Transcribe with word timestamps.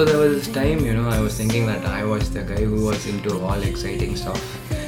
So 0.00 0.06
there 0.06 0.16
was 0.16 0.46
this 0.46 0.54
time, 0.54 0.78
you 0.86 0.94
know, 0.94 1.10
I 1.10 1.20
was 1.20 1.36
thinking 1.36 1.66
that 1.66 1.84
I 1.84 2.04
was 2.04 2.30
the 2.32 2.42
guy 2.42 2.64
who 2.64 2.86
was 2.86 3.06
into 3.06 3.38
all 3.38 3.62
exciting 3.62 4.16
stuff. 4.16 4.42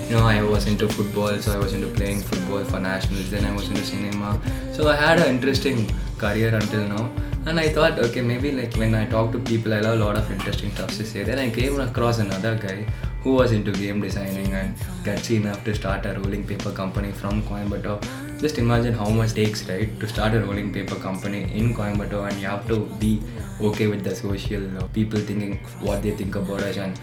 You 0.09 0.16
know, 0.16 0.27
I 0.27 0.43
was 0.43 0.66
into 0.66 0.89
football, 0.89 1.37
so 1.37 1.53
I 1.53 1.59
was 1.59 1.75
into 1.75 1.89
playing 1.89 2.23
football 2.23 2.64
for 2.64 2.81
nationals. 2.81 3.31
Then 3.31 3.45
I 3.45 3.55
was 3.55 3.69
into 3.69 3.84
cinema. 3.84 4.41
So 4.72 4.89
I 4.89 4.97
had 4.97 5.19
an 5.19 5.28
interesting 5.34 5.87
career 6.17 6.55
until 6.55 6.89
now. 6.89 7.11
And 7.45 7.61
I 7.61 7.69
thought, 7.69 7.98
okay, 7.98 8.22
maybe 8.22 8.53
like 8.53 8.75
when 8.77 8.95
I 8.95 9.05
talk 9.05 9.33
to 9.33 9.39
people, 9.39 9.75
I'll 9.75 9.84
have 9.84 10.00
a 10.00 10.03
lot 10.03 10.17
of 10.17 10.33
interesting 10.33 10.70
stuff 10.70 10.97
to 10.97 11.05
say. 11.05 11.25
Then 11.25 11.39
I 11.39 11.50
came 11.50 11.78
across 11.78 12.19
another 12.19 12.55
guy 12.56 12.87
who 13.22 13.34
was 13.34 13.53
into 13.53 13.70
game 13.70 14.00
designing 14.00 14.55
and 14.55 14.75
gutsy 15.05 15.37
enough 15.37 15.62
to 15.65 15.75
start 15.75 16.06
a 16.06 16.15
rolling 16.15 16.47
paper 16.47 16.72
company 16.72 17.12
from 17.12 17.42
Coimbatore. 17.42 18.03
Just 18.43 18.59
imagine 18.59 18.93
how 18.93 19.09
much 19.09 19.35
takes, 19.35 19.69
right, 19.69 19.89
to 20.01 20.09
start 20.09 20.35
a 20.35 20.41
rolling 20.41 20.73
paper 20.73 20.97
company 20.97 21.43
in 21.55 21.73
Coimbatore, 21.75 22.29
and 22.29 22.41
you 22.41 22.49
have 22.49 22.67
to 22.67 22.81
be 22.99 23.23
okay 23.61 23.87
with 23.87 24.03
the 24.03 24.17
social 24.17 24.89
people 24.93 25.21
thinking 25.21 25.59
what 25.81 26.03
they 26.03 26.11
think 26.11 26.34
about 26.34 26.61
us. 26.61 26.77
And 26.77 26.99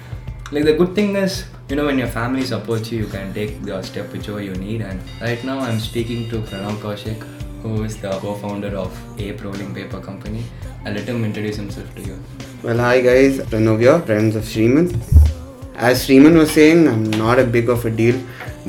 like 0.51 0.65
the 0.65 0.73
good 0.73 0.93
thing 0.95 1.15
is, 1.15 1.45
you 1.69 1.77
know, 1.77 1.85
when 1.85 1.97
your 1.97 2.09
family 2.09 2.43
supports 2.43 2.91
you, 2.91 2.99
you 2.99 3.07
can 3.07 3.33
take 3.33 3.63
the 3.63 3.81
step 3.83 4.11
whichever 4.11 4.41
you 4.41 4.53
need. 4.55 4.81
And 4.81 4.99
right 5.21 5.41
now, 5.45 5.59
I'm 5.59 5.79
speaking 5.79 6.29
to 6.29 6.41
Pranav 6.41 6.75
Kaushik, 6.81 7.23
who 7.61 7.85
is 7.85 7.95
the 8.01 8.11
co-founder 8.11 8.75
of 8.75 8.91
Ape 9.17 9.41
Rolling 9.41 9.73
Paper 9.73 10.01
Company. 10.01 10.43
I'll 10.85 10.91
let 10.91 11.07
him 11.07 11.23
introduce 11.23 11.55
himself 11.55 11.95
to 11.95 12.01
you. 12.01 12.21
Well, 12.63 12.79
hi 12.79 12.99
guys, 12.99 13.37
Pranav 13.37 13.79
here, 13.79 13.97
friends 14.01 14.35
of 14.35 14.43
Shreeman. 14.43 14.93
As 15.75 16.05
Shreeman 16.05 16.37
was 16.37 16.51
saying, 16.51 16.89
I'm 16.89 17.09
not 17.11 17.39
a 17.39 17.45
big 17.45 17.69
of 17.69 17.85
a 17.85 17.89
deal 17.89 18.21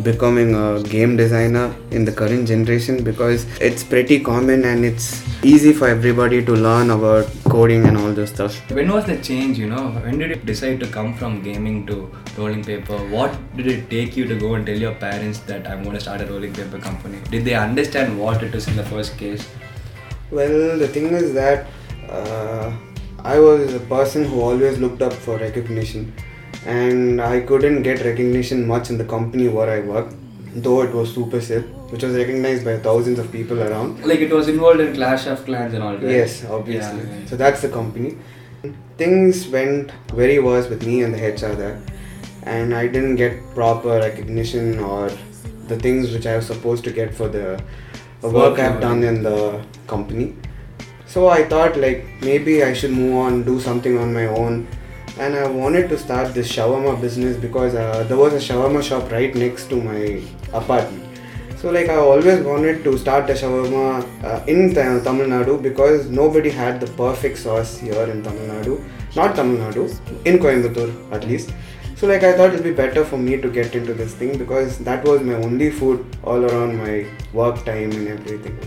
becoming 0.03 0.55
a 0.55 0.83
game 0.83 1.17
designer 1.17 1.75
in 1.91 2.05
the 2.05 2.13
current 2.13 2.49
generation 2.49 3.03
because 3.03 3.45
it's 3.61 3.83
pretty 3.83 4.21
common 4.21 4.65
and 4.65 4.85
it's 4.85 5.23
easy 5.45 5.73
for 5.73 5.89
everybody 5.89 6.45
to 6.45 6.53
learn 6.53 6.91
about 6.91 7.27
coding 7.45 7.87
and 7.87 7.97
all 7.97 8.13
those 8.13 8.31
stuff. 8.31 8.59
When 8.71 8.91
was 8.91 9.07
the 9.07 9.19
change, 9.19 9.59
you 9.59 9.69
know? 9.69 9.91
When 9.91 10.19
did 10.19 10.31
you 10.31 10.37
decide 10.37 10.81
to 10.81 10.87
come 10.87 11.15
from 11.15 11.43
gaming 11.43 11.87
to 11.87 12.11
rolling 12.37 12.65
paper? 12.65 12.97
What 13.09 13.37
did 13.57 13.67
it 13.67 13.91
take 13.91 14.17
you 14.17 14.27
to 14.27 14.39
go 14.39 14.55
and 14.55 14.67
tell 14.67 14.77
your 14.77 14.95
parents 14.95 15.41
that 15.41 15.67
I'm 15.67 15.83
going 15.83 15.95
to 15.95 16.01
start 16.01 16.21
a 16.21 16.27
rolling 16.27 16.53
paper 16.53 16.79
company? 16.79 17.21
Did 17.31 17.45
they 17.45 17.55
understand 17.55 18.19
what 18.19 18.43
it 18.43 18.55
is 18.55 18.69
in 18.69 18.77
the 18.77 18.85
first 18.85 19.19
case? 19.19 19.49
Well, 20.31 20.79
the 20.79 20.89
thing 20.89 21.07
is 21.07 21.35
that 21.35 21.67
uh, 22.09 22.73
I 23.25 23.39
was 23.39 23.75
a 23.75 23.81
person 23.81 24.25
who 24.25 24.41
always 24.41 24.79
looked 24.79 25.03
up 25.03 25.13
for 25.13 25.37
recognition 25.39 26.13
and 26.67 27.21
I 27.21 27.41
couldn't 27.41 27.83
get 27.83 28.05
recognition 28.05 28.67
much 28.67 28.91
in 28.91 28.99
the 28.99 29.05
company 29.05 29.49
where 29.49 29.71
I 29.71 29.81
worked, 29.81 30.15
though 30.55 30.83
it 30.83 30.93
was 30.93 31.15
Supercell, 31.15 31.63
which 31.91 32.03
was 32.03 32.15
recognized 32.15 32.65
by 32.65 32.79
thousands 32.79 33.19
of 33.19 33.31
people 33.33 33.63
around. 33.63 34.05
Like 34.05 34.21
it 34.21 34.33
was 34.33 34.49
involved 34.49 34.81
in 34.81 34.95
Clash 34.95 35.27
of 35.27 35.45
Clans 35.45 35.75
and 35.75 35.83
all, 35.83 35.95
right? 35.95 36.03
Yes, 36.03 36.45
obviously. 36.45 37.01
Yeah. 37.01 37.27
So 37.27 37.37
that's 37.37 37.63
the 37.63 37.69
company. 37.69 38.19
Things 38.99 39.49
went 39.49 39.91
very 40.13 40.39
worse 40.39 40.69
with 40.69 40.87
me 40.87 41.03
and 41.03 41.15
the 41.15 41.19
HR 41.19 41.55
there, 41.55 41.81
and 42.43 42.75
I 42.75 42.87
didn't 42.87 43.17
get 43.17 43.39
proper 43.55 43.99
recognition 43.99 44.79
or 44.79 45.11
the 45.69 45.79
things 45.79 46.13
which 46.13 46.27
I 46.27 46.37
was 46.37 46.47
supposed 46.47 46.85
to 46.85 46.91
get 46.91 47.15
for 47.15 47.29
the 47.29 47.63
work 48.23 48.59
I've 48.59 48.81
done 48.81 49.03
in 49.03 49.23
the 49.23 49.65
company. 49.87 50.35
So 51.07 51.29
I 51.29 51.45
thought 51.49 51.77
like 51.79 52.05
maybe 52.21 52.63
I 52.63 52.75
should 52.75 52.91
move 52.91 53.17
on, 53.17 53.45
do 53.45 53.59
something 53.59 53.97
on 53.97 54.13
my 54.13 54.27
own, 54.27 54.69
and 55.21 55.37
I 55.37 55.47
wanted 55.47 55.89
to 55.91 55.99
start 55.99 56.33
this 56.35 56.51
shawarma 56.51 56.99
business 57.01 57.37
because 57.37 57.75
uh, 57.75 58.05
there 58.09 58.17
was 58.17 58.33
a 58.33 58.43
shawarma 58.47 58.83
shop 58.83 59.13
right 59.13 59.35
next 59.35 59.69
to 59.69 59.77
my 59.77 60.23
apartment. 60.55 61.07
So 61.59 61.71
like 61.71 61.91
I 61.91 61.97
always 61.97 62.41
wanted 62.43 62.83
to 62.85 62.97
start 62.97 63.29
a 63.29 63.35
shawarma 63.35 63.85
uh, 64.25 64.43
in 64.47 64.75
Ta- 64.75 65.01
Tamil 65.09 65.27
Nadu 65.27 65.63
because 65.63 66.09
nobody 66.09 66.49
had 66.49 66.81
the 66.81 66.87
perfect 67.03 67.37
sauce 67.37 67.77
here 67.79 68.05
in 68.15 68.23
Tamil 68.23 68.49
Nadu. 68.53 68.83
Not 69.15 69.37
Tamil 69.37 69.59
Nadu, 69.59 69.85
in 70.25 70.39
Coimbatore 70.39 71.13
at 71.13 71.29
least. 71.29 71.53
So 71.97 72.07
like 72.07 72.23
I 72.23 72.33
thought 72.35 72.55
it'd 72.55 72.65
be 72.65 72.73
better 72.73 73.05
for 73.05 73.19
me 73.19 73.37
to 73.43 73.51
get 73.51 73.75
into 73.75 73.93
this 73.93 74.15
thing 74.15 74.39
because 74.39 74.79
that 74.79 75.05
was 75.05 75.21
my 75.21 75.35
only 75.35 75.71
food 75.71 76.07
all 76.25 76.43
around 76.47 76.79
my 76.79 77.05
work 77.35 77.63
time 77.67 77.93
and 77.93 78.09
everything. 78.09 78.59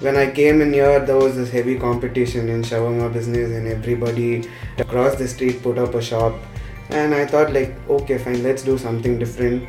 When 0.00 0.16
I 0.16 0.30
came 0.30 0.60
in 0.60 0.72
here, 0.72 1.00
there 1.00 1.16
was 1.16 1.36
this 1.36 1.50
heavy 1.50 1.78
competition 1.78 2.48
in 2.48 2.62
shawarma 2.62 3.12
business, 3.12 3.52
and 3.52 3.66
everybody 3.66 4.48
across 4.78 5.14
the 5.16 5.26
street 5.26 5.62
put 5.62 5.78
up 5.78 5.94
a 5.94 6.02
shop. 6.02 6.34
And 6.90 7.14
I 7.14 7.24
thought, 7.24 7.52
like, 7.52 7.74
okay, 7.88 8.18
fine, 8.18 8.42
let's 8.42 8.62
do 8.62 8.76
something 8.76 9.18
different. 9.18 9.66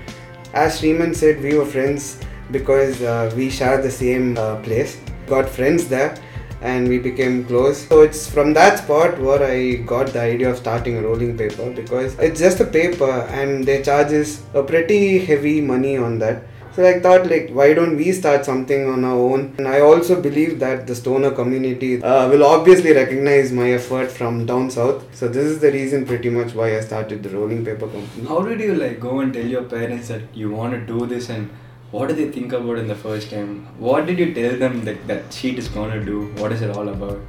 As 0.54 0.82
Shreeman 0.82 1.16
said, 1.16 1.42
we 1.42 1.58
were 1.58 1.66
friends 1.66 2.20
because 2.52 3.02
uh, 3.02 3.32
we 3.36 3.50
share 3.50 3.82
the 3.82 3.92
same 3.92 4.38
uh, 4.38 4.58
place. 4.62 5.00
Got 5.28 5.48
friends 5.48 5.88
there, 5.88 6.18
and 6.62 6.88
we 6.88 6.98
became 6.98 7.46
close. 7.46 7.88
So 7.88 8.02
it's 8.02 8.30
from 8.30 8.54
that 8.54 8.80
spot 8.80 9.20
where 9.20 9.44
I 9.44 9.76
got 9.94 10.08
the 10.08 10.22
idea 10.22 10.50
of 10.50 10.58
starting 10.58 10.98
a 10.98 11.02
rolling 11.02 11.38
paper 11.38 11.72
because 11.72 12.18
it's 12.20 12.40
just 12.40 12.60
a 12.60 12.66
paper, 12.66 13.12
and 13.30 13.64
they 13.64 13.84
charges 13.84 14.44
a 14.54 14.64
pretty 14.64 15.20
heavy 15.20 15.62
money 15.62 15.98
on 15.98 16.20
that. 16.20 16.44
So 16.76 16.86
I 16.86 17.00
thought 17.00 17.28
like 17.28 17.52
why 17.52 17.74
don't 17.74 17.96
we 17.96 18.12
start 18.12 18.44
something 18.44 18.90
on 18.90 19.06
our 19.06 19.18
own? 19.18 19.56
And 19.58 19.66
I 19.66 19.80
also 19.80 20.22
believe 20.22 20.60
that 20.60 20.88
the 20.88 20.96
stoner 20.96 21.32
community 21.32 22.04
uh, 22.04 22.28
will 22.28 22.44
obviously 22.44 22.92
recognize 22.92 23.54
my 23.54 23.72
effort 23.72 24.12
from 24.12 24.46
down 24.46 24.70
south. 24.70 25.06
So 25.16 25.30
this 25.30 25.46
is 25.46 25.60
the 25.60 25.72
reason 25.72 26.06
pretty 26.06 26.30
much 26.30 26.54
why 26.54 26.78
I 26.78 26.82
started 26.82 27.24
the 27.24 27.30
rolling 27.30 27.64
paper 27.64 27.88
company. 27.88 28.28
How 28.28 28.42
did 28.42 28.60
you 28.60 28.76
like 28.76 29.00
go 29.00 29.22
and 29.22 29.34
tell 29.34 29.46
your 29.46 29.64
parents 29.64 30.10
that 30.10 30.24
you 30.34 30.52
want 30.52 30.74
to 30.74 30.82
do 30.86 31.06
this 31.06 31.30
and 31.30 31.50
what 31.92 32.10
did 32.10 32.18
they 32.18 32.30
think 32.30 32.52
about 32.52 32.78
in 32.78 32.90
the 32.90 32.96
first 32.96 33.30
time? 33.30 33.66
What 33.80 34.06
did 34.06 34.20
you 34.20 34.34
tell 34.34 34.58
them 34.58 34.84
that 34.84 35.08
that 35.08 35.32
sheet 35.32 35.58
is 35.58 35.70
gonna 35.70 36.04
do? 36.04 36.26
What 36.42 36.52
is 36.52 36.62
it 36.62 36.76
all 36.76 36.90
about? 36.90 37.22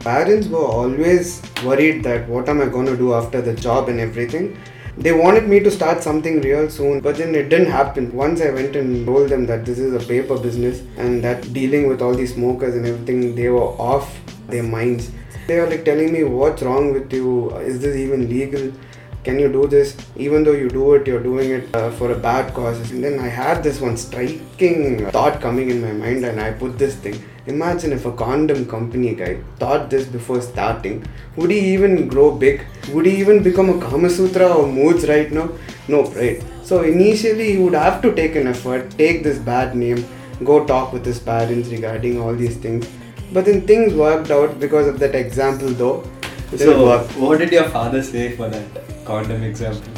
Parents 0.00 0.48
were 0.48 0.64
always 0.78 1.42
worried 1.62 2.02
that 2.04 2.26
what 2.28 2.48
am 2.48 2.62
I 2.62 2.66
going 2.66 2.86
to 2.86 2.96
do 2.96 3.12
after 3.12 3.42
the 3.42 3.54
job 3.54 3.88
and 3.90 4.00
everything. 4.00 4.56
They 4.98 5.12
wanted 5.12 5.46
me 5.46 5.60
to 5.60 5.70
start 5.70 6.02
something 6.02 6.40
real 6.40 6.70
soon, 6.70 7.00
but 7.00 7.16
then 7.16 7.34
it 7.34 7.50
didn't 7.50 7.70
happen. 7.70 8.14
Once 8.14 8.40
I 8.40 8.50
went 8.50 8.74
and 8.76 9.04
told 9.04 9.28
them 9.28 9.44
that 9.46 9.66
this 9.66 9.78
is 9.78 9.92
a 9.92 10.06
paper 10.06 10.38
business 10.38 10.80
and 10.96 11.22
that 11.22 11.52
dealing 11.52 11.86
with 11.86 12.00
all 12.00 12.14
these 12.14 12.32
smokers 12.34 12.74
and 12.74 12.86
everything, 12.86 13.34
they 13.34 13.50
were 13.50 13.68
off 13.90 14.18
their 14.48 14.62
minds. 14.62 15.10
They 15.46 15.60
were 15.60 15.66
like 15.66 15.84
telling 15.84 16.14
me, 16.14 16.24
What's 16.24 16.62
wrong 16.62 16.94
with 16.94 17.12
you? 17.12 17.50
Is 17.58 17.80
this 17.80 17.94
even 17.94 18.28
legal? 18.30 18.72
Can 19.26 19.40
you 19.40 19.48
do 19.52 19.66
this? 19.66 19.96
Even 20.24 20.44
though 20.44 20.52
you 20.52 20.68
do 20.68 20.94
it, 20.94 21.08
you're 21.08 21.22
doing 21.22 21.50
it 21.50 21.74
uh, 21.74 21.90
for 21.90 22.12
a 22.12 22.16
bad 22.16 22.54
cause. 22.54 22.92
And 22.92 23.02
then 23.02 23.18
I 23.18 23.26
had 23.26 23.60
this 23.60 23.80
one 23.80 23.96
striking 23.96 25.10
thought 25.10 25.40
coming 25.40 25.68
in 25.68 25.80
my 25.82 25.90
mind, 25.90 26.24
and 26.24 26.40
I 26.40 26.52
put 26.52 26.78
this 26.78 26.94
thing. 26.94 27.16
Imagine 27.46 27.92
if 27.92 28.06
a 28.06 28.12
condom 28.12 28.66
company 28.66 29.16
guy 29.16 29.32
thought 29.58 29.90
this 29.90 30.06
before 30.06 30.40
starting. 30.40 31.04
Would 31.34 31.50
he 31.50 31.58
even 31.74 32.06
grow 32.06 32.30
big? 32.44 32.64
Would 32.92 33.06
he 33.06 33.16
even 33.16 33.42
become 33.42 33.68
a 33.70 33.80
Kama 33.80 34.10
Sutra 34.10 34.46
or 34.46 34.68
Moods 34.68 35.08
right 35.08 35.32
now? 35.32 35.50
No, 35.88 36.04
right? 36.20 36.40
So 36.62 36.82
initially, 36.84 37.50
he 37.50 37.58
would 37.58 37.74
have 37.74 38.00
to 38.02 38.14
take 38.14 38.36
an 38.36 38.46
effort, 38.46 38.96
take 38.96 39.24
this 39.24 39.40
bad 39.40 39.74
name, 39.74 40.06
go 40.44 40.64
talk 40.64 40.92
with 40.92 41.04
his 41.04 41.18
parents 41.18 41.68
regarding 41.70 42.20
all 42.20 42.32
these 42.32 42.58
things. 42.58 42.88
But 43.32 43.46
then 43.46 43.66
things 43.66 43.92
worked 43.92 44.30
out 44.30 44.60
because 44.60 44.86
of 44.86 45.00
that 45.00 45.16
example, 45.16 45.70
though. 45.70 46.08
So, 46.56 47.00
what 47.18 47.40
did 47.40 47.50
your 47.50 47.68
father 47.70 48.04
say 48.04 48.36
for 48.36 48.48
that 48.48 48.85
condom 49.06 49.42
example? 49.42 49.92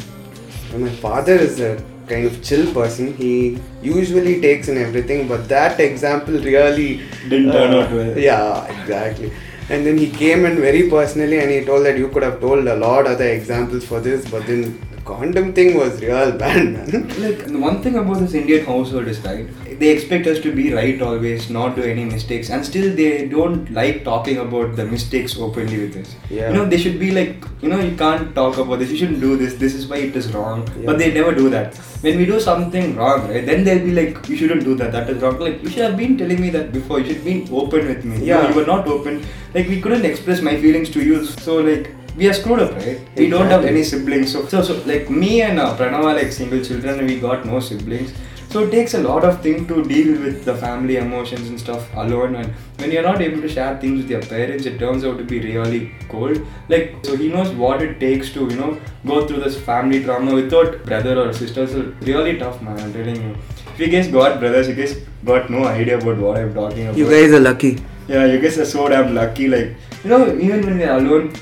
And 0.73 0.83
my 0.83 0.89
father 0.89 1.33
is 1.33 1.59
a 1.59 1.83
kind 2.07 2.25
of 2.25 2.41
chill 2.43 2.71
person. 2.73 3.13
He 3.15 3.59
usually 3.81 4.39
takes 4.41 4.67
in 4.67 4.77
everything, 4.77 5.27
but 5.27 5.47
that 5.49 5.79
example 5.79 6.33
really 6.33 7.01
uh, 7.01 7.29
Didn't 7.29 7.51
turn 7.51 7.73
out 7.73 7.91
well. 7.91 8.17
Yeah, 8.17 8.65
exactly. 8.81 9.31
And 9.69 9.85
then 9.85 9.97
he 9.97 10.09
came 10.09 10.45
in 10.45 10.55
very 10.57 10.89
personally 10.89 11.39
and 11.39 11.51
he 11.51 11.63
told 11.63 11.85
that 11.85 11.97
you 11.97 12.09
could 12.09 12.23
have 12.23 12.39
told 12.41 12.67
a 12.67 12.75
lot 12.75 13.05
other 13.05 13.27
examples 13.27 13.85
for 13.85 13.99
this, 13.99 14.29
but 14.29 14.47
then 14.47 14.79
the 14.91 15.01
condom 15.01 15.53
thing 15.53 15.77
was 15.77 16.01
real 16.01 16.31
bad, 16.43 16.63
man. 16.73 17.07
Like 17.25 17.47
one 17.67 17.81
thing 17.83 17.97
about 17.97 18.19
this 18.19 18.33
Indian 18.33 18.65
household 18.65 19.07
is 19.07 19.19
right. 19.19 19.47
They 19.79 19.89
expect 19.89 20.27
us 20.27 20.39
to 20.45 20.51
be 20.53 20.63
right 20.73 21.01
always, 21.01 21.49
not 21.49 21.75
do 21.77 21.83
any 21.89 22.03
mistakes, 22.03 22.49
and 22.49 22.65
still 22.69 22.93
they 22.95 23.27
don't 23.33 23.71
like 23.77 24.03
talking 24.07 24.39
about 24.39 24.75
the 24.79 24.85
mistakes 24.85 25.35
openly 25.45 25.77
with 25.83 25.95
us. 26.01 26.15
Yeah. 26.29 26.49
You 26.49 26.55
know, 26.55 26.65
they 26.65 26.77
should 26.77 26.99
be 26.99 27.11
like, 27.11 27.45
you 27.61 27.69
know, 27.69 27.79
you 27.79 27.95
can't 28.01 28.33
talk 28.39 28.57
about 28.63 28.79
this. 28.79 28.91
You 28.91 28.97
shouldn't 28.97 29.21
do 29.21 29.37
this. 29.37 29.53
This 29.61 29.73
is 29.73 29.87
why 29.87 29.99
it 30.07 30.17
is 30.21 30.33
wrong. 30.33 30.67
Yeah. 30.67 30.87
But 30.87 30.97
they 30.97 31.13
never 31.13 31.33
do 31.33 31.49
that. 31.51 31.77
When 32.07 32.17
we 32.17 32.25
do 32.25 32.39
something 32.41 32.95
wrong, 32.97 33.29
right, 33.29 33.45
then 33.45 33.63
they'll 33.63 33.85
be 33.85 33.93
like, 33.99 34.27
you 34.27 34.35
shouldn't 34.41 34.65
do 34.65 34.75
that. 34.81 34.91
That 34.91 35.09
is 35.09 35.21
wrong. 35.21 35.39
Like 35.39 35.63
you 35.63 35.69
should 35.69 35.85
have 35.87 35.97
been 36.01 36.17
telling 36.17 36.41
me 36.41 36.49
that 36.57 36.73
before. 36.73 36.99
You 36.99 37.05
should 37.05 37.15
have 37.17 37.25
been 37.25 37.47
open 37.63 37.87
with 37.87 38.03
me. 38.03 38.25
Yeah. 38.25 38.41
No, 38.41 38.49
you 38.49 38.55
were 38.55 38.65
not 38.65 38.85
open. 38.87 39.23
Like 39.53 39.69
we 39.69 39.79
couldn't 39.79 40.03
express 40.03 40.41
my 40.41 40.59
feelings 40.59 40.89
to 40.97 41.01
you. 41.11 41.25
So 41.25 41.57
like. 41.71 41.95
We 42.17 42.27
are 42.27 42.33
screwed 42.33 42.59
up, 42.59 42.71
right? 42.75 42.99
We 43.15 43.29
don't 43.29 43.47
have 43.47 43.63
any 43.63 43.81
siblings. 43.81 44.33
So, 44.33 44.45
so, 44.45 44.61
so 44.61 44.73
like 44.85 45.09
me 45.09 45.41
and 45.41 45.57
uh, 45.57 45.77
Pranav 45.77 46.03
are 46.03 46.15
like 46.15 46.33
single 46.33 46.61
children. 46.61 47.05
We 47.05 47.17
got 47.17 47.45
no 47.45 47.61
siblings. 47.61 48.11
So 48.49 48.63
it 48.63 48.71
takes 48.71 48.95
a 48.95 48.99
lot 48.99 49.23
of 49.23 49.41
thing 49.43 49.67
to 49.67 49.83
deal 49.83 50.19
with 50.19 50.43
the 50.43 50.55
family 50.55 50.95
emotions 50.97 51.49
and 51.49 51.59
stuff 51.59 51.87
alone. 51.95 52.33
And 52.35 52.47
when 52.79 52.91
you're 52.91 53.03
not 53.03 53.21
able 53.21 53.41
to 53.41 53.47
share 53.47 53.79
things 53.79 54.01
with 54.01 54.09
your 54.09 54.23
parents, 54.23 54.65
it 54.65 54.79
turns 54.79 55.05
out 55.05 55.19
to 55.19 55.23
be 55.23 55.39
really 55.39 55.91
cold. 56.09 56.41
Like 56.67 56.95
so, 57.03 57.15
he 57.15 57.27
knows 57.29 57.49
what 57.49 57.83
it 57.83 57.99
takes 57.99 58.33
to 58.33 58.47
you 58.47 58.55
know 58.55 58.81
go 59.05 59.27
through 59.27 59.41
this 59.41 59.59
family 59.59 60.03
trauma 60.03 60.33
without 60.33 60.83
brother 60.83 61.19
or 61.19 61.31
sister. 61.31 61.67
So 61.67 61.93
really 62.01 62.39
tough, 62.39 62.59
man. 62.63 62.79
I'm 62.79 62.91
telling 62.91 63.21
you. 63.21 63.35
If 63.73 63.79
you 63.79 63.87
guys 63.87 64.07
got 64.07 64.39
brothers, 64.39 64.67
you 64.67 64.73
guys 64.73 64.95
got 65.23 65.51
no 65.51 65.65
idea 65.65 65.99
about 65.99 66.17
what 66.17 66.37
I'm 66.37 66.53
talking 66.53 66.87
about. 66.87 66.97
You 66.97 67.09
guys 67.09 67.31
are 67.31 67.39
lucky. 67.39 67.77
Yeah, 68.07 68.25
you 68.25 68.39
guys 68.41 68.57
are 68.57 68.65
so 68.65 68.89
damn 68.89 69.13
lucky. 69.13 69.47
Like, 69.47 69.75
you 70.03 70.09
know, 70.09 70.25
even 70.27 70.65
when 70.65 70.79
we're 70.79 70.97
alone, 70.97 71.33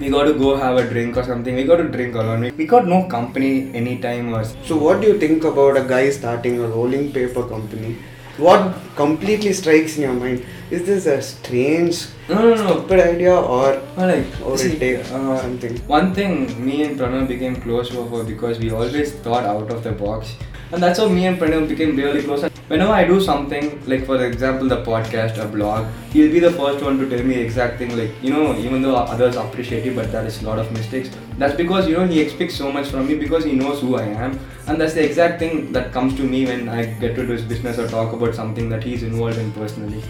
we 0.00 0.08
got 0.08 0.24
to 0.24 0.34
go 0.42 0.56
have 0.56 0.76
a 0.78 0.84
drink 0.88 1.16
or 1.16 1.22
something. 1.22 1.54
We 1.54 1.64
got 1.64 1.76
to 1.76 1.88
drink 1.96 2.14
alone. 2.14 2.50
We- 2.56 2.66
got 2.74 2.86
no 2.92 3.00
company 3.16 3.50
anytime 3.80 4.32
or 4.34 4.44
So, 4.68 4.76
what 4.84 5.00
do 5.02 5.08
you 5.08 5.18
think 5.18 5.44
about 5.44 5.76
a 5.76 5.84
guy 5.92 6.04
starting 6.10 6.58
a 6.60 6.68
rolling 6.76 7.12
paper 7.12 7.42
company? 7.54 7.96
What 8.38 8.74
completely 8.96 9.52
strikes 9.52 9.96
in 9.96 10.02
your 10.04 10.12
mind? 10.14 10.44
Is 10.70 10.84
this 10.86 11.06
a 11.06 11.20
strange, 11.20 12.06
No, 12.28 12.36
no, 12.36 12.54
no. 12.54 12.66
stupid 12.68 13.00
idea, 13.00 13.34
or 13.34 13.66
Or 13.98 14.06
like, 14.10 14.26
or 14.42 14.56
see, 14.56 14.78
take 14.78 15.00
uh, 15.00 15.40
something? 15.40 15.76
One 15.96 16.14
thing, 16.14 16.36
me 16.68 16.82
and 16.84 16.98
Pranav 16.98 17.26
became 17.28 17.56
close 17.56 17.94
over 17.94 18.22
because 18.24 18.58
we 18.58 18.70
always 18.70 19.12
thought 19.26 19.44
out 19.44 19.70
of 19.70 19.82
the 19.88 19.92
box. 19.92 20.36
And 20.72 20.82
that's 20.82 20.98
how 20.98 21.08
me 21.08 21.26
and 21.26 21.38
Pranav 21.38 21.68
became 21.68 21.96
really 21.96 22.22
close. 22.22 22.42
And 22.44 22.52
whenever 22.68 22.92
I 22.92 23.04
do 23.04 23.20
something, 23.20 23.84
like 23.88 24.06
for 24.06 24.24
example, 24.24 24.68
the 24.68 24.82
podcast, 24.84 25.38
a 25.44 25.48
blog, 25.48 25.86
he'll 26.12 26.30
be 26.32 26.38
the 26.38 26.52
first 26.52 26.84
one 26.84 26.98
to 26.98 27.08
tell 27.10 27.24
me 27.24 27.34
exact 27.34 27.78
thing. 27.78 27.96
Like, 27.98 28.10
you 28.22 28.30
know, 28.32 28.56
even 28.56 28.80
though 28.82 28.94
others 28.96 29.36
appreciate 29.36 29.86
it, 29.86 29.96
but 29.96 30.12
there 30.12 30.24
is 30.24 30.42
a 30.42 30.46
lot 30.46 30.58
of 30.60 30.70
mistakes. 30.72 31.10
That's 31.38 31.54
because, 31.56 31.88
you 31.88 31.96
know, 31.96 32.06
he 32.06 32.20
expects 32.20 32.54
so 32.54 32.70
much 32.70 32.88
from 32.88 33.08
me 33.08 33.16
because 33.16 33.44
he 33.44 33.52
knows 33.52 33.80
who 33.80 33.96
I 33.96 34.04
am. 34.04 34.38
And 34.68 34.80
that's 34.80 34.94
the 34.94 35.04
exact 35.04 35.40
thing 35.40 35.72
that 35.72 35.92
comes 35.92 36.16
to 36.16 36.22
me 36.22 36.46
when 36.46 36.68
I 36.68 36.84
get 36.84 37.16
to 37.16 37.26
do 37.26 37.32
his 37.32 37.42
business 37.42 37.78
or 37.78 37.88
talk 37.88 38.12
about 38.12 38.34
something 38.34 38.68
that 38.68 38.84
he's 38.84 39.02
involved 39.02 39.38
in 39.38 39.50
personally. 39.52 40.02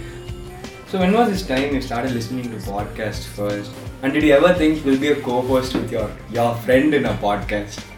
So 0.89 0.99
when 0.99 1.13
was 1.13 1.31
this 1.31 1.47
time 1.47 1.75
you 1.75 1.81
started 1.81 2.13
listening 2.13 2.51
to 2.51 2.57
podcasts 2.57 3.25
first? 3.25 3.71
And 4.03 4.13
did 4.13 4.25
you 4.25 4.35
ever 4.35 4.53
think 4.55 4.85
you'll 4.85 4.99
be 5.01 5.09
a 5.09 5.21
co-host 5.23 5.75
with 5.75 5.91
your 5.91 6.11
your 6.31 6.55
friend 6.57 6.93
in 6.93 7.07
a 7.07 7.15
podcast? 7.15 7.90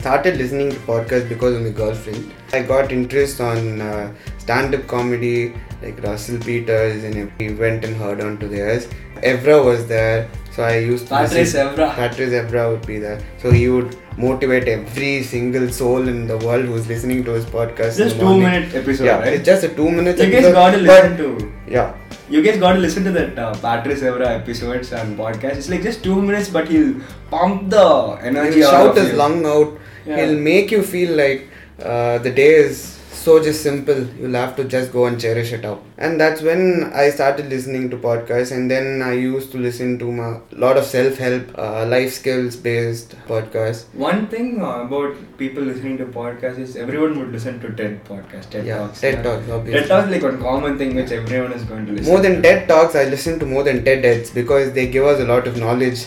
Started 0.00 0.36
listening 0.36 0.70
to 0.70 0.76
podcasts 0.90 1.28
because 1.28 1.54
of 1.56 1.62
my 1.62 1.70
girlfriend. 1.70 2.32
I 2.52 2.62
got 2.62 2.90
interest 2.92 3.40
on 3.40 3.80
uh, 3.80 4.12
stand-up 4.38 4.86
comedy, 4.86 5.54
like 5.82 6.02
Russell 6.02 6.38
Peters, 6.38 7.04
and 7.04 7.30
we 7.38 7.54
went 7.54 7.84
and 7.84 7.96
heard 7.96 8.20
on 8.20 8.38
to 8.38 8.48
theirs. 8.48 8.88
Evra 9.22 9.62
was 9.64 9.86
there, 9.86 10.28
so 10.52 10.62
I 10.62 10.78
used 10.78 11.08
to. 11.08 11.14
Patrice 11.14 11.54
Evra. 11.54 11.94
Patrice 11.94 12.32
Evra 12.32 12.70
would 12.72 12.86
be 12.86 12.98
there, 12.98 13.20
so 13.38 13.50
he 13.50 13.68
would 13.68 13.96
motivate 14.16 14.66
every 14.68 15.22
single 15.22 15.70
soul 15.70 16.08
in 16.08 16.26
the 16.26 16.38
world 16.38 16.64
who's 16.64 16.88
listening 16.88 17.22
to 17.24 17.32
his 17.32 17.44
podcast. 17.44 17.96
Just 17.98 18.18
two 18.18 18.36
minute 18.38 18.74
episode, 18.74 19.04
Yeah, 19.04 19.18
right? 19.18 19.34
it's 19.34 19.44
just 19.44 19.64
a 19.64 19.68
two 19.68 19.90
minutes. 19.90 20.20
You 20.20 20.30
guys 20.30 20.44
episode, 20.46 20.52
got 20.54 20.70
to 20.70 20.78
but- 20.78 20.86
listen 20.86 21.16
to. 21.18 21.52
Yeah, 21.68 21.94
You 22.28 22.42
guys 22.42 22.58
got 22.58 22.72
to 22.72 22.78
listen 22.80 23.04
to 23.04 23.12
that 23.12 23.38
uh, 23.38 23.52
Patrice 23.66 24.00
Evra 24.00 24.26
episodes 24.40 24.92
and 24.92 25.16
podcast. 25.18 25.56
It's 25.60 25.68
like 25.68 25.82
just 25.82 26.02
two 26.02 26.20
minutes, 26.20 26.48
but 26.48 26.66
he'll 26.68 26.94
pump 27.30 27.70
the 27.70 28.18
energy 28.22 28.58
he'll 28.58 28.68
out 28.68 28.86
shout 28.88 28.96
his 28.96 29.10
you. 29.10 29.16
lung 29.22 29.44
out. 29.46 29.78
Yeah. 30.06 30.16
He'll 30.26 30.38
make 30.38 30.70
you 30.70 30.82
feel 30.82 31.16
like 31.16 31.48
uh, 31.82 32.18
the 32.18 32.30
day 32.30 32.54
is 32.54 32.96
so 33.12 33.42
just 33.42 33.62
simple. 33.62 34.06
You'll 34.18 34.32
have 34.32 34.56
to 34.56 34.64
just 34.64 34.92
go 34.92 35.04
and 35.04 35.20
cherish 35.20 35.52
it 35.52 35.64
out. 35.66 35.82
And 35.98 36.18
that's 36.18 36.40
when 36.40 36.90
I 36.94 37.10
started 37.10 37.50
listening 37.50 37.90
to 37.90 37.98
podcasts. 37.98 38.50
And 38.50 38.70
then 38.70 39.02
I 39.02 39.12
used 39.12 39.52
to 39.52 39.58
listen 39.58 39.98
to 39.98 40.10
a 40.10 40.42
lot 40.52 40.78
of 40.78 40.84
self-help, 40.84 41.58
uh, 41.58 41.84
life 41.84 42.14
skills-based 42.14 43.14
podcasts. 43.28 43.84
One 43.92 44.26
thing 44.28 44.62
uh, 44.62 44.84
about 44.84 45.16
people 45.36 45.62
listening 45.62 45.98
to 45.98 46.06
podcasts 46.06 46.58
is 46.58 46.76
everyone 46.76 47.18
would 47.18 47.30
listen 47.30 47.60
to 47.60 47.70
TED 47.72 48.02
podcast, 48.04 48.48
TED 48.50 48.64
Yeah, 48.64 48.78
Talks. 48.78 49.00
TED 49.02 49.22
Talks, 49.22 49.50
obviously. 49.50 49.80
TED 49.80 49.88
Talks 49.90 50.06
is 50.06 50.12
like 50.12 50.22
one 50.22 50.40
common 50.40 50.78
thing 50.78 50.94
which 50.94 51.10
everyone 51.10 51.52
is 51.52 51.64
going 51.64 51.84
to 51.86 51.92
listen 51.92 52.10
More 52.10 52.22
than 52.22 52.36
to. 52.36 52.42
TED 52.42 52.68
Talks, 52.68 52.96
I 52.96 53.04
listen 53.04 53.38
to 53.40 53.44
more 53.44 53.62
than 53.64 53.84
TED 53.84 54.02
Eds 54.04 54.30
because 54.30 54.72
they 54.72 54.86
give 54.88 55.04
us 55.04 55.20
a 55.20 55.26
lot 55.26 55.46
of 55.46 55.58
knowledge 55.58 56.06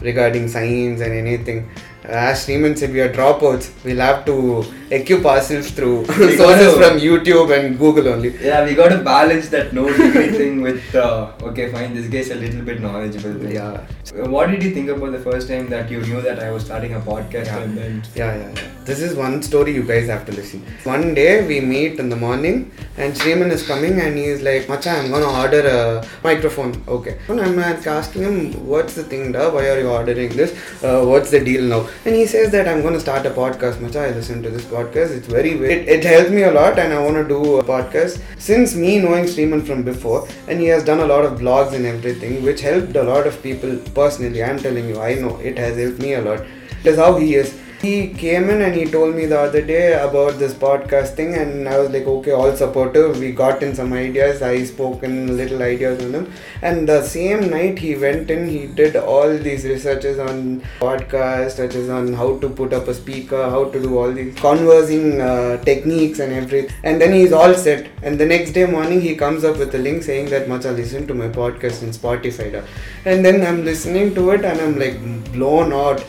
regarding 0.00 0.48
science 0.48 1.02
and 1.02 1.12
anything. 1.12 1.68
As 2.08 2.46
Sriman 2.46 2.78
said, 2.78 2.92
we 2.92 3.00
are 3.00 3.12
dropouts. 3.12 3.70
We'll 3.84 3.98
have 3.98 4.24
to 4.26 4.64
equip 4.92 5.24
ourselves 5.26 5.72
through 5.72 6.00
We 6.20 6.36
sources 6.42 6.74
from 6.74 6.98
YouTube 7.00 7.50
and 7.56 7.76
Google 7.76 8.08
only. 8.08 8.30
Yeah, 8.38 8.64
we 8.64 8.76
got 8.76 8.90
to 8.90 8.98
balance 8.98 9.48
that 9.48 9.72
no 9.72 9.88
degree 9.88 10.30
thing 10.30 10.60
with 10.62 10.94
uh, 10.94 11.32
okay, 11.42 11.72
fine. 11.72 11.94
This 11.94 12.06
guy's 12.06 12.30
a 12.30 12.36
little 12.36 12.62
bit 12.62 12.80
knowledgeable. 12.80 13.44
Yeah. 13.52 13.84
What 14.14 14.50
did 14.50 14.62
you 14.62 14.72
think 14.72 14.88
about 14.88 15.10
the 15.12 15.18
first 15.18 15.48
time 15.48 15.68
that 15.70 15.90
you 15.90 16.00
knew 16.02 16.20
that 16.20 16.38
I 16.38 16.52
was 16.52 16.64
starting 16.64 16.94
a 16.94 17.00
podcast 17.00 17.46
Yeah. 17.46 17.58
and 17.58 17.76
then? 17.76 18.02
Yeah, 18.14 18.36
yeah, 18.36 18.52
yeah. 18.54 18.70
This 18.84 19.00
is 19.00 19.16
one 19.16 19.42
story 19.42 19.74
you 19.74 19.82
guys 19.82 20.06
have 20.06 20.24
to 20.26 20.32
listen. 20.32 20.64
One 20.84 21.12
day 21.12 21.44
we 21.44 21.60
meet 21.60 21.98
in 21.98 22.08
the 22.08 22.14
morning 22.14 22.70
and 22.96 23.14
Shriman 23.14 23.50
is 23.50 23.66
coming 23.66 24.00
and 24.00 24.16
he 24.16 24.26
is 24.26 24.42
like, 24.42 24.68
Macha, 24.68 24.90
I'm 24.90 25.10
gonna 25.10 25.26
order 25.42 25.66
a 25.66 26.06
microphone. 26.22 26.80
Okay. 26.86 27.18
And 27.26 27.40
I'm 27.40 27.58
asking 27.58 28.22
him, 28.22 28.66
what's 28.66 28.94
the 28.94 29.02
thing, 29.02 29.32
da? 29.32 29.50
Why 29.52 29.68
are 29.70 29.80
you 29.80 29.88
ordering 29.90 30.36
this? 30.36 30.52
Uh, 30.84 31.04
what's 31.04 31.32
the 31.32 31.40
deal 31.40 31.64
now? 31.64 31.88
And 32.04 32.14
he 32.14 32.26
says 32.26 32.52
that 32.52 32.68
I'm 32.68 32.82
gonna 32.82 33.00
start 33.00 33.26
a 33.26 33.30
podcast. 33.30 33.80
Macha, 33.80 34.00
I 34.00 34.10
listen 34.10 34.42
to 34.42 34.50
this 34.50 34.64
podcast. 34.64 35.16
It's 35.16 35.26
very, 35.26 35.50
it, 35.52 35.88
it 35.88 36.04
helped 36.04 36.30
me 36.30 36.42
a 36.42 36.52
lot 36.52 36.78
and 36.78 36.92
I 36.92 37.02
wanna 37.02 37.26
do 37.26 37.56
a 37.56 37.64
podcast. 37.64 38.20
Since 38.38 38.74
me 38.76 38.98
knowing 39.00 39.24
Shriman 39.24 39.66
from 39.66 39.82
before 39.82 40.28
and 40.46 40.60
he 40.60 40.66
has 40.66 40.84
done 40.84 41.00
a 41.00 41.06
lot 41.06 41.24
of 41.24 41.38
blogs 41.40 41.72
and 41.72 41.84
everything, 41.84 42.42
which 42.44 42.60
helped 42.60 42.94
a 42.96 43.02
lot 43.02 43.26
of 43.26 43.42
people 43.42 43.76
personally. 43.94 44.42
I'm 44.42 44.58
telling 44.58 44.88
you, 44.88 45.00
I 45.00 45.14
know 45.14 45.36
it 45.38 45.58
has 45.58 45.76
helped 45.76 45.98
me 45.98 46.14
a 46.14 46.22
lot. 46.22 46.44
That's 46.84 46.98
how 46.98 47.16
he 47.16 47.34
is. 47.34 47.58
He 47.82 48.08
came 48.08 48.48
in 48.48 48.62
and 48.62 48.74
he 48.74 48.86
told 48.86 49.14
me 49.14 49.26
the 49.26 49.38
other 49.38 49.60
day 49.60 49.92
about 49.92 50.38
this 50.38 50.54
podcast 50.54 51.14
thing, 51.14 51.34
and 51.34 51.68
I 51.68 51.78
was 51.78 51.90
like, 51.90 52.06
okay, 52.06 52.32
all 52.32 52.56
supportive. 52.56 53.18
We 53.18 53.32
got 53.32 53.62
in 53.62 53.74
some 53.74 53.92
ideas. 53.92 54.40
I 54.42 54.64
spoke 54.64 55.02
in 55.02 55.36
little 55.36 55.62
ideas 55.62 56.02
on 56.04 56.14
him, 56.14 56.32
and 56.62 56.88
the 56.88 57.02
same 57.02 57.50
night 57.50 57.78
he 57.78 57.94
went 57.94 58.30
in, 58.30 58.48
he 58.48 58.66
did 58.66 58.96
all 58.96 59.28
these 59.28 59.64
researches 59.64 60.18
on 60.18 60.62
podcast, 60.80 61.52
such 61.52 61.74
as 61.74 61.90
on 61.90 62.12
how 62.14 62.38
to 62.38 62.48
put 62.48 62.72
up 62.72 62.88
a 62.88 62.94
speaker, 62.94 63.42
how 63.50 63.64
to 63.66 63.80
do 63.80 63.98
all 63.98 64.10
these 64.10 64.34
conversing 64.36 65.20
uh, 65.20 65.62
techniques 65.62 66.18
and 66.18 66.32
everything. 66.32 66.74
And 66.82 67.00
then 67.00 67.12
he's 67.12 67.32
all 67.32 67.54
set. 67.54 67.88
And 68.02 68.18
the 68.18 68.26
next 68.26 68.52
day 68.52 68.66
morning, 68.66 69.00
he 69.02 69.14
comes 69.14 69.44
up 69.44 69.58
with 69.58 69.74
a 69.74 69.78
link 69.78 70.02
saying 70.02 70.30
that 70.30 70.48
Macha, 70.48 70.72
listen 70.72 71.06
to 71.08 71.14
my 71.14 71.28
podcast 71.28 71.82
in 71.82 71.90
Spotify. 71.90 72.64
And 73.04 73.24
then 73.24 73.46
I'm 73.46 73.64
listening 73.64 74.14
to 74.14 74.30
it, 74.30 74.44
and 74.44 74.60
I'm 74.60 74.78
like 74.78 75.32
blown 75.32 75.72
out. 75.74 76.02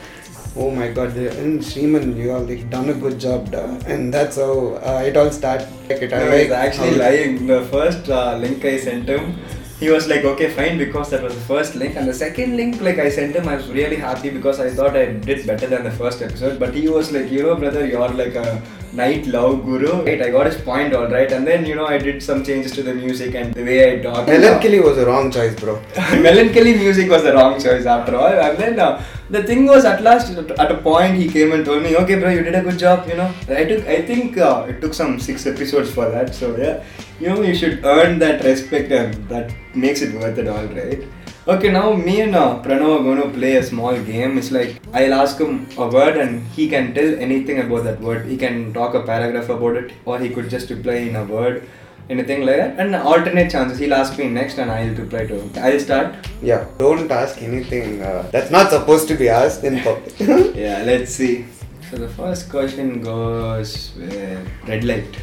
Oh 0.59 0.71
my 0.71 0.87
god, 0.91 1.13
the- 1.13 1.31
and 1.39 1.59
Shriman, 1.61 2.15
you 2.17 2.29
have 2.29 2.49
like 2.49 2.69
done 2.69 2.89
a 2.89 2.93
good 2.93 3.19
job, 3.19 3.51
da. 3.51 3.63
and 3.85 4.11
that's 4.13 4.37
how 4.37 4.53
uh, 4.91 5.03
it 5.05 5.15
all 5.15 5.29
started. 5.31 5.67
Like 5.89 6.01
it, 6.01 6.13
I 6.13 6.19
No, 6.23 6.29
like 6.31 6.41
he's 6.43 6.51
actually 6.51 6.95
lying. 6.95 7.45
The 7.45 7.61
first 7.75 8.09
uh, 8.09 8.37
link 8.37 8.65
I 8.65 8.77
sent 8.77 9.07
him, 9.07 9.35
he 9.79 9.89
was 9.91 10.07
like, 10.07 10.23
okay, 10.25 10.49
fine, 10.49 10.79
because 10.79 11.11
that 11.11 11.21
was 11.21 11.35
the 11.35 11.41
first 11.41 11.75
link. 11.75 11.95
And 11.95 12.07
the 12.07 12.13
second 12.13 12.57
link, 12.57 12.81
like 12.81 12.97
I 12.97 13.09
sent 13.09 13.35
him, 13.35 13.47
I 13.47 13.57
was 13.57 13.67
really 13.69 13.97
happy 13.97 14.31
because 14.31 14.59
I 14.59 14.71
thought 14.71 14.97
I 14.97 15.05
did 15.29 15.45
better 15.45 15.67
than 15.67 15.83
the 15.83 15.91
first 15.91 16.23
episode. 16.23 16.57
But 16.59 16.73
he 16.73 16.87
was 16.89 17.11
like, 17.11 17.29
you 17.31 17.43
know, 17.43 17.55
brother, 17.55 17.85
you're 17.85 18.09
like 18.09 18.33
a 18.33 18.59
night 18.93 19.27
love 19.27 19.63
guru. 19.63 20.01
Right, 20.05 20.19
I 20.23 20.31
got 20.31 20.47
his 20.47 20.59
point 20.59 20.95
all 20.95 21.07
right. 21.07 21.31
And 21.31 21.45
then, 21.45 21.67
you 21.67 21.75
know, 21.75 21.85
I 21.85 21.99
did 21.99 22.23
some 22.23 22.43
changes 22.43 22.71
to 22.71 22.81
the 22.81 22.95
music 22.95 23.35
and 23.35 23.53
the 23.53 23.63
way 23.63 23.99
I 23.99 24.01
talk. 24.01 24.25
Melancholy 24.25 24.79
was 24.79 24.97
a 24.97 25.05
wrong 25.05 25.31
choice, 25.31 25.53
bro. 25.59 25.79
Melancholy 26.29 26.73
music 26.73 27.07
was 27.11 27.21
the 27.21 27.33
wrong 27.33 27.61
choice 27.61 27.85
after 27.85 28.15
all. 28.15 28.33
And 28.47 28.57
then 28.57 28.79
uh, 28.79 29.03
the 29.29 29.43
thing 29.43 29.65
was, 29.65 29.85
at 29.85 30.01
last, 30.01 30.31
at 30.31 30.71
a 30.71 30.77
point, 30.77 31.15
he 31.15 31.27
came 31.27 31.51
and 31.51 31.65
told 31.65 31.83
me, 31.83 31.95
"Okay, 31.97 32.19
bro, 32.19 32.29
you 32.29 32.43
did 32.43 32.55
a 32.55 32.61
good 32.61 32.79
job." 32.79 33.07
You 33.07 33.17
know, 33.17 33.33
I 33.49 33.65
took, 33.65 33.85
I 33.85 34.01
think 34.01 34.37
uh, 34.37 34.65
it 34.69 34.81
took 34.81 34.93
some 34.93 35.19
six 35.19 35.45
episodes 35.45 35.91
for 35.91 36.09
that. 36.09 36.33
So 36.33 36.55
yeah, 36.55 36.83
you 37.19 37.29
know, 37.29 37.41
you 37.41 37.55
should 37.55 37.85
earn 37.85 38.19
that 38.19 38.43
respect, 38.43 38.91
and 38.91 39.29
that 39.29 39.53
makes 39.75 40.01
it 40.01 40.13
worth 40.19 40.37
it 40.37 40.47
all, 40.47 40.65
right? 40.65 41.03
Okay, 41.47 41.69
now 41.71 41.93
me 41.93 42.19
and 42.21 42.35
uh, 42.35 42.61
Pranav 42.61 42.99
are 42.99 43.03
going 43.03 43.21
to 43.21 43.29
play 43.29 43.55
a 43.55 43.63
small 43.63 43.97
game. 44.07 44.37
It's 44.37 44.51
like 44.51 44.81
I'll 44.93 45.13
ask 45.13 45.39
him 45.39 45.65
a 45.77 45.87
word 45.87 46.17
and 46.17 46.45
he 46.47 46.67
can 46.67 46.93
tell 46.93 47.13
anything 47.27 47.59
about 47.61 47.85
that 47.85 48.01
word. 48.01 48.25
He 48.25 48.35
can 48.35 48.73
talk 48.73 48.95
a 48.95 49.03
paragraph 49.03 49.47
about 49.47 49.77
it, 49.77 49.93
or 50.03 50.19
he 50.19 50.29
could 50.29 50.49
just 50.49 50.69
reply 50.69 50.95
in 51.11 51.15
a 51.15 51.23
word, 51.23 51.63
anything 52.09 52.45
like 52.45 52.57
that. 52.57 52.79
And 52.79 52.95
alternate 52.95 53.51
chances. 53.51 53.79
He'll 53.79 53.93
ask 53.93 54.17
me 54.17 54.27
next, 54.29 54.57
and 54.57 54.71
I'll 54.71 54.93
reply 54.95 55.25
to 55.27 55.39
him. 55.41 55.51
I'll 55.57 55.79
start. 55.79 56.15
Yeah, 56.41 56.65
don't 56.77 57.11
ask 57.11 57.41
anything 57.41 58.01
uh, 58.01 58.29
that's 58.31 58.51
not 58.51 58.69
supposed 58.69 59.07
to 59.09 59.15
be 59.15 59.29
asked 59.29 59.63
in 59.63 59.79
public. 59.81 60.19
Yeah, 60.55 60.83
let's 60.85 61.11
see. 61.13 61.45
So 61.89 61.97
the 61.97 62.09
first 62.09 62.49
question 62.49 63.01
goes 63.01 63.91
with 63.97 64.47
red 64.67 64.83
light. 64.83 65.17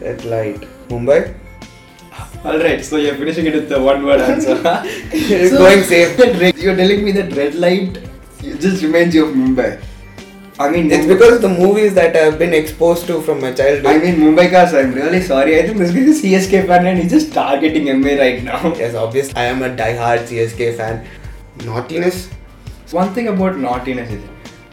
Red 0.00 0.24
light. 0.24 0.60
Mumbai? 0.88 1.34
Alright, 2.44 2.84
so 2.84 2.96
you're 2.96 3.16
finishing 3.16 3.46
it 3.46 3.54
with 3.54 3.68
the 3.68 3.80
one 3.82 4.04
word 4.04 4.20
answer. 4.20 4.54
You're 5.12 5.48
So, 5.48 5.58
going 5.58 5.82
safe. 5.82 6.16
You're 6.62 6.76
telling 6.76 7.04
me 7.04 7.12
that 7.12 7.32
red 7.36 7.54
light 7.54 7.98
just 8.40 8.82
reminds 8.82 9.14
you 9.14 9.26
of 9.26 9.34
Mumbai. 9.34 9.78
I 10.60 10.68
mean, 10.70 10.90
It's 10.90 11.06
Mumbai- 11.06 11.08
because 11.08 11.36
of 11.36 11.42
the 11.42 11.48
movies 11.48 11.94
that 11.94 12.14
I've 12.14 12.38
been 12.38 12.52
exposed 12.52 13.06
to 13.06 13.20
from 13.22 13.40
my 13.40 13.52
childhood. 13.52 13.86
I 13.86 13.98
mean, 13.98 14.16
Mumbai 14.16 14.50
cars, 14.50 14.74
I'm 14.74 14.92
really 14.92 15.22
sorry. 15.22 15.58
I 15.58 15.62
think 15.66 15.78
this 15.78 15.92
guy 15.94 16.00
is 16.00 16.18
a 16.18 16.22
CSK 16.22 16.66
fan 16.66 16.86
and 16.86 16.98
he's 16.98 17.10
just 17.10 17.32
targeting 17.32 17.88
MA 18.00 18.16
right 18.18 18.42
now. 18.44 18.74
yes, 18.82 18.94
obviously, 18.94 19.34
I 19.36 19.44
am 19.44 19.62
a 19.62 19.74
die-hard 19.74 20.20
CSK 20.28 20.76
fan. 20.76 21.06
Naughtiness? 21.64 22.28
One 22.90 23.14
thing 23.14 23.28
about 23.28 23.56
naughtiness 23.56 24.10
is 24.10 24.22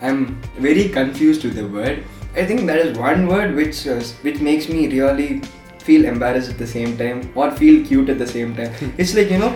I'm 0.02 0.42
very 0.58 0.90
confused 0.90 1.46
with 1.46 1.56
the 1.56 1.68
word. 1.68 2.04
I 2.36 2.46
think 2.46 2.68
that 2.68 2.80
is 2.80 2.98
one 2.98 3.26
word 3.28 3.56
which 3.56 3.88
uh, 3.88 4.02
which 4.28 4.42
makes 4.42 4.68
me 4.70 4.88
really 4.88 5.42
feel 5.80 6.06
embarrassed 6.06 6.50
at 6.52 6.58
the 6.58 6.68
same 6.68 6.98
time 6.98 7.32
or 7.34 7.50
feel 7.52 7.86
cute 7.88 8.10
at 8.10 8.20
the 8.20 8.28
same 8.28 8.56
time. 8.56 8.94
it's 8.98 9.16
like 9.16 9.32
you 9.32 9.38
know 9.38 9.56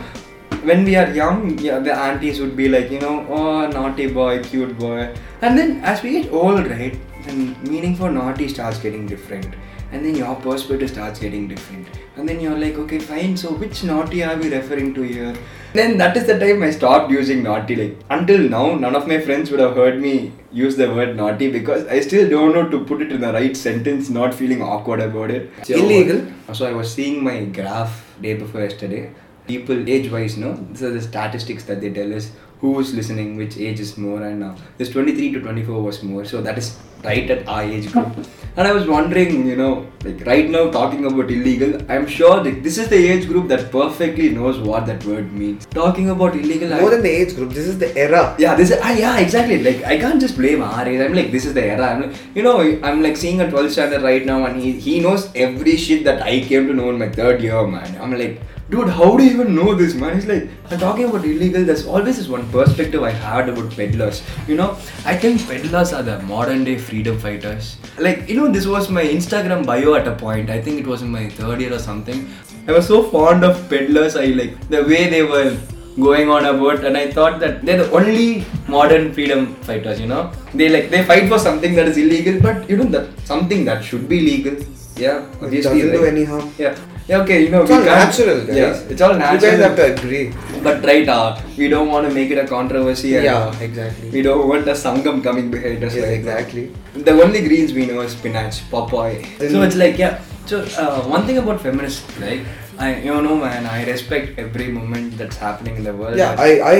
when 0.63 0.83
we 0.83 0.95
are 0.95 1.09
young, 1.11 1.57
yeah, 1.59 1.79
the 1.79 1.93
aunties 1.93 2.39
would 2.39 2.55
be 2.55 2.69
like 2.69 2.91
you 2.91 2.99
know 2.99 3.25
oh 3.29 3.67
naughty 3.67 4.07
boy, 4.07 4.41
cute 4.43 4.77
boy, 4.77 5.13
and 5.41 5.57
then 5.57 5.81
as 5.83 6.03
we 6.03 6.11
get 6.11 6.31
old, 6.31 6.67
right, 6.67 6.97
then 7.25 7.55
meaning 7.63 7.95
for 7.95 8.11
naughty 8.11 8.47
starts 8.47 8.79
getting 8.79 9.05
different. 9.15 9.61
and 9.97 10.05
then 10.07 10.15
your 10.17 10.33
perspective 10.43 10.89
starts 10.89 11.19
getting 11.21 11.47
different. 11.47 11.87
And 12.17 12.29
then 12.29 12.37
you're 12.43 12.57
like 12.57 12.75
okay 12.83 12.99
fine 13.07 13.33
so 13.41 13.49
which 13.63 13.79
naughty 13.89 14.21
are 14.27 14.35
we 14.43 14.51
referring 14.53 14.93
to 14.97 15.01
here? 15.07 15.33
Then 15.73 15.97
that 16.01 16.19
is 16.19 16.27
the 16.29 16.37
time 16.43 16.63
i 16.67 16.69
stopped 16.75 17.11
using 17.15 17.41
naughty 17.47 17.75
like 17.79 17.97
until 18.17 18.45
now 18.53 18.63
none 18.83 18.95
of 18.99 19.09
my 19.11 19.17
friends 19.25 19.51
would 19.51 19.63
have 19.65 19.75
heard 19.81 19.99
me 20.05 20.13
use 20.61 20.77
the 20.81 20.87
word 20.99 21.11
naughty 21.21 21.49
because 21.57 21.83
i 21.97 21.99
still 22.07 22.29
don't 22.35 22.55
know 22.57 22.63
to 22.75 22.79
put 22.91 23.03
it 23.07 23.11
in 23.17 23.21
the 23.25 23.33
right 23.39 23.59
sentence 23.63 24.09
not 24.19 24.33
feeling 24.43 24.61
awkward 24.61 25.03
about 25.07 25.31
it. 25.39 25.49
Illegal? 25.81 26.23
so 26.59 26.69
i 26.71 26.73
was 26.79 26.93
seeing 26.99 27.21
my 27.29 27.35
graph 27.59 27.99
day 28.27 28.33
before 28.45 28.61
yesterday 28.67 29.03
people 29.51 29.79
age 29.95 30.07
wise 30.15 30.37
no 30.45 30.51
these 30.71 30.83
are 30.89 30.93
the 30.99 31.03
statistics 31.09 31.63
that 31.71 31.81
they 31.85 31.91
tell 31.99 32.13
us 32.19 32.31
who 32.61 32.71
is 32.83 32.93
listening 32.99 33.29
which 33.41 33.55
age 33.67 33.79
is 33.87 33.91
more 34.05 34.21
and 34.29 34.43
uh, 34.49 34.53
this 34.77 34.89
23 34.97 35.31
to 35.35 35.39
24 35.41 35.81
was 35.89 36.03
more 36.11 36.23
so 36.31 36.41
that 36.47 36.57
is 36.63 36.69
right 37.05 37.31
at 37.35 37.47
our 37.53 37.63
age 37.75 37.85
group 37.93 38.17
and 38.57 38.67
i 38.69 38.71
was 38.77 38.83
wondering 38.95 39.31
you 39.51 39.55
know 39.61 39.71
like 40.05 40.19
right 40.27 40.47
now 40.55 40.61
talking 40.75 41.05
about 41.09 41.31
illegal 41.35 41.71
i'm 41.93 42.05
sure 42.17 42.35
that 42.47 42.57
this 42.65 42.77
is 42.83 42.87
the 42.93 42.99
age 43.13 43.25
group 43.31 43.47
that 43.53 43.63
perfectly 43.77 44.27
knows 44.35 44.59
what 44.67 44.85
that 44.89 45.03
word 45.11 45.31
means 45.39 45.65
talking 45.79 46.11
about 46.15 46.35
illegal 46.41 46.75
I- 46.75 46.81
More 46.83 46.91
than 46.93 47.01
the 47.07 47.13
age 47.21 47.33
group, 47.37 47.49
this 47.57 47.67
is 47.71 47.77
the 47.83 47.89
era. 48.03 48.21
yeah, 48.43 48.53
this 48.59 48.69
is, 48.73 48.77
ah, 48.89 48.93
yeah, 49.03 49.17
exactly. 49.25 49.57
Like, 49.67 49.79
I 49.93 49.95
can't 50.03 50.21
just 50.25 50.35
blame 50.41 50.61
our 50.67 50.85
age. 50.91 51.01
I'm 51.05 51.15
like, 51.19 51.29
this 51.35 51.45
is 51.49 51.53
the 51.57 51.63
era. 51.73 51.85
I'm 51.91 52.01
like, 52.03 52.15
you 52.37 52.43
know, 52.47 52.55
I'm 52.89 53.01
like 53.05 53.17
seeing 53.23 53.41
a 53.45 53.47
12th 53.53 53.73
standard 53.75 54.01
right 54.09 54.25
now, 54.31 54.37
and 54.47 54.61
he, 54.65 54.71
he 54.87 54.93
knows 55.05 55.25
every 55.47 55.75
shit 55.85 56.03
that 56.09 56.21
I 56.31 56.33
came 56.51 56.67
to 56.71 56.73
know 56.79 56.87
in 56.93 56.97
my 57.03 57.09
third 57.19 57.41
year, 57.47 57.61
man. 57.75 57.89
I'm 58.05 58.13
like, 58.23 58.35
dude, 58.71 58.89
how 58.89 59.15
do 59.17 59.23
you 59.23 59.31
even 59.31 59.53
know 59.53 59.73
this, 59.75 59.93
man? 59.93 60.15
He's 60.15 60.25
like, 60.25 60.49
I'm 60.69 60.79
talking 60.79 61.05
about 61.05 61.25
illegal. 61.25 61.63
There's 61.65 61.85
always 61.85 62.17
this 62.17 62.27
one 62.27 62.49
perspective 62.51 63.03
I 63.03 63.11
had 63.11 63.49
about 63.49 63.75
peddlers. 63.75 64.23
You 64.47 64.55
know, 64.55 64.71
I 65.05 65.15
think 65.17 65.45
peddlers 65.47 65.91
are 65.93 66.01
the 66.01 66.19
modern 66.19 66.63
day 66.63 66.77
freedom 66.77 67.19
fighters. 67.19 67.77
Like, 67.99 68.29
you 68.29 68.37
know, 68.37 68.49
this 68.51 68.65
was 68.65 68.89
my 68.89 69.03
Instagram 69.03 69.65
bio 69.65 69.95
at 69.95 70.07
a 70.07 70.15
point. 70.15 70.49
I 70.49 70.61
think 70.61 70.79
it 70.79 70.87
was 70.87 71.01
in 71.01 71.11
my 71.11 71.27
third 71.29 71.59
year 71.59 71.73
or 71.73 71.79
something. 71.79 72.29
I 72.67 72.71
was 72.71 72.87
so 72.87 73.03
fond 73.03 73.43
of 73.43 73.69
peddlers. 73.69 74.15
I 74.15 74.25
like 74.27 74.69
the 74.69 74.83
way 74.83 75.09
they 75.09 75.23
were 75.23 75.57
going 75.99 76.29
on 76.29 76.45
about 76.45 76.85
and 76.85 76.95
I 76.95 77.11
thought 77.11 77.41
that 77.41 77.65
they're 77.65 77.83
the 77.83 77.91
only 77.91 78.45
modern 78.69 79.13
freedom 79.13 79.53
fighters, 79.55 79.99
you 79.99 80.07
know. 80.07 80.31
They 80.53 80.69
like 80.69 80.89
they 80.89 81.03
fight 81.03 81.27
for 81.27 81.37
something 81.37 81.75
that 81.75 81.87
is 81.89 81.97
illegal, 81.97 82.39
but 82.41 82.69
you 82.69 82.77
know 82.77 82.85
that 82.95 83.09
something 83.25 83.65
that 83.65 83.83
should 83.83 84.07
be 84.07 84.21
legal. 84.21 84.55
Yeah, 84.95 85.27
obviously. 85.41 85.81
doesn't 85.81 85.91
do 85.91 86.05
any 86.05 86.23
harm. 86.23 86.53
Yeah. 86.57 86.77
Yeah, 87.11 87.21
okay, 87.23 87.37
you 87.43 87.49
know, 87.53 87.61
It's 87.63 87.69
we 87.71 87.75
all 87.77 87.83
can't- 87.83 88.03
natural, 88.09 88.37
guys. 88.49 88.57
Yeah, 88.57 88.91
it's 88.95 89.01
all 89.05 89.13
You 89.13 89.19
natural. 89.19 89.51
guys 89.51 89.59
have 89.65 89.75
to 89.79 89.85
agree. 89.93 90.25
But 90.67 90.85
right, 90.89 91.09
uh, 91.15 91.37
we 91.57 91.67
don't 91.73 91.89
want 91.93 92.07
to 92.07 92.13
make 92.17 92.29
it 92.35 92.37
a 92.43 92.47
controversy. 92.51 93.15
and, 93.17 93.25
Yeah, 93.25 93.39
uh, 93.47 93.65
exactly. 93.69 94.09
We 94.15 94.21
don't 94.27 94.47
want 94.51 94.67
a 94.73 94.75
sangam 94.83 95.21
coming 95.27 95.51
behind 95.55 95.83
us. 95.87 95.95
Yes, 95.95 96.05
right 96.07 96.23
now. 96.23 96.37
exactly. 96.37 96.63
The 97.09 97.15
only 97.25 97.41
greens 97.47 97.73
we 97.79 97.85
know 97.91 97.99
is 98.07 98.13
spinach, 98.19 98.61
papaya. 98.75 99.19
Then- 99.39 99.51
so 99.55 99.63
it's 99.69 99.75
like 99.83 99.97
yeah. 100.03 100.19
So 100.51 100.59
uh, 100.83 101.01
one 101.15 101.25
thing 101.27 101.37
about 101.43 101.59
feminists, 101.65 102.05
like 102.21 102.45
I, 102.85 102.87
you 103.07 103.17
know, 103.25 103.35
man, 103.41 103.65
I 103.71 103.83
respect 103.89 104.39
every 104.43 104.67
moment 104.77 105.17
that's 105.17 105.37
happening 105.37 105.75
in 105.81 105.83
the 105.89 105.93
world. 105.93 106.17
Yeah, 106.21 106.35
I, 106.45 106.49
I, 106.69 106.75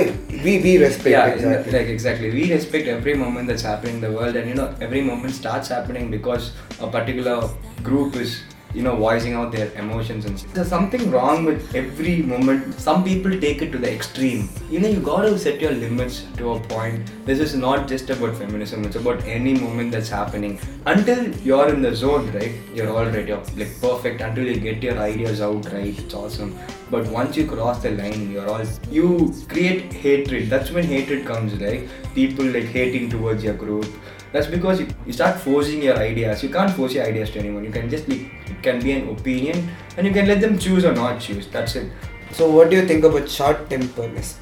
we, 0.46 0.54
we 0.68 0.72
respect 0.84 1.12
yeah, 1.16 1.28
exactly. 1.34 1.74
like 1.78 1.90
exactly. 1.96 2.32
We 2.38 2.46
respect 2.54 2.88
every 2.88 3.14
moment 3.24 3.48
that's 3.50 3.62
happening 3.72 3.96
in 4.00 4.02
the 4.08 4.12
world, 4.20 4.36
and 4.36 4.48
you 4.54 4.56
know, 4.62 4.70
every 4.88 5.02
moment 5.02 5.36
starts 5.42 5.68
happening 5.68 6.10
because 6.10 6.52
a 6.80 6.88
particular 6.88 7.38
group 7.84 8.16
is, 8.16 8.42
you 8.74 8.82
know, 8.82 8.96
voicing 8.96 9.34
out 9.34 9.52
their 9.52 9.72
emotions 9.74 10.26
and 10.26 10.40
stuff. 10.40 10.54
there's 10.54 10.68
something 10.68 11.10
wrong 11.12 11.46
with 11.46 11.76
every 11.76 12.22
moment. 12.22 12.74
Some 12.80 13.04
people 13.04 13.32
take 13.40 13.62
it 13.62 13.72
to 13.72 13.78
the 13.78 13.92
extreme. 13.94 14.50
You 14.70 14.80
know, 14.80 14.88
you 14.88 15.00
gotta 15.00 15.38
set 15.38 15.60
your 15.62 15.72
limits 15.72 16.26
to 16.38 16.54
a 16.54 16.60
point. 16.60 17.10
This 17.26 17.40
is 17.40 17.56
not 17.56 17.88
just 17.88 18.10
about 18.10 18.36
feminism; 18.36 18.86
it's 18.86 18.96
about 18.96 19.24
any 19.26 19.54
moment 19.54 19.92
that's 19.92 20.10
happening. 20.10 20.60
Until 20.86 21.36
you're 21.50 21.70
in 21.74 21.82
the 21.82 21.96
zone, 21.96 22.32
right? 22.34 22.54
You're 22.74 22.90
all 22.90 23.06
right. 23.06 23.28
You're 23.28 23.44
like 23.58 23.74
perfect. 23.82 24.22
Until 24.22 24.46
you 24.46 24.60
get 24.60 24.84
your 24.84 24.98
ideas 24.98 25.42
out 25.42 25.72
right, 25.74 25.98
it's 26.06 26.14
awesome. 26.14 26.58
But 26.90 27.08
once 27.08 27.38
you 27.38 27.48
cross 27.48 27.82
the 27.82 27.92
line, 27.92 28.32
you're 28.32 28.50
all 28.50 28.64
you 28.90 29.34
create 29.48 29.94
hatred. 29.94 30.50
That's 30.50 30.72
when 30.72 30.84
hatred 30.84 31.26
comes, 31.26 31.54
right? 31.56 31.88
People 32.16 32.46
like 32.46 32.66
hating 32.66 33.10
towards 33.10 33.44
your 33.44 33.54
group. 33.54 33.86
That's 34.32 34.48
because 34.48 34.80
you, 34.80 34.88
you 35.06 35.14
start 35.14 35.40
forcing 35.40 35.82
your 35.84 35.98
ideas. 35.98 36.44
You 36.44 36.50
can't 36.50 36.72
force 36.72 36.94
your 36.94 37.06
ideas 37.06 37.32
to 37.32 37.40
anyone. 37.40 37.64
You 37.64 37.72
can 37.72 37.90
just 37.90 38.08
like 38.08 38.22
it 38.50 38.62
can 38.64 38.80
be 38.82 38.94
an 38.94 39.10
opinion, 39.10 39.70
and 39.98 40.08
you 40.08 40.14
can 40.14 40.28
let 40.28 40.42
them 40.42 40.58
choose 40.58 40.86
or 40.86 40.94
not 40.94 41.20
choose. 41.20 41.48
That's 41.48 41.76
it. 41.76 41.92
So, 42.32 42.50
what 42.50 42.70
do 42.70 42.78
you 42.78 42.88
think 42.88 43.04
about 43.04 43.30
short 43.30 43.70
temperness? 43.70 44.40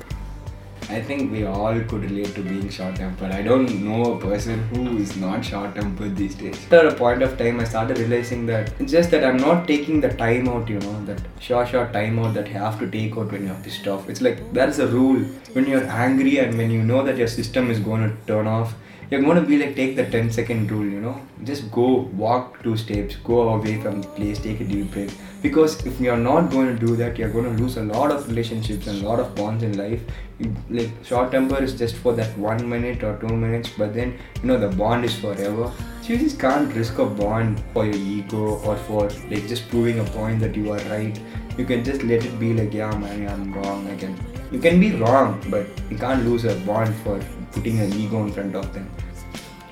I 0.92 1.00
think 1.00 1.32
we 1.32 1.46
all 1.46 1.80
could 1.82 2.02
relate 2.02 2.34
to 2.34 2.42
being 2.42 2.68
short 2.68 2.96
tempered. 2.96 3.32
I 3.32 3.44
don't 3.44 3.72
know 3.84 4.14
a 4.14 4.20
person 4.20 4.64
who 4.70 4.98
is 4.98 5.16
not 5.18 5.46
short 5.46 5.76
tempered 5.76 6.16
these 6.16 6.34
days. 6.34 6.56
After 6.64 6.88
a 6.88 6.96
point 6.96 7.22
of 7.22 7.38
time, 7.38 7.60
I 7.60 7.64
started 7.64 8.00
realizing 8.00 8.48
that 8.48 8.74
it's 8.80 8.92
just 8.92 9.12
that 9.12 9.24
I'm 9.24 9.38
not 9.38 9.68
taking 9.68 10.02
the 10.02 10.10
time 10.10 10.50
out, 10.50 10.68
you 10.68 10.80
know, 10.80 11.06
that 11.06 11.22
short, 11.40 11.70
short 11.70 11.94
time 11.94 12.18
out 12.18 12.34
that 12.34 12.48
you 12.48 12.56
have 12.56 12.80
to 12.80 12.90
take 12.90 13.16
out 13.18 13.32
when 13.32 13.46
you're 13.46 13.62
pissed 13.64 13.88
off. 13.88 14.10
It's 14.10 14.22
like 14.22 14.52
that's 14.52 14.80
a 14.80 14.88
rule. 14.88 15.20
When 15.54 15.68
you're 15.68 15.84
angry 15.84 16.40
and 16.40 16.58
when 16.58 16.72
you 16.72 16.82
know 16.82 17.04
that 17.04 17.18
your 17.18 17.28
system 17.28 17.70
is 17.70 17.80
going 17.80 18.10
to 18.10 18.16
turn 18.26 18.48
off, 18.48 18.74
you're 19.10 19.22
going 19.22 19.42
to 19.42 19.48
be 19.48 19.58
like, 19.58 19.76
take 19.76 19.96
the 19.96 20.06
10 20.06 20.32
second 20.32 20.70
rule, 20.72 20.86
you 20.86 21.02
know, 21.02 21.20
just 21.44 21.72
go 21.72 22.10
walk 22.24 22.62
two 22.62 22.78
steps, 22.78 23.16
go 23.18 23.50
away 23.50 23.82
from 23.82 24.02
the 24.02 24.08
place, 24.10 24.38
take 24.40 24.60
a 24.60 24.64
deep 24.64 24.92
breath. 24.92 25.20
Because 25.42 25.84
if 25.86 26.00
you're 26.00 26.18
not 26.18 26.52
going 26.52 26.78
to 26.78 26.86
do 26.86 26.96
that, 26.98 27.18
you're 27.18 27.30
going 27.30 27.46
to 27.46 27.64
lose 27.64 27.78
a 27.78 27.84
lot 27.84 28.12
of 28.12 28.28
relationships 28.28 28.86
and 28.88 29.02
a 29.02 29.08
lot 29.08 29.20
of 29.20 29.34
bonds 29.36 29.64
in 29.64 29.78
life. 29.78 30.02
You, 30.38 30.54
like 30.70 30.92
short 31.04 31.32
temper 31.32 31.62
is 31.64 31.78
just 31.78 31.96
for 31.96 32.14
that 32.14 32.38
one 32.38 32.70
minute 32.70 33.04
or 33.04 33.18
two 33.18 33.36
minutes, 33.36 33.70
but 33.78 33.94
then 33.94 34.18
you 34.42 34.48
know 34.48 34.60
the 34.60 34.70
bond 34.76 35.06
is 35.06 35.18
forever. 35.18 35.72
So 36.02 36.14
you 36.14 36.18
just 36.20 36.40
can't 36.40 36.74
risk 36.76 37.00
a 37.00 37.06
bond 37.06 37.64
for 37.74 37.86
your 37.86 37.96
ego 37.96 38.60
or 38.60 38.76
for 38.76 39.10
like 39.32 39.48
just 39.48 39.70
proving 39.70 40.00
a 40.00 40.04
point 40.04 40.40
that 40.42 40.56
you 40.56 40.72
are 40.72 40.80
right. 40.90 41.20
You 41.58 41.66
can 41.66 41.84
just 41.84 42.04
let 42.04 42.24
it 42.24 42.40
be 42.40 42.54
like, 42.54 42.74
yeah, 42.74 42.96
man, 42.96 43.28
I'm 43.28 43.54
wrong. 43.54 43.90
I 43.90 43.96
can. 43.96 44.16
You 44.52 44.60
can 44.60 44.80
be 44.80 44.92
wrong, 44.94 45.42
but 45.50 45.68
you 45.90 45.98
can't 45.98 46.26
lose 46.26 46.46
a 46.46 46.56
bond 46.66 46.94
for 46.96 47.20
putting 47.52 47.80
an 47.80 47.94
ego 47.94 48.24
in 48.24 48.32
front 48.32 48.56
of 48.56 48.74
them. 48.74 48.90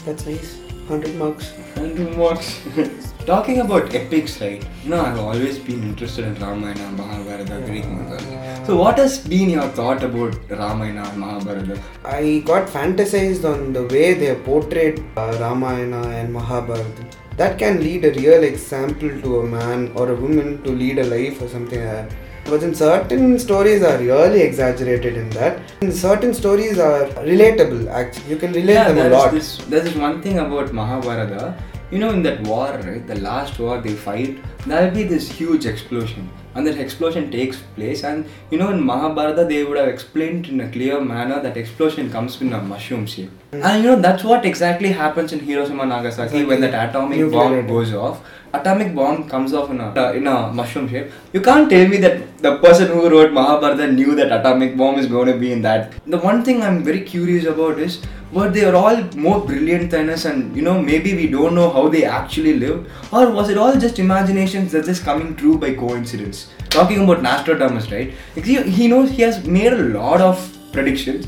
That's 0.05 0.25
nice. 0.25 0.57
100 0.87 1.15
marks. 1.15 1.51
100 1.75 2.17
marks. 2.17 2.61
Talking 3.25 3.59
about 3.59 3.93
epics, 3.93 4.39
right? 4.39 4.65
You 4.83 4.91
know, 4.91 5.01
I've 5.01 5.19
always 5.19 5.59
been 5.59 5.83
interested 5.83 6.23
in 6.23 6.35
Ramayana, 6.35 6.81
and 6.81 6.97
Mahabharata, 6.97 7.61
Greek 7.65 7.85
mythology. 7.85 8.65
So, 8.65 8.77
what 8.77 8.97
has 8.97 9.19
been 9.19 9.49
your 9.49 9.67
thought 9.79 10.01
about 10.01 10.37
Ramayana 10.49 11.03
and 11.09 11.19
Mahabharata? 11.19 11.81
I 12.05 12.41
got 12.45 12.69
fantasized 12.69 13.43
on 13.43 13.73
the 13.73 13.83
way 13.83 14.13
they 14.13 14.33
portrayed 14.35 15.03
uh, 15.17 15.37
Ramayana 15.41 16.07
and 16.07 16.31
Mahabharata. 16.31 17.05
That 17.35 17.59
can 17.59 17.81
lead 17.81 18.05
a 18.05 18.13
real 18.13 18.43
example 18.43 19.09
to 19.09 19.41
a 19.41 19.45
man 19.45 19.91
or 19.95 20.09
a 20.11 20.15
woman 20.15 20.63
to 20.63 20.71
lead 20.71 20.99
a 20.99 21.03
life 21.03 21.41
or 21.41 21.49
something 21.49 21.83
like 21.83 22.09
that. 22.09 22.26
But 22.49 22.61
then 22.61 22.73
certain 22.73 23.37
stories 23.39 23.83
are 23.83 23.97
really 23.97 24.41
exaggerated 24.41 25.17
in 25.17 25.29
that. 25.31 25.59
And 25.81 25.93
certain 25.93 26.33
stories 26.33 26.79
are 26.79 27.07
relatable 27.31 27.89
actually. 27.89 28.29
You 28.29 28.37
can 28.37 28.53
relate 28.53 28.75
them 28.75 28.97
a 28.97 29.09
lot. 29.09 29.31
This, 29.31 29.57
there's 29.67 29.83
this 29.83 29.95
one 29.95 30.21
thing 30.21 30.39
about 30.39 30.71
Mahabharata. 30.71 31.61
You 31.91 31.99
know, 31.99 32.11
in 32.11 32.23
that 32.23 32.41
war, 32.41 32.67
right, 32.85 33.05
the 33.05 33.15
last 33.15 33.59
war 33.59 33.81
they 33.81 33.93
fight, 33.93 34.39
there'll 34.65 34.93
be 34.93 35.03
this 35.03 35.29
huge 35.29 35.65
explosion. 35.65 36.29
And 36.57 36.65
that 36.65 36.79
explosion 36.79 37.29
takes 37.31 37.57
place. 37.75 38.03
And 38.03 38.25
you 38.51 38.57
know, 38.57 38.69
in 38.71 38.83
Mahabharata, 38.83 39.45
they 39.45 39.63
would 39.63 39.77
have 39.77 39.87
explained 39.87 40.47
in 40.47 40.59
a 40.61 40.69
clear 40.71 40.99
manner 40.99 41.39
that 41.41 41.55
explosion 41.55 42.09
comes 42.11 42.41
in 42.41 42.51
a 42.51 42.61
mushroom 42.61 43.05
shape. 43.05 43.29
And 43.51 43.83
you 43.83 43.89
know, 43.91 44.01
that's 44.01 44.23
what 44.23 44.43
exactly 44.43 44.91
happens 45.03 45.33
in 45.33 45.39
Hiroshima 45.39 45.85
Nagasaki 45.85 46.43
when 46.45 46.61
that 46.61 46.89
atomic 46.89 47.19
Nuclear 47.19 47.61
bomb 47.61 47.67
goes 47.67 47.93
off. 47.93 48.25
Atomic 48.53 48.95
bomb 48.95 49.29
comes 49.29 49.53
off 49.53 49.69
in 49.69 49.79
a, 49.79 50.11
in 50.13 50.25
a 50.25 50.51
mushroom 50.51 50.89
shape. 50.89 51.11
You 51.31 51.41
can't 51.41 51.69
tell 51.69 51.87
me 51.87 51.97
that 51.97 52.37
the 52.39 52.57
person 52.57 52.87
who 52.87 53.07
wrote 53.09 53.31
Mahabharata 53.33 53.91
knew 53.91 54.15
that 54.15 54.31
atomic 54.39 54.75
bomb 54.75 54.97
is 54.97 55.05
going 55.05 55.27
to 55.27 55.37
be 55.37 55.51
in 55.51 55.61
that. 55.61 55.93
The 56.07 56.17
one 56.17 56.43
thing 56.43 56.63
I'm 56.63 56.83
very 56.83 57.01
curious 57.01 57.45
about 57.45 57.77
is 57.77 58.01
were 58.31 58.49
they 58.49 58.65
all 58.65 59.01
more 59.15 59.39
brilliant 59.45 59.89
than 59.91 60.09
us 60.09 60.25
and 60.25 60.55
you 60.55 60.61
know 60.61 60.81
maybe 60.81 61.13
we 61.15 61.27
don't 61.27 61.55
know 61.55 61.69
how 61.69 61.87
they 61.87 62.03
actually 62.03 62.59
lived. 62.59 62.89
Or 63.11 63.31
was 63.31 63.49
it 63.49 63.57
all 63.57 63.75
just 63.75 63.99
imaginations 63.99 64.71
that's 64.71 64.87
just 64.87 65.03
coming 65.03 65.35
true 65.35 65.57
by 65.57 65.73
coincidence? 65.73 66.49
Talking 66.69 67.03
about 67.03 67.21
Nostradamus 67.21 67.91
right? 67.91 68.13
He, 68.35 68.61
he 68.63 68.87
knows 68.87 69.09
he 69.09 69.21
has 69.21 69.45
made 69.45 69.73
a 69.73 69.83
lot 69.83 70.21
of 70.21 70.57
predictions. 70.71 71.25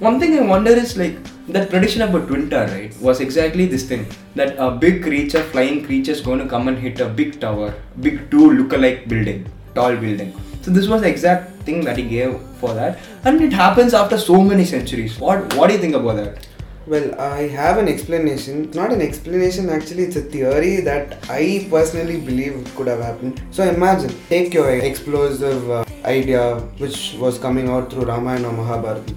One 0.00 0.18
thing 0.18 0.38
I 0.38 0.42
wonder 0.42 0.70
is 0.70 0.96
like 0.96 1.18
that 1.48 1.68
prediction 1.68 2.02
about 2.02 2.28
Twinta, 2.28 2.68
right, 2.70 2.96
was 3.00 3.20
exactly 3.20 3.66
this 3.66 3.86
thing. 3.86 4.06
That 4.34 4.56
a 4.58 4.70
big 4.70 5.02
creature, 5.02 5.42
flying 5.42 5.84
creature, 5.84 6.12
is 6.12 6.20
going 6.20 6.38
to 6.38 6.46
come 6.46 6.68
and 6.68 6.78
hit 6.78 7.00
a 7.00 7.08
big 7.08 7.40
tower, 7.40 7.74
big 8.00 8.30
two 8.30 8.52
look-alike 8.52 9.08
building, 9.08 9.46
tall 9.74 9.96
building. 9.96 10.32
So 10.62 10.70
this 10.70 10.86
was 10.88 11.00
the 11.00 11.08
exact 11.08 11.62
thing 11.62 11.84
that 11.84 11.96
he 11.96 12.04
gave 12.04 12.38
for 12.60 12.74
that, 12.74 12.98
and 13.24 13.40
it 13.40 13.52
happens 13.52 13.94
after 13.94 14.18
so 14.18 14.40
many 14.42 14.64
centuries. 14.64 15.18
What 15.18 15.54
What 15.54 15.68
do 15.68 15.74
you 15.74 15.80
think 15.80 15.94
about 15.94 16.16
that? 16.16 16.46
Well, 16.86 17.20
I 17.20 17.46
have 17.48 17.78
an 17.78 17.88
explanation. 17.88 18.70
Not 18.72 18.92
an 18.92 19.00
explanation 19.00 19.68
actually, 19.70 20.04
it's 20.04 20.16
a 20.16 20.22
theory 20.22 20.80
that 20.80 21.18
I 21.30 21.66
personally 21.70 22.20
believe 22.20 22.70
could 22.76 22.88
have 22.88 23.00
happened. 23.00 23.40
So 23.50 23.62
imagine, 23.62 24.14
take 24.28 24.52
your 24.52 24.70
explosive 24.70 25.70
uh, 25.70 25.84
idea 26.04 26.56
which 26.78 27.14
was 27.20 27.38
coming 27.38 27.68
out 27.68 27.92
through 27.92 28.06
Ramayana 28.06 28.48
or 28.48 28.52
Mahabharata. 28.52 29.14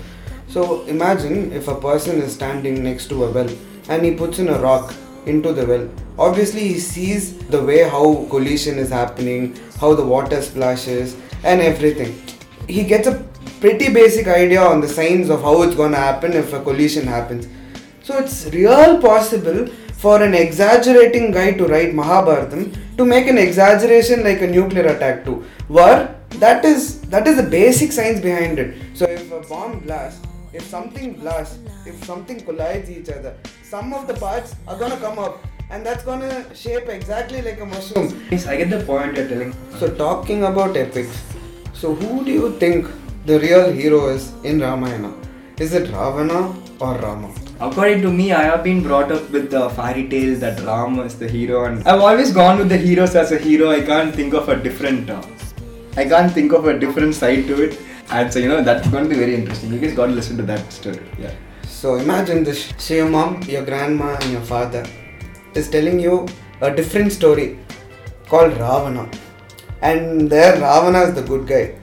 So 0.48 0.84
imagine 0.84 1.52
if 1.52 1.68
a 1.68 1.76
person 1.76 2.22
is 2.22 2.34
standing 2.34 2.84
next 2.84 3.08
to 3.08 3.24
a 3.24 3.32
well 3.32 3.50
and 3.90 4.06
he 4.06 4.14
puts 4.14 4.40
in 4.40 4.50
a 4.50 4.60
rock 4.60 4.94
into 5.26 5.54
the 5.54 5.66
well. 5.66 5.90
Obviously, 6.20 6.68
he 6.68 6.80
sees 6.80 7.38
the 7.48 7.64
way 7.64 7.90
how 7.90 8.28
collision 8.30 8.78
is 8.78 8.90
happening, 8.90 9.58
how 9.80 9.96
the 9.96 10.06
water 10.06 10.42
splashes, 10.42 11.16
and 11.44 11.62
everything. 11.62 12.16
He 12.68 12.84
gets 12.84 13.08
a 13.08 13.24
pretty 13.60 13.94
basic 13.94 14.28
idea 14.28 14.62
on 14.62 14.82
the 14.82 14.88
signs 14.88 15.30
of 15.30 15.42
how 15.42 15.62
it's 15.64 15.76
gonna 15.76 15.98
happen 15.98 16.34
if 16.34 16.54
a 16.54 16.62
collision 16.62 17.06
happens. 17.08 17.48
So 18.04 18.18
it's 18.18 18.48
real 18.54 19.02
possible 19.02 19.68
for 20.04 20.22
an 20.22 20.34
exaggerating 20.34 21.32
guy 21.32 21.52
to 21.54 21.66
write 21.66 21.94
Mahabharatam 21.94 22.98
to 22.98 23.06
make 23.06 23.28
an 23.28 23.38
exaggeration 23.38 24.24
like 24.24 24.42
a 24.42 24.48
nuclear 24.48 24.88
attack 24.88 25.24
too. 25.24 25.46
Where 25.68 26.16
that 26.40 26.66
is 26.66 27.02
that 27.14 27.28
is 27.28 27.38
the 27.38 27.50
basic 27.50 27.92
science 27.92 28.20
behind 28.20 28.60
it. 28.60 28.76
So 28.94 29.06
if 29.06 29.32
a 29.32 29.40
bomb 29.42 29.80
blasts, 29.80 30.22
if 30.52 30.64
something 30.64 31.14
blasts, 31.14 31.60
if 31.86 32.04
something 32.04 32.42
collides 32.42 32.90
each 32.90 33.10
other, 33.10 33.34
some 33.64 33.94
of 33.94 34.08
the 34.08 34.16
parts 34.16 34.56
are 34.68 34.78
gonna 34.78 34.98
come 34.98 35.20
up 35.20 35.40
and 35.74 35.84
that's 35.84 36.04
gonna 36.08 36.34
shape 36.64 36.90
exactly 36.96 37.42
like 37.42 37.60
a 37.60 37.66
mushroom. 37.66 38.10
Yes, 38.32 38.46
I 38.46 38.58
get 38.58 38.70
the 38.70 38.82
point 38.90 39.18
you're 39.18 39.28
telling. 39.28 39.54
So 39.80 39.88
talking 40.02 40.44
about 40.50 40.78
epics, 40.78 41.22
so 41.74 41.96
who 41.96 42.24
do 42.26 42.32
you 42.32 42.50
think 42.60 42.92
the 43.26 43.40
real 43.40 43.72
hero 43.72 44.02
is 44.10 44.32
in 44.44 44.60
Ramayana? 44.60 45.14
Is 45.58 45.74
it 45.74 45.90
Ravana 45.96 46.42
or 46.80 46.94
Rama? 47.06 47.34
According 47.60 48.04
to 48.04 48.12
me, 48.12 48.32
I 48.34 48.44
have 48.44 48.64
been 48.64 48.84
brought 48.84 49.12
up 49.12 49.32
with 49.32 49.50
the 49.50 49.64
fairy 49.72 50.08
tales 50.14 50.40
that 50.42 50.64
Rama 50.70 51.04
is 51.10 51.18
the 51.18 51.28
hero, 51.28 51.66
and 51.66 51.88
I've 51.88 52.06
always 52.12 52.32
gone 52.32 52.60
with 52.60 52.70
the 52.70 52.78
heroes 52.78 53.16
as 53.16 53.32
a 53.32 53.40
hero. 53.50 53.72
I 53.72 53.82
can't 53.82 54.14
think 54.14 54.34
of 54.36 54.50
a 54.50 54.56
different. 54.56 55.10
Uh, 55.10 55.22
I 55.98 56.06
can't 56.06 56.32
think 56.32 56.54
of 56.54 56.68
a 56.68 56.78
different 56.78 57.16
side 57.16 57.48
to 57.48 57.62
it. 57.64 57.80
And 58.10 58.32
so 58.32 58.40
you 58.40 58.50
know 58.50 58.62
that's 58.62 58.88
going 58.90 59.06
to 59.06 59.10
be 59.10 59.16
very 59.16 59.36
interesting. 59.36 59.74
You 59.74 59.80
guys 59.80 59.96
got 59.96 60.08
to 60.08 60.12
listen 60.24 60.38
to 60.38 60.44
that 60.44 60.72
story. 60.72 61.06
Yeah. 61.18 61.34
So 61.64 61.96
imagine 61.96 62.44
this 62.44 62.74
so 62.78 62.94
your 62.94 63.10
mom, 63.10 63.42
your 63.44 63.66
grandma, 63.66 64.18
and 64.20 64.32
your 64.34 64.42
father 64.42 64.84
is 65.58 65.70
telling 65.70 66.00
you 66.00 66.28
a 66.62 66.72
different 66.74 67.12
story 67.12 67.60
called 68.28 68.54
Ravana. 68.54 69.10
And 69.82 70.30
there 70.30 70.54
Ravana 70.54 71.02
is 71.04 71.14
the 71.16 71.22
good 71.22 71.48
guy. 71.48 71.76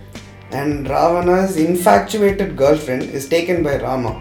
And 0.53 0.89
Ravana's 0.89 1.57
infatuated 1.57 2.57
girlfriend 2.57 3.03
is 3.03 3.29
taken 3.29 3.63
by 3.63 3.77
Rama 3.79 4.21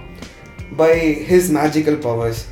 by 0.74 0.94
his 0.94 1.50
magical 1.50 1.96
powers. 1.98 2.48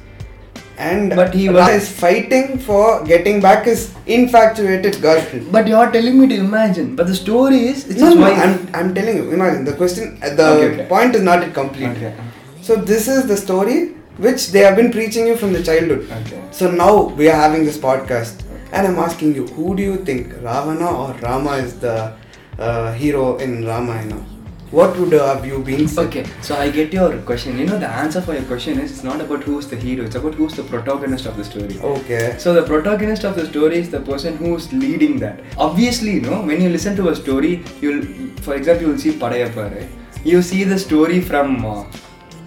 And 0.80 1.16
But 1.16 1.34
he 1.34 1.48
Rama 1.50 1.74
was- 1.74 1.84
is 1.84 1.90
fighting 1.90 2.58
for 2.60 3.04
getting 3.04 3.40
back 3.42 3.66
his 3.66 3.92
infatuated 4.06 5.02
girlfriend. 5.02 5.52
But 5.52 5.68
you're 5.68 5.92
telling 5.92 6.20
me 6.22 6.28
to 6.28 6.36
imagine. 6.36 6.96
But 6.96 7.08
the 7.08 7.16
story 7.16 7.62
is 7.68 7.88
it's 7.88 8.00
No, 8.00 8.14
no. 8.14 8.26
I'm, 8.26 8.68
I'm 8.74 8.94
telling 8.94 9.18
you, 9.18 9.32
imagine 9.32 9.66
the 9.66 9.74
question, 9.74 10.20
the 10.20 10.48
Okay, 10.50 10.74
okay. 10.74 10.86
point 10.86 11.16
is 11.16 11.24
not 11.24 11.52
complete. 11.54 11.90
Okay. 11.98 12.14
So 12.62 12.76
this 12.76 13.08
is 13.08 13.26
the 13.28 13.38
story 13.38 13.96
which 14.18 14.48
they 14.52 14.60
have 14.60 14.76
been 14.76 14.92
preaching 14.92 15.28
you 15.28 15.36
from 15.38 15.54
the 15.54 15.64
childhood. 15.64 16.10
Okay. 16.12 16.42
So 16.52 16.72
now 16.72 17.04
we 17.04 17.30
are 17.30 17.36
having 17.36 17.66
this 17.66 17.78
podcast, 17.78 18.44
and 18.72 18.88
I'm 18.88 18.98
asking 18.98 19.36
you, 19.36 19.48
who 19.48 19.76
do 19.76 19.84
you 19.84 19.98
think, 20.06 20.34
Ravana 20.42 20.90
or 20.90 21.14
Rama, 21.14 21.52
is 21.58 21.80
the 21.80 22.14
uh, 22.58 22.94
hero 22.94 23.38
in 23.38 23.66
Ramayana? 23.66 24.26
What 24.70 24.98
would 25.00 25.14
have 25.14 25.46
you 25.46 25.60
been? 25.60 25.88
said? 25.88 26.08
Okay, 26.08 26.26
so 26.42 26.58
I 26.58 26.70
get 26.70 26.92
your 26.92 27.18
question. 27.20 27.58
You 27.58 27.66
know, 27.68 27.78
the 27.78 27.88
answer 27.88 28.20
for 28.20 28.34
your 28.34 28.44
question 28.44 28.78
is 28.80 28.92
it's 28.92 29.04
not 29.04 29.22
about 29.22 29.44
who's 29.44 29.66
the 29.66 29.78
hero, 29.78 30.04
it's 30.04 30.16
about 30.16 30.34
who's 30.34 30.56
the 30.56 30.64
protagonist 30.64 31.26
of 31.26 31.38
the 31.38 31.46
story. 31.46 31.80
Okay. 31.80 32.36
So 32.38 32.54
the 32.54 32.64
protagonist 32.64 33.24
of 33.24 33.38
the 33.38 33.46
story 33.46 33.78
is 33.78 33.90
the 33.90 34.02
person 34.02 34.36
who's 34.36 34.74
leading 34.74 35.20
that. 35.20 35.40
Obviously, 35.58 36.16
you 36.16 36.22
know, 36.22 36.42
when 36.42 36.62
you 36.62 36.68
listen 36.68 36.98
to 36.98 37.08
a 37.10 37.16
story, 37.16 37.64
you'll, 37.80 38.04
for 38.42 38.56
example, 38.56 38.90
you'll 38.90 38.98
see 38.98 39.12
Padayappa, 39.14 39.74
right? 39.74 39.90
You 40.26 40.42
see 40.42 40.66
the 40.66 40.78
story 40.78 41.22
from 41.22 41.64
uh, 41.64 41.86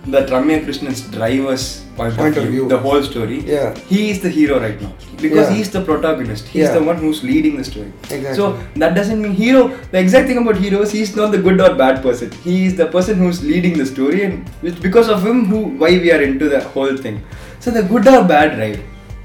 the 0.06 0.22
Ramya 0.26 0.64
Krishnan's 0.64 1.02
driver's 1.10 1.84
point, 1.96 2.16
Point 2.16 2.36
of, 2.36 2.44
of 2.44 2.50
view, 2.50 2.60
view. 2.60 2.68
the 2.68 2.78
whole 2.78 3.02
story. 3.02 3.40
Yeah. 3.40 3.74
He 3.88 4.10
is 4.10 4.20
the 4.20 4.30
hero 4.30 4.58
right 4.60 4.80
now 4.80 4.92
because 5.20 5.48
Yeah. 5.50 5.54
he's 5.56 5.70
the 5.70 5.82
protagonist. 5.82 6.48
He's 6.48 6.62
Yeah. 6.64 6.74
the 6.78 6.82
one 6.82 6.96
who's 6.96 7.22
leading 7.22 7.56
the 7.58 7.64
story. 7.64 7.92
Exactly. 8.04 8.34
So 8.34 8.58
that 8.76 8.94
doesn't 8.94 9.20
mean 9.20 9.32
hero. 9.34 9.70
The 9.90 9.98
exact 9.98 10.28
thing 10.28 10.38
about 10.38 10.56
heroes, 10.56 10.90
he's 10.92 11.14
not 11.16 11.32
the 11.32 11.38
good 11.38 11.60
or 11.60 11.74
bad 11.74 12.02
person. 12.02 12.30
He 12.44 12.64
is 12.66 12.76
the 12.76 12.86
person 12.86 13.18
who's 13.18 13.42
leading 13.44 13.76
the 13.76 13.84
story, 13.86 14.22
and 14.24 14.48
it's 14.62 14.78
because 14.78 15.10
of 15.10 15.26
him 15.26 15.44
who 15.46 15.60
why 15.84 15.90
we 16.06 16.10
are 16.12 16.22
into 16.22 16.48
the 16.48 16.60
whole 16.62 16.96
thing. 16.96 17.20
So 17.58 17.70
the 17.70 17.82
good 17.82 18.08
or 18.08 18.24
bad, 18.24 18.58
right? 18.58 18.80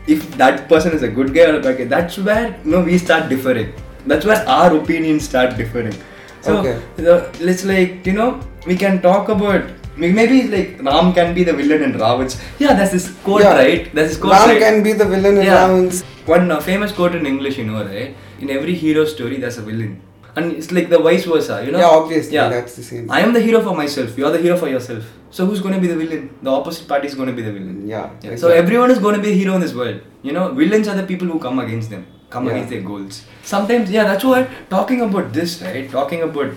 If 0.07 0.27
that 0.43 0.67
person 0.67 0.91
is 0.91 1.03
a 1.03 1.07
good 1.07 1.33
guy 1.33 1.45
or 1.51 1.55
a 1.59 1.61
bad 1.61 1.77
guy, 1.77 1.85
that's 1.95 2.17
where 2.17 2.43
you 2.65 2.71
know 2.75 2.81
we 2.81 2.97
start 2.97 3.29
differing. 3.29 3.71
That's 4.05 4.25
where 4.25 4.43
our 4.57 4.75
opinions 4.81 5.23
start 5.31 5.55
differing. 5.57 5.95
So 6.41 6.57
Okay. 6.57 6.75
the, 6.97 7.15
let's 7.39 7.63
like 7.65 8.05
you 8.05 8.13
know 8.19 8.29
we 8.67 8.75
can 8.75 9.01
talk 9.01 9.29
about 9.29 9.63
maybe 9.97 10.47
like 10.47 10.81
Ram 10.83 11.13
can 11.13 11.33
be 11.33 11.43
the 11.43 11.53
villain 11.53 11.83
in 11.83 11.97
Ravan's. 11.97 12.39
Yeah, 12.59 12.73
that's 12.73 12.91
his 12.93 13.09
quote, 13.23 13.41
Yeah. 13.41 13.55
right? 13.57 13.93
That's 13.93 14.09
this 14.09 14.17
quote. 14.17 14.33
Ram 14.33 14.49
right? 14.49 14.59
can 14.59 14.83
be 14.83 14.93
the 14.93 15.05
villain 15.05 15.37
in 15.37 15.43
Yeah. 15.45 15.67
Ravan's. 15.67 16.03
One 16.25 16.49
uh, 16.51 16.59
famous 16.59 16.91
quote 16.91 17.15
in 17.15 17.25
English, 17.25 17.57
you 17.57 17.65
know, 17.65 17.83
right? 17.85 18.15
In 18.39 18.49
every 18.49 18.73
hero 18.75 19.05
story, 19.05 19.37
there's 19.37 19.57
a 19.57 19.61
villain, 19.61 20.01
and 20.35 20.51
it's 20.51 20.71
like 20.71 20.89
the 20.89 20.99
vice 20.99 21.25
versa, 21.25 21.63
you 21.65 21.71
know. 21.71 21.79
Yeah, 21.79 21.91
obviously, 21.99 22.33
Yeah. 22.35 22.49
that's 22.49 22.75
the 22.75 22.83
same. 22.83 23.11
I 23.11 23.19
am 23.21 23.31
the 23.33 23.39
hero 23.39 23.61
for 23.67 23.75
myself. 23.75 24.17
You're 24.17 24.31
the 24.31 24.41
hero 24.47 24.57
for 24.57 24.67
yourself. 24.67 25.03
So 25.29 25.45
who's 25.45 25.61
going 25.61 25.75
to 25.75 25.81
be 25.81 25.87
the 25.87 25.95
villain? 26.01 26.29
The 26.41 26.51
opposite 26.51 26.87
party 26.87 27.07
is 27.07 27.15
going 27.15 27.29
to 27.29 27.33
be 27.39 27.41
the 27.41 27.51
villain. 27.51 27.87
Yeah, 27.87 28.09
So 28.23 28.29
exactly. 28.31 28.57
everyone 28.63 28.91
is 28.91 28.99
going 28.99 29.15
to 29.15 29.21
be 29.21 29.31
a 29.31 29.37
hero 29.43 29.55
in 29.55 29.61
this 29.61 29.73
world. 29.73 29.99
You 30.23 30.33
know, 30.33 30.43
villains 30.53 30.87
are 30.87 30.95
the 30.95 31.03
people 31.13 31.27
who 31.27 31.39
come 31.39 31.59
against 31.59 31.89
them, 31.89 32.05
come 32.29 32.45
Yeah. 32.45 32.53
against 32.53 32.69
their 32.71 32.81
goals. 32.81 33.21
Sometimes, 33.43 33.91
yeah, 33.91 34.05
that's 34.05 34.23
why 34.23 34.47
talking 34.69 35.01
about 35.01 35.31
this, 35.33 35.61
right? 35.61 35.89
Talking 35.91 36.21
about 36.23 36.51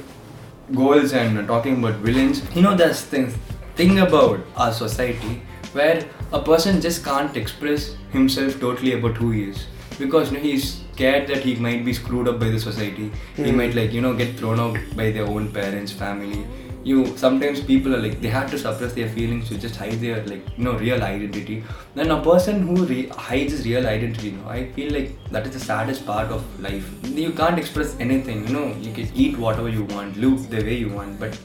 goals 0.74 1.12
and 1.12 1.46
talking 1.46 1.78
about 1.78 1.94
villains. 1.96 2.42
You 2.54 2.62
know, 2.62 2.74
there's 2.76 3.00
things 3.02 3.34
thing 3.76 4.00
about 4.00 4.40
our 4.56 4.72
society 4.72 5.40
where 5.72 6.04
a 6.32 6.40
person 6.42 6.80
just 6.80 7.04
can't 7.04 7.36
express 7.36 7.94
himself 8.12 8.58
totally 8.60 8.92
about 8.94 9.16
who 9.16 9.30
he 9.30 9.44
is 9.50 9.66
because 9.98 10.32
you 10.32 10.38
know, 10.38 10.42
he's 10.42 10.82
scared 10.94 11.28
that 11.28 11.44
he 11.44 11.54
might 11.56 11.84
be 11.84 11.92
screwed 11.92 12.26
up 12.28 12.40
by 12.40 12.48
the 12.50 12.58
society. 12.58 13.10
He 13.36 13.50
Hmm. 13.50 13.56
might 13.56 13.74
like 13.74 13.92
you 13.92 14.00
know 14.00 14.14
get 14.14 14.36
thrown 14.38 14.58
out 14.60 14.78
by 14.96 15.10
their 15.12 15.26
own 15.26 15.52
parents, 15.52 15.92
family. 15.92 16.44
You 16.84 17.16
sometimes 17.16 17.60
people 17.60 17.94
are 17.94 17.98
like 18.00 18.20
they 18.20 18.28
have 18.28 18.50
to 18.52 18.58
suppress 18.58 18.92
their 18.94 19.08
feelings 19.08 19.48
to 19.48 19.58
just 19.58 19.76
hide 19.76 20.00
their 20.00 20.24
like 20.26 20.42
you 20.56 20.64
know 20.64 20.72
real 20.74 21.02
identity. 21.02 21.62
Then 21.94 22.10
a 22.10 22.22
person 22.22 22.62
who 22.66 22.84
re- 22.86 23.08
hides 23.08 23.52
his 23.52 23.64
real 23.66 23.86
identity, 23.86 24.28
you 24.30 24.36
know, 24.36 24.48
I 24.48 24.70
feel 24.72 24.92
like 24.92 25.10
that 25.30 25.46
is 25.46 25.52
the 25.54 25.60
saddest 25.60 26.06
part 26.06 26.30
of 26.30 26.44
life. 26.60 26.88
You 27.04 27.32
can't 27.32 27.58
express 27.58 27.96
anything. 27.98 28.46
You 28.46 28.52
know, 28.54 28.66
you 28.80 28.92
can 28.92 29.10
eat 29.14 29.36
whatever 29.36 29.68
you 29.68 29.84
want, 29.84 30.16
live 30.16 30.48
the 30.50 30.62
way 30.62 30.76
you 30.76 30.88
want, 30.90 31.18
but 31.20 31.38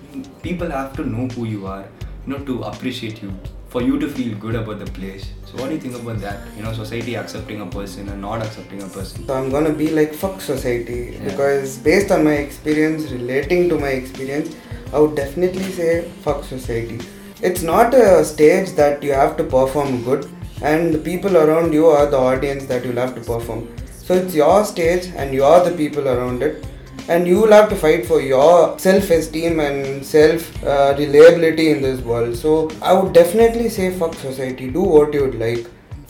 people 0.43 0.69
have 0.69 0.95
to 0.97 1.05
know 1.05 1.27
who 1.29 1.45
you 1.45 1.65
are. 1.67 1.85
You 2.25 2.37
know, 2.37 2.45
to 2.45 2.61
appreciate 2.63 3.21
you, 3.21 3.33
for 3.67 3.81
you 3.81 3.99
to 3.99 4.07
feel 4.07 4.37
good 4.37 4.55
about 4.55 4.79
the 4.79 4.85
place. 4.91 5.31
So 5.45 5.57
what 5.61 5.67
do 5.67 5.75
you 5.75 5.81
think 5.81 5.95
about 5.95 6.19
that? 6.21 6.39
You 6.55 6.63
know, 6.63 6.71
society 6.73 7.15
accepting 7.15 7.59
a 7.59 7.65
person 7.65 8.07
and 8.07 8.21
not 8.21 8.41
accepting 8.41 8.81
a 8.81 8.87
person. 8.87 9.25
So 9.27 9.33
I'm 9.33 9.49
gonna 9.49 9.73
be 9.73 9.89
like 9.89 10.13
fuck 10.13 10.39
society 10.39 11.17
Yeah. 11.17 11.25
because 11.29 11.77
based 11.79 12.11
on 12.11 12.23
my 12.23 12.35
experience, 12.35 13.11
relating 13.11 13.67
to 13.69 13.77
my 13.77 13.89
experience, 13.89 14.55
I 14.93 14.99
would 14.99 15.15
definitely 15.15 15.69
say 15.77 16.09
fuck 16.21 16.43
society. 16.43 16.99
It's 17.41 17.63
not 17.63 17.93
a 17.93 18.23
stage 18.23 18.69
that 18.81 19.01
you 19.03 19.13
have 19.13 19.35
to 19.37 19.43
perform 19.43 20.03
good, 20.03 20.29
and 20.61 20.93
the 20.93 20.99
people 20.99 21.35
around 21.37 21.73
you 21.73 21.87
are 21.87 22.05
the 22.05 22.17
audience 22.17 22.65
that 22.65 22.85
you'll 22.85 23.01
have 23.05 23.15
to 23.15 23.21
perform. 23.21 23.67
So 24.03 24.13
it's 24.13 24.35
your 24.35 24.63
stage, 24.63 25.07
and 25.15 25.33
you 25.33 25.43
are 25.43 25.63
the 25.67 25.75
people 25.75 26.07
around 26.07 26.43
it, 26.43 26.65
and 27.09 27.27
you 27.27 27.41
will 27.41 27.51
have 27.51 27.69
to 27.69 27.75
fight 27.75 28.05
for 28.05 28.21
your 28.21 28.77
self-esteem 28.77 29.59
and 29.59 30.05
self 30.05 30.47
uh, 30.63 30.95
reliability 30.97 31.69
in 31.71 31.81
this 31.81 31.99
world. 32.01 32.37
So 32.37 32.69
I 32.81 32.93
would 32.93 33.13
definitely 33.13 33.69
say 33.69 33.91
fuck 33.97 34.13
society. 34.13 34.69
Do 34.69 34.81
what 34.81 35.13
you 35.13 35.21
would 35.21 35.39
like. 35.39 35.65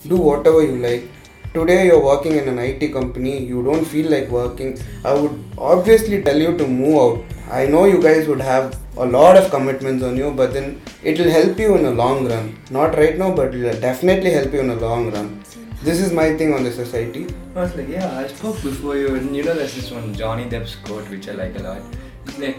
Do 0.08 0.17
whatever 0.17 0.62
you 0.62 0.78
like 0.78 1.10
today 1.54 1.86
you're 1.86 2.04
working 2.04 2.36
in 2.36 2.48
an 2.48 2.58
IT 2.58 2.91
company, 2.91 3.38
you 3.38 3.63
don't 3.63 3.86
feel 3.86 4.10
like 4.10 4.28
working, 4.30 4.80
I 5.06 5.13
would 5.13 5.43
obviously 5.58 6.24
tell 6.24 6.39
you 6.39 6.58
to 6.58 6.67
move 6.67 6.98
out. 7.00 7.33
I 7.49 7.65
know 7.67 7.86
you 7.86 8.01
guys 8.01 8.27
would 8.27 8.41
have 8.41 8.79
a 8.97 9.06
lot 9.06 9.38
of 9.38 9.49
commitments 9.51 10.03
on 10.03 10.15
you, 10.17 10.32
but 10.32 10.53
then 10.53 10.82
it 11.03 11.19
will 11.19 11.29
help 11.29 11.60
you 11.60 11.75
in 11.75 11.84
the 11.84 11.91
long 11.91 12.27
run. 12.27 12.58
Not 12.71 12.95
right 12.95 13.17
now, 13.17 13.36
but 13.36 13.53
it 13.53 13.63
will 13.63 13.79
definitely 13.79 14.32
help 14.32 14.53
you 14.53 14.62
in 14.62 14.67
the 14.67 14.75
long 14.75 15.12
run. 15.12 15.43
This 15.82 15.99
is 15.99 16.13
my 16.13 16.38
thing 16.38 16.53
on 16.53 16.63
the 16.63 16.71
society. 16.71 17.27
I 17.56 17.62
was 17.62 17.75
like, 17.75 17.89
yeah, 17.89 18.17
I 18.17 18.27
spoke 18.27 18.62
before 18.63 18.95
you, 18.95 19.15
and 19.15 19.36
you 19.36 19.43
know, 19.43 19.53
there's 19.53 19.75
this 19.75 19.91
one 19.91 20.13
Johnny 20.13 20.45
Depp's 20.45 20.75
quote 20.75 21.10
which 21.10 21.27
I 21.27 21.34
like 21.34 21.60
a 21.60 21.63
lot. 21.63 21.82
It's 22.25 22.39
like, 22.39 22.58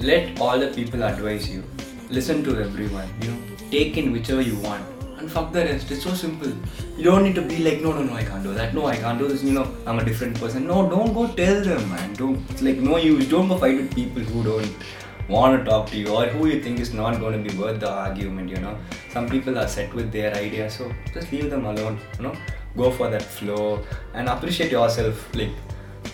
let 0.00 0.40
all 0.40 0.58
the 0.58 0.68
people 0.68 1.02
advise 1.02 1.50
you, 1.50 1.62
listen 2.08 2.42
to 2.44 2.58
everyone, 2.58 3.08
you 3.20 3.30
know, 3.30 3.38
take 3.70 3.98
in 3.98 4.12
whichever 4.12 4.40
you 4.40 4.56
want, 4.60 4.84
and 5.18 5.30
fuck 5.30 5.52
the 5.52 5.64
rest. 5.64 5.90
It's 5.90 6.04
so 6.04 6.14
simple. 6.14 6.52
You 6.96 7.04
don't 7.04 7.22
need 7.22 7.34
to 7.34 7.42
be 7.42 7.58
like, 7.58 7.80
no, 7.80 7.92
no, 7.92 8.02
no, 8.02 8.14
I 8.14 8.24
can't 8.24 8.42
do 8.42 8.54
that. 8.54 8.74
No, 8.74 8.86
I 8.86 8.96
can't 8.96 9.18
do 9.18 9.28
this. 9.28 9.42
You 9.42 9.52
know, 9.52 9.66
I'm 9.86 9.98
a 9.98 10.04
different 10.04 10.38
person. 10.38 10.66
No, 10.66 10.88
don't 10.88 11.12
go 11.12 11.26
tell 11.28 11.62
them, 11.62 11.88
man. 11.90 12.14
Don't. 12.14 12.50
It's 12.50 12.62
like 12.62 12.78
no 12.78 12.96
use. 12.96 13.28
Don't 13.28 13.48
go 13.48 13.58
fight 13.58 13.76
with 13.76 13.94
people 13.94 14.22
who 14.22 14.44
don't 14.44 14.74
want 15.28 15.58
to 15.58 15.70
talk 15.70 15.88
to 15.90 15.96
you 15.96 16.08
or 16.08 16.26
who 16.26 16.46
you 16.46 16.62
think 16.62 16.80
is 16.80 16.92
not 16.94 17.20
going 17.20 17.42
to 17.42 17.50
be 17.50 17.56
worth 17.58 17.80
the 17.80 17.90
argument. 17.90 18.48
You 18.48 18.60
know, 18.60 18.78
some 19.10 19.28
people 19.28 19.58
are 19.58 19.68
set 19.68 19.92
with 19.94 20.12
their 20.12 20.34
ideas, 20.34 20.74
so 20.74 20.92
just 21.12 21.32
leave 21.32 21.50
them 21.50 21.66
alone. 21.66 21.98
You 22.16 22.24
know, 22.24 22.36
go 22.76 22.90
for 22.90 23.10
that 23.10 23.22
flow 23.22 23.84
and 24.14 24.28
appreciate 24.28 24.72
yourself. 24.72 25.34
Like 25.34 25.50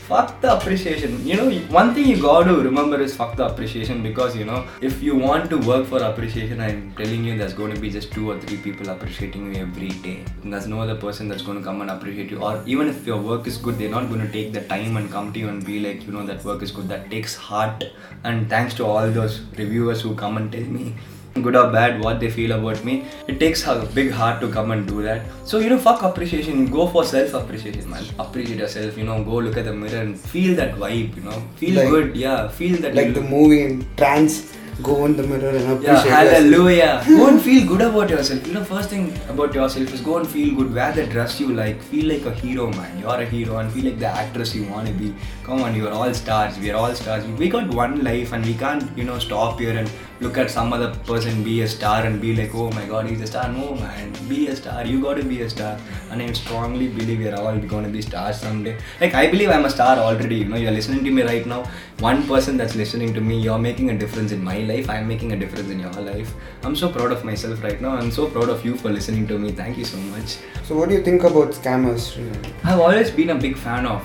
fuck 0.08 0.40
the 0.40 0.54
appreciation. 0.56 1.26
You 1.26 1.36
know, 1.36 1.50
one 1.76 1.94
thing 1.94 2.06
you 2.06 2.20
got 2.20 2.44
to 2.44 2.56
remember 2.56 3.00
is 3.00 3.16
fuck 3.16 3.36
the 3.36 3.46
appreciation 3.46 4.02
because 4.02 4.36
you 4.36 4.44
know, 4.44 4.66
if 4.80 5.02
you 5.02 5.16
want 5.16 5.48
to 5.50 5.58
work 5.58 5.86
for 5.86 6.02
appreciation, 6.02 6.60
I'm 6.60 6.92
telling 6.94 7.24
you, 7.24 7.38
there's 7.38 7.54
going 7.54 7.74
to 7.74 7.80
be 7.80 7.90
just 7.90 8.12
two 8.12 8.30
or 8.30 8.38
three 8.40 8.58
people 8.58 8.90
appreciating 8.90 9.54
you 9.54 9.62
every 9.62 9.88
day. 9.88 10.24
And 10.42 10.52
there's 10.52 10.66
no 10.66 10.80
other 10.80 10.94
person 10.94 11.28
that's 11.28 11.42
going 11.42 11.58
to 11.58 11.64
come 11.64 11.80
and 11.80 11.90
appreciate 11.90 12.30
you. 12.30 12.42
Or 12.42 12.62
even 12.66 12.88
if 12.88 13.06
your 13.06 13.20
work 13.20 13.46
is 13.46 13.56
good, 13.56 13.78
they're 13.78 13.90
not 13.90 14.08
going 14.08 14.20
to 14.20 14.30
take 14.30 14.52
the 14.52 14.62
time 14.62 14.96
and 14.96 15.10
come 15.10 15.32
to 15.32 15.38
you 15.38 15.48
and 15.48 15.64
be 15.64 15.80
like, 15.80 16.06
you 16.06 16.12
know, 16.12 16.26
that 16.26 16.44
work 16.44 16.62
is 16.62 16.70
good. 16.70 16.88
That 16.88 17.10
takes 17.10 17.34
heart. 17.34 17.84
And 18.24 18.48
thanks 18.48 18.74
to 18.74 18.84
all 18.84 19.10
those 19.10 19.40
reviewers 19.56 20.02
who 20.02 20.14
come 20.14 20.36
and 20.36 20.52
tell 20.52 20.62
me 20.78 20.94
good 21.42 21.56
or 21.56 21.70
bad 21.72 22.00
what 22.00 22.20
they 22.20 22.30
feel 22.30 22.52
about 22.52 22.84
me 22.84 23.04
it 23.26 23.38
takes 23.40 23.66
a 23.66 23.74
big 23.94 24.10
heart 24.10 24.40
to 24.40 24.48
come 24.56 24.70
and 24.70 24.86
do 24.86 25.02
that 25.02 25.22
so 25.44 25.58
you 25.58 25.68
know 25.68 25.78
fuck 25.78 26.02
appreciation 26.02 26.66
go 26.66 26.86
for 26.86 27.04
self 27.04 27.34
appreciation 27.34 27.88
man 27.90 28.04
appreciate 28.20 28.58
yourself 28.58 28.96
you 28.96 29.04
know 29.04 29.22
go 29.24 29.36
look 29.46 29.56
at 29.56 29.64
the 29.64 29.72
mirror 29.72 29.98
and 30.02 30.18
feel 30.18 30.54
that 30.54 30.74
vibe 30.76 31.16
you 31.16 31.22
know 31.22 31.42
feel 31.56 31.74
Like- 31.80 31.88
good 31.90 32.16
yeah 32.16 32.46
feel 32.48 32.76
that 32.82 32.94
Like 32.94 33.14
the 33.14 33.20
movie 33.22 33.62
in 33.64 33.86
trance, 33.96 34.52
go 34.82 35.04
in 35.06 35.16
the 35.16 35.22
mirror 35.24 35.50
and 35.50 35.64
yeah, 35.64 35.72
appreciate 35.72 36.10
yourself. 36.10 36.32
hallelujah. 36.34 37.02
go 37.08 37.26
and 37.28 37.40
feel 37.42 37.66
good 37.66 37.80
about 37.80 38.10
yourself. 38.10 38.46
You 38.46 38.54
know, 38.54 38.64
first 38.70 38.90
thing 38.90 39.04
about 39.34 39.54
yourself 39.54 39.92
is 39.94 40.00
go 40.00 40.16
and 40.18 40.26
feel 40.28 40.54
good. 40.56 40.72
Wear 40.78 40.90
the 40.96 41.04
dress 41.12 41.38
you 41.40 41.52
like. 41.58 41.80
Feel 41.90 42.06
like 42.12 42.24
a 42.26 42.32
hero, 42.40 42.66
man. 42.78 42.98
You're 42.98 43.20
a 43.26 43.28
hero 43.34 43.58
and 43.58 43.70
feel 43.72 43.84
like 43.84 44.00
the 44.00 44.08
actress 44.22 44.52
you 44.54 44.64
want 44.64 44.88
to 44.88 44.94
be. 44.94 45.14
Come 45.44 45.62
on, 45.62 45.76
you're 45.76 45.92
all 45.92 46.12
stars. 46.22 46.58
We 46.58 46.72
are 46.72 46.76
all 46.76 46.92
stars. 47.02 47.24
We 47.44 47.48
got 47.48 47.68
one 47.82 48.02
life 48.02 48.32
and 48.32 48.44
we 48.44 48.54
can't, 48.54 48.98
you 48.98 49.04
know, 49.04 49.18
stop 49.20 49.60
here 49.60 49.78
and 49.78 49.88
look 50.20 50.38
at 50.38 50.50
some 50.50 50.72
other 50.72 50.94
person 51.06 51.42
be 51.42 51.62
a 51.62 51.68
star 51.68 52.04
and 52.04 52.20
be 52.20 52.34
like, 52.34 52.54
oh 52.54 52.70
my 52.72 52.86
god, 52.86 53.06
he's 53.06 53.20
a 53.20 53.26
star. 53.26 53.48
No, 53.48 53.74
man. 53.74 54.12
Be 54.28 54.46
a 54.48 54.56
star. 54.56 54.86
You 54.86 55.00
got 55.02 55.14
to 55.14 55.24
be 55.24 55.42
a 55.42 55.50
star. 55.50 55.78
And 56.10 56.22
I 56.22 56.32
strongly 56.32 56.88
believe 56.88 57.18
we're 57.18 57.34
all 57.34 57.58
to 57.60 57.88
be 57.88 58.02
stars 58.02 58.40
someday. 58.40 58.78
Like, 59.00 59.14
I 59.14 59.30
believe 59.30 59.50
I'm 59.50 59.64
a 59.64 59.70
star 59.70 59.98
already. 59.98 60.36
You 60.36 60.44
know, 60.46 60.56
you're 60.56 60.70
listening 60.70 61.04
to 61.04 61.10
me 61.10 61.22
right 61.22 61.46
now. 61.46 61.68
One 61.98 62.26
person 62.26 62.56
that's 62.56 62.74
listening 62.74 63.14
to 63.14 63.20
me, 63.20 63.38
you're 63.38 63.58
making 63.58 63.90
a 63.90 63.98
difference 63.98 64.32
in 64.32 64.42
my 64.42 64.58
life. 64.58 64.88
I'm 64.88 65.08
making 65.08 65.32
a 65.32 65.36
difference 65.36 65.70
in 65.70 65.80
your 65.80 65.92
life. 65.92 66.34
I'm 66.62 66.76
so 66.76 66.88
proud 66.90 67.12
of 67.12 67.24
myself 67.24 67.62
right 67.62 67.80
now. 67.80 67.96
I'm 67.96 68.10
so 68.10 68.28
proud 68.28 68.48
of 68.48 68.64
you 68.64 68.76
for 68.76 68.90
listening 68.90 69.26
to 69.28 69.38
me. 69.38 69.52
Thank 69.52 69.78
you 69.78 69.84
so 69.84 69.96
much. 69.98 70.38
So, 70.64 70.76
what 70.76 70.88
do 70.88 70.94
you 70.94 71.02
think 71.02 71.24
about 71.24 71.50
scammers? 71.50 72.16
I've 72.64 72.80
always 72.80 73.10
been 73.10 73.30
a 73.30 73.34
big 73.34 73.56
fan 73.56 73.86
of 73.86 74.02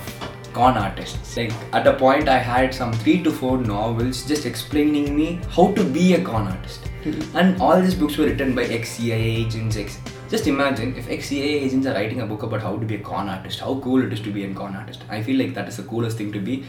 con 0.59 0.77
artists. 0.77 1.37
Like 1.37 1.53
at 1.73 1.87
a 1.87 1.93
point, 1.93 2.27
I 2.27 2.37
had 2.37 2.73
some 2.73 2.91
three 3.01 3.17
to 3.23 3.31
four 3.31 3.57
novels 3.57 4.23
just 4.31 4.45
explaining 4.45 5.15
me 5.15 5.27
how 5.55 5.71
to 5.79 5.83
be 5.97 6.13
a 6.15 6.21
con 6.29 6.47
artist. 6.53 6.89
and 7.41 7.61
all 7.61 7.81
these 7.81 7.95
books 7.95 8.17
were 8.17 8.25
written 8.25 8.53
by 8.55 8.65
ex-CIA 8.77 9.29
agents. 9.43 9.77
Ex- 9.77 9.99
just 10.29 10.47
imagine 10.47 10.95
if 10.95 11.09
ex-CIA 11.09 11.53
agents 11.67 11.87
are 11.87 11.93
writing 11.93 12.21
a 12.21 12.27
book 12.31 12.43
about 12.43 12.61
how 12.61 12.75
to 12.77 12.85
be 12.85 12.95
a 12.95 13.03
con 13.11 13.29
artist. 13.29 13.61
How 13.67 13.79
cool 13.85 14.03
it 14.03 14.11
is 14.11 14.21
to 14.27 14.31
be 14.37 14.43
a 14.43 14.53
con 14.61 14.75
artist. 14.75 15.05
I 15.09 15.23
feel 15.23 15.39
like 15.43 15.53
that 15.59 15.69
is 15.69 15.77
the 15.77 15.83
coolest 15.83 16.17
thing 16.17 16.33
to 16.33 16.41
be. 16.51 16.63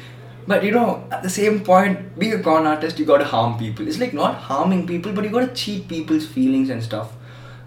But 0.46 0.64
you 0.64 0.70
know, 0.70 1.04
at 1.10 1.22
the 1.24 1.30
same 1.30 1.60
point, 1.60 2.18
being 2.18 2.34
a 2.34 2.42
con 2.42 2.66
artist, 2.66 2.98
you 3.00 3.06
gotta 3.14 3.30
harm 3.32 3.58
people. 3.58 3.88
It's 3.88 3.98
like 4.04 4.14
not 4.14 4.36
harming 4.50 4.86
people, 4.86 5.12
but 5.12 5.24
you 5.24 5.30
gotta 5.30 5.54
cheat 5.62 5.88
people's 5.88 6.26
feelings 6.26 6.70
and 6.70 6.90
stuff 6.90 7.16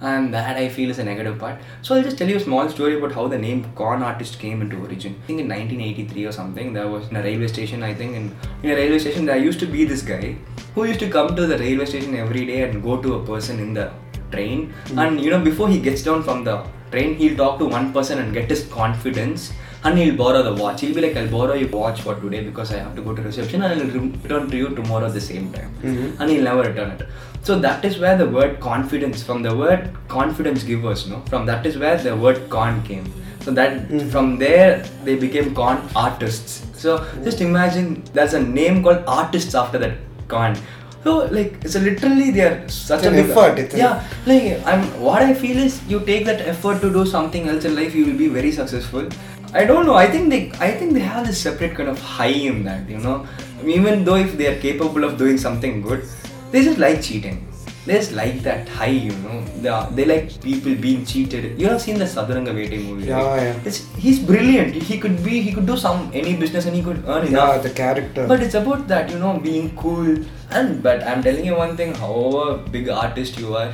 and 0.04 0.34
that 0.34 0.58
I 0.58 0.68
feel 0.70 0.90
is 0.90 1.00
a 1.00 1.04
negative 1.04 1.40
part. 1.40 1.60
So 1.82 1.96
I'll 1.96 2.04
just 2.04 2.18
tell 2.18 2.30
you 2.30 2.36
a 2.36 2.40
small 2.40 2.70
story 2.70 2.98
about 2.98 3.14
how 3.14 3.28
the 3.28 3.38
name 3.38 3.66
con 3.76 4.04
artist 4.04 4.38
came 4.38 4.62
into 4.62 4.78
origin. 4.78 5.16
I 5.24 5.28
think 5.28 5.40
in 5.40 5.48
1983 5.48 6.26
or 6.26 6.32
something, 6.32 6.74
there 6.74 6.88
was 6.88 7.10
in 7.10 7.16
a 7.16 7.24
railway 7.24 7.48
station. 7.48 7.84
I 7.84 7.94
think 7.94 8.16
in, 8.16 8.36
in 8.64 8.72
a 8.72 8.76
railway 8.76 9.00
station 9.00 9.26
there 9.26 9.38
used 9.38 9.60
to 9.62 9.66
be 9.66 9.86
this 9.86 10.02
guy 10.02 10.36
who 10.76 10.86
used 10.86 11.00
to 11.00 11.10
come 11.10 11.36
to 11.36 11.48
the 11.48 11.58
railway 11.58 11.86
station 11.86 12.16
every 12.16 12.46
day 12.46 12.64
and 12.70 12.84
go 12.84 13.02
to 13.02 13.16
a 13.16 13.26
person 13.26 13.60
in 13.60 13.74
the 13.74 13.92
train. 14.32 14.74
Hmm. 14.88 15.00
And 15.00 15.22
you 15.22 15.32
know, 15.32 15.42
before 15.42 15.70
he 15.70 15.80
gets 15.80 16.04
down 16.04 16.24
from 16.24 16.44
the 16.44 16.66
train, 16.92 17.16
he'll 17.16 17.38
talk 17.38 17.60
to 17.60 17.66
one 17.66 17.94
person 17.94 18.20
and 18.20 18.34
get 18.34 18.50
his 18.50 18.66
confidence. 18.68 19.54
And 19.86 19.98
he'll 19.98 20.16
borrow 20.16 20.42
the 20.44 20.54
watch. 20.54 20.82
He'll 20.82 20.96
be 20.96 21.02
like, 21.02 21.18
I'll 21.18 21.30
borrow 21.30 21.54
your 21.54 21.70
watch 21.70 22.02
for 22.02 22.16
today 22.16 22.44
because 22.44 22.72
I 22.72 22.78
have 22.80 22.96
to 22.96 23.02
go 23.02 23.14
to 23.14 23.22
reception 23.22 23.64
and 23.64 23.82
I'll 23.82 24.00
return 24.00 24.50
to 24.50 24.58
you 24.58 24.70
tomorrow 24.70 25.08
at 25.08 25.14
the 25.14 25.22
same 25.22 25.52
time. 25.52 25.76
Mm-hmm. 25.82 26.22
And 26.22 26.32
he'll 26.32 26.44
never 26.44 26.64
return 26.64 26.92
it. 26.92 27.08
So 27.44 27.60
that 27.60 27.84
is 27.84 27.98
where 28.00 28.18
the 28.18 28.30
word 28.30 28.62
confidence, 28.62 29.22
from 29.22 29.44
the 29.44 29.54
word 29.54 29.90
confidence 30.08 30.64
givers, 30.64 31.10
no, 31.10 31.20
from 31.22 31.46
that 31.48 31.66
is 31.66 31.78
where 31.78 31.98
the 31.98 32.16
word 32.16 32.50
con 32.50 32.82
came. 32.84 33.12
So 33.42 33.52
that 33.52 33.90
mm-hmm. 33.90 34.08
from 34.10 34.38
there 34.38 34.86
they 35.04 35.16
became 35.18 35.54
con 35.54 35.86
artists. 35.94 36.66
So 36.80 37.00
mm-hmm. 37.00 37.24
just 37.26 37.42
imagine 37.42 38.02
there's 38.14 38.34
a 38.34 38.42
name 38.42 38.82
called 38.82 39.04
artists 39.06 39.54
after 39.54 39.78
that 39.80 39.98
con. 40.30 40.56
So 41.04 41.26
like 41.26 41.58
it's 41.66 41.76
a 41.76 41.82
literally 41.82 42.32
they 42.32 42.44
are 42.44 42.70
such 42.70 43.04
an 43.04 43.16
effort, 43.16 43.60
it's 43.60 43.76
yeah. 43.76 44.08
Like 44.26 44.66
I'm 44.66 44.86
what 45.02 45.22
I 45.22 45.34
feel 45.34 45.58
is 45.58 45.86
you 45.86 46.00
take 46.00 46.26
that 46.28 46.40
effort 46.40 46.80
to 46.80 46.90
do 46.94 47.06
something 47.06 47.50
else 47.50 47.66
in 47.66 47.76
life, 47.76 47.94
you 47.94 48.06
will 48.06 48.18
be 48.18 48.30
very 48.30 48.54
successful. 48.54 49.10
I 49.54 49.66
don't 49.66 49.86
know. 49.86 49.94
I 49.96 50.08
think 50.10 50.30
they 50.30 50.52
I 50.60 50.72
think 50.72 50.94
they 50.94 51.00
have 51.14 51.28
this 51.28 51.40
separate 51.42 51.76
kind 51.76 51.90
of 51.90 52.00
high 52.00 52.36
in 52.52 52.64
that, 52.66 52.90
you 52.90 52.98
know. 52.98 53.26
Even 53.66 54.04
though 54.04 54.16
if 54.16 54.38
they 54.38 54.48
are 54.48 54.60
capable 54.60 55.04
of 55.04 55.18
doing 55.18 55.38
something 55.38 55.82
good, 55.82 56.06
they 56.52 56.64
just 56.64 56.80
like 56.80 57.02
cheating. 57.02 57.48
They 57.86 57.96
just 57.96 58.14
like 58.14 58.42
that 58.44 58.68
high, 58.70 58.96
you 59.06 59.12
know. 59.24 59.44
They, 59.62 59.68
are, 59.70 59.90
they 59.92 60.06
like 60.06 60.42
people 60.42 60.74
being 60.76 61.06
cheated. 61.06 61.60
You 61.60 61.68
have 61.68 61.82
seen 61.82 61.98
the 62.00 62.06
Sathuranga 62.06 62.54
Vettai 62.58 62.80
movie, 62.86 63.08
Yeah, 63.08 63.22
right? 63.22 63.44
yeah. 63.44 63.60
It's, 63.66 63.80
he's 63.96 64.20
brilliant. 64.20 64.74
He 64.74 64.98
could 64.98 65.22
be, 65.24 65.42
he 65.42 65.52
could 65.52 65.66
do 65.66 65.76
some 65.76 66.10
any 66.14 66.34
business 66.38 66.66
and 66.66 66.74
he 66.76 66.82
could 66.82 67.04
earn 67.08 67.24
Yeah, 67.26 67.32
enough. 67.52 67.64
the 67.64 67.70
character. 67.72 68.26
But 68.26 68.42
it's 68.42 68.56
about 68.56 68.88
that, 68.88 69.10
you 69.12 69.20
know, 69.20 69.38
being 69.38 69.76
cool. 69.76 70.16
And 70.52 70.82
but 70.82 71.04
I'm 71.04 71.22
telling 71.22 71.46
you 71.46 71.56
one 71.56 71.76
thing, 71.76 71.94
however 71.94 72.58
big 72.72 72.88
artist 72.88 73.38
you 73.38 73.54
are, 73.58 73.72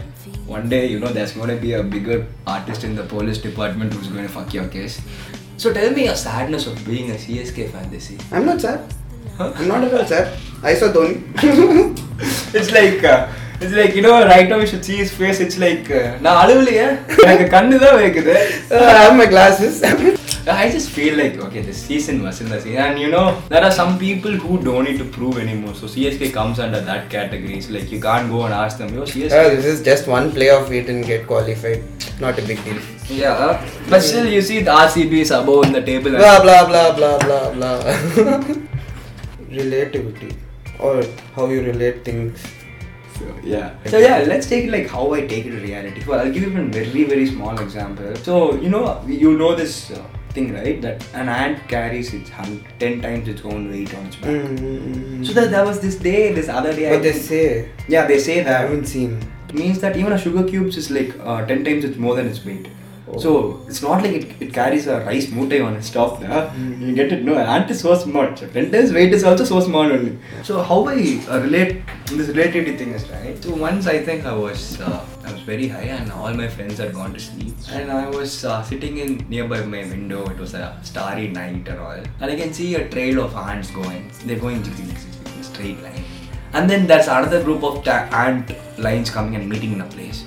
one 0.47 0.69
day, 0.69 0.87
you 0.87 0.99
know, 0.99 1.09
there's 1.19 1.33
gonna 1.33 1.55
be 1.57 1.73
a 1.73 1.83
bigger 1.83 2.25
artist 2.47 2.83
in 2.83 2.95
the 2.95 3.03
police 3.03 3.37
department 3.37 3.93
who's 3.93 4.07
going 4.07 4.23
to 4.27 4.33
fuck 4.33 4.51
your 4.55 4.67
case. 4.69 5.01
So 5.61 5.73
tell 5.73 5.91
me 5.91 6.05
your 6.05 6.15
sadness 6.15 6.67
of 6.67 6.75
being 6.85 7.11
a 7.11 7.15
CSK 7.15 7.69
fan 7.71 7.89
this 7.91 8.09
year. 8.11 8.19
I'm 8.31 8.45
not 8.45 8.61
sad. 8.61 8.79
Huh? 9.37 9.51
I'm 9.55 9.67
not 9.67 9.83
at 9.83 9.93
all 9.93 10.05
sad. 10.05 10.27
I 10.63 10.73
saw 10.73 10.87
Dhoni. 10.87 11.17
It's 12.59 12.71
like 12.71 13.03
uh, 13.03 13.27
it's 13.61 13.73
like 13.73 13.93
you 13.95 14.01
know 14.01 14.13
right 14.25 14.47
now 14.49 14.57
you 14.57 14.67
should 14.67 14.83
see 14.83 14.97
his 14.97 15.11
face. 15.13 15.39
It's 15.45 15.57
like 15.65 15.85
uh, 15.91 16.05
நான் 16.25 16.39
அழுவலையே 16.43 16.87
எனக்கு 17.25 17.47
கண்ணு 17.55 17.77
தான் 17.85 17.97
வைக்குது 18.01 18.35
Uh, 18.77 18.85
I 18.93 19.03
have 19.03 19.15
my 19.21 19.27
glasses. 19.35 19.75
I 20.47 20.69
just 20.71 20.89
feel 20.89 21.17
like 21.17 21.37
okay, 21.37 21.61
this 21.61 21.81
season 21.81 22.23
was 22.23 22.41
in 22.41 22.49
the 22.49 22.59
season, 22.61 22.77
and 22.77 22.99
you 22.99 23.09
know 23.09 23.41
there 23.49 23.63
are 23.63 23.71
some 23.71 23.97
people 23.99 24.31
who 24.31 24.61
don't 24.63 24.85
need 24.85 24.97
to 24.99 25.05
prove 25.05 25.37
anymore. 25.37 25.73
So 25.75 25.87
CSK 25.87 26.33
comes 26.33 26.59
under 26.59 26.81
that 26.81 27.09
category. 27.09 27.57
It's 27.57 27.69
like 27.69 27.91
you 27.91 27.99
can't 28.01 28.29
go 28.29 28.43
and 28.45 28.53
ask 28.53 28.77
them, 28.77 28.93
yo 28.93 29.03
CSK. 29.03 29.31
Uh, 29.31 29.49
this 29.55 29.65
is 29.65 29.83
just 29.83 30.07
one 30.07 30.31
playoff 30.31 30.69
we 30.69 30.81
didn't 30.81 31.07
get 31.13 31.27
qualified. 31.27 31.83
Not 32.19 32.39
a 32.39 32.41
big 32.43 32.63
deal. 32.63 32.81
yeah, 33.09 33.65
but 33.89 34.01
still 34.01 34.27
you 34.27 34.41
see 34.41 34.61
the 34.61 34.71
RCB 34.71 35.13
is 35.27 35.31
above 35.31 35.65
in 35.65 35.73
the 35.73 35.81
table. 35.81 36.11
Blah 36.11 36.41
blah 36.41 36.67
blah 36.67 36.95
blah 36.95 37.17
blah 37.19 37.53
blah. 37.53 38.43
Relativity 39.49 40.35
or 40.79 41.03
how 41.35 41.47
you 41.47 41.61
relate 41.61 42.05
things. 42.05 42.41
So, 43.17 43.25
yeah. 43.43 43.75
So 43.85 43.97
yeah, 43.97 44.23
let's 44.25 44.47
take 44.47 44.65
it 44.65 44.71
like 44.71 44.87
how 44.87 45.13
I 45.13 45.25
take 45.27 45.45
it 45.45 45.51
to 45.51 45.57
reality. 45.57 46.03
Well, 46.05 46.19
I'll 46.19 46.31
give 46.31 46.43
you 46.43 46.57
a 46.57 46.65
very 46.65 47.03
very 47.03 47.25
small 47.27 47.59
example. 47.59 48.15
So 48.17 48.55
you 48.55 48.69
know 48.69 49.03
you 49.07 49.37
know 49.37 49.55
this 49.55 49.91
uh, 49.91 50.03
thing 50.39 50.53
right 50.53 50.81
that 50.81 51.05
an 51.13 51.29
ant 51.29 51.67
carries 51.73 52.13
its 52.13 52.31
ten 52.79 53.01
times 53.01 53.27
its 53.27 53.43
own 53.43 53.69
weight 53.71 53.93
on 53.97 54.05
its 54.07 54.15
back. 54.15 54.29
Mm. 54.29 55.25
So 55.25 55.33
that, 55.33 55.51
that 55.51 55.65
was 55.65 55.79
this 55.79 55.95
day, 55.95 56.33
this 56.33 56.49
other 56.49 56.73
day. 56.73 56.87
I 56.89 56.95
But 56.95 57.03
they 57.03 57.13
say 57.13 57.69
yeah, 57.87 58.07
they 58.07 58.19
say 58.19 58.41
that. 58.43 58.55
I 58.55 58.61
haven't 58.65 58.85
seen. 58.95 59.19
means 59.59 59.79
that 59.83 59.95
even 59.99 60.13
a 60.15 60.17
sugar 60.23 60.43
cubes 60.49 60.75
is 60.79 60.91
like 60.95 61.15
uh, 61.29 61.45
10 61.45 61.63
times 61.67 61.83
it's 61.85 61.97
more 61.97 62.15
than 62.17 62.27
its 62.31 62.43
weight. 62.45 62.67
Oh. 63.11 63.17
So 63.23 63.31
it's 63.67 63.81
not 63.81 64.03
like 64.03 64.11
it, 64.17 64.41
it 64.45 64.53
carries 64.57 64.85
a 64.95 64.99
rice 65.05 65.29
mute 65.37 65.61
on 65.67 65.75
its 65.75 65.89
top 65.89 66.19
there. 66.19 66.41
You 66.81 66.93
get 66.99 67.11
it? 67.11 67.23
No, 67.29 67.37
ant 67.37 67.71
is 67.71 67.79
so 67.85 67.95
small. 67.95 68.35
So 68.35 68.47
10 68.47 68.71
times 68.71 68.93
weight 68.93 69.13
is 69.19 69.23
also 69.23 69.43
so 69.43 69.59
small 69.69 69.95
only. 69.95 70.17
So 70.43 70.61
how 70.61 70.85
I 70.85 70.97
uh, 71.29 71.39
relate 71.39 71.81
this 72.05 72.29
relativity 72.29 72.77
thing 72.77 72.91
is 72.91 73.09
right. 73.09 73.43
So 73.43 73.55
once 73.55 73.87
I 73.87 74.03
think 74.09 74.25
I 74.25 74.35
was 74.35 74.79
uh, 74.81 74.91
I 74.91 74.91
was 74.91 75.18
very 75.49 75.67
high 75.67 75.89
and 75.97 76.11
all 76.11 76.33
my 76.33 76.47
friends 76.47 76.77
had 76.77 76.93
gone 76.93 77.13
to 77.13 77.19
sleep 77.19 77.55
and 77.71 77.91
I 77.91 78.07
was 78.09 78.45
uh, 78.45 78.61
sitting 78.63 78.97
in 79.03 79.11
nearby 79.29 79.61
my 79.75 79.83
window. 79.93 80.21
It 80.29 80.37
was 80.37 80.53
a 80.53 80.65
starry 80.83 81.27
night 81.27 81.67
and 81.67 81.79
all, 81.79 82.01
and 82.21 82.31
I 82.33 82.35
can 82.35 82.53
see 82.53 82.75
a 82.75 82.87
trail 82.89 83.21
of 83.25 83.35
ants 83.35 83.71
going. 83.71 84.11
They're 84.25 84.39
going 84.39 84.63
straight 85.41 85.81
line. 85.83 86.03
And 86.53 86.69
then 86.69 86.87
there's 86.87 87.07
another 87.07 87.43
group 87.43 87.63
of 87.63 87.83
ta- 87.83 88.07
ant 88.11 88.51
lines 88.79 89.09
coming 89.09 89.35
and 89.35 89.49
meeting 89.49 89.73
in 89.73 89.81
a 89.81 89.87
place. 89.87 90.23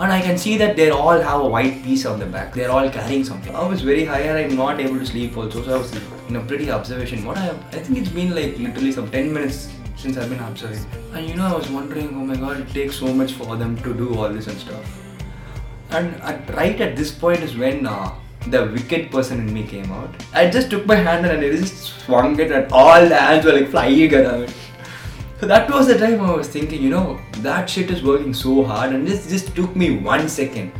And 0.00 0.12
I 0.12 0.20
can 0.20 0.36
see 0.36 0.56
that 0.56 0.76
they 0.76 0.90
all 0.90 1.20
have 1.20 1.40
a 1.40 1.48
white 1.48 1.82
piece 1.84 2.04
on 2.04 2.18
the 2.18 2.26
back. 2.26 2.52
They're 2.54 2.70
all 2.70 2.90
carrying 2.90 3.24
something. 3.24 3.54
I 3.54 3.66
was 3.66 3.82
very 3.82 4.04
high 4.04 4.22
and 4.22 4.38
I'm 4.38 4.56
not 4.56 4.80
able 4.80 4.98
to 4.98 5.06
sleep 5.06 5.36
also. 5.36 5.62
So 5.62 5.74
I 5.74 5.78
was 5.78 5.94
in 6.28 6.36
a 6.36 6.40
pretty 6.40 6.70
observation. 6.70 7.24
What 7.24 7.38
I 7.38 7.48
I 7.50 7.80
think 7.84 7.98
it's 7.98 8.14
been 8.18 8.34
like 8.34 8.58
literally 8.58 8.92
some 8.92 9.10
10 9.10 9.32
minutes 9.32 9.68
since 9.96 10.16
I've 10.16 10.28
been 10.28 10.40
observing. 10.40 10.84
And 11.12 11.28
you 11.28 11.36
know, 11.36 11.46
I 11.46 11.54
was 11.54 11.68
wondering, 11.68 12.08
oh 12.08 12.24
my 12.24 12.36
god, 12.36 12.60
it 12.60 12.68
takes 12.68 12.96
so 12.96 13.12
much 13.12 13.32
for 13.32 13.56
them 13.56 13.76
to 13.82 13.94
do 13.94 14.14
all 14.16 14.28
this 14.28 14.46
and 14.46 14.58
stuff. 14.58 15.00
And 15.90 16.14
at, 16.22 16.54
right 16.54 16.80
at 16.80 16.96
this 16.96 17.12
point 17.12 17.40
is 17.40 17.56
when 17.56 17.86
uh, 17.86 18.14
the 18.48 18.66
wicked 18.66 19.10
person 19.10 19.38
in 19.40 19.52
me 19.52 19.64
came 19.64 19.90
out. 19.92 20.10
I 20.32 20.50
just 20.50 20.70
took 20.70 20.86
my 20.86 20.96
hand 20.96 21.24
and 21.24 21.40
I 21.40 21.50
just 21.50 22.00
swung 22.04 22.38
it, 22.38 22.52
and 22.52 22.70
all 22.72 23.00
the 23.08 23.16
hands 23.16 23.44
were 23.44 23.52
like 23.52 23.70
flying 23.70 24.14
around. 24.14 24.52
So 25.40 25.46
that 25.46 25.70
was 25.70 25.86
the 25.86 25.98
time 25.98 26.20
I 26.20 26.34
was 26.34 26.48
thinking, 26.48 26.82
you 26.82 26.90
know, 26.90 27.20
that 27.38 27.68
shit 27.68 27.90
is 27.90 28.02
working 28.02 28.34
so 28.34 28.64
hard, 28.64 28.92
and 28.92 29.06
this 29.06 29.28
just 29.28 29.54
took 29.54 29.74
me 29.74 29.98
one 29.98 30.28
second. 30.28 30.72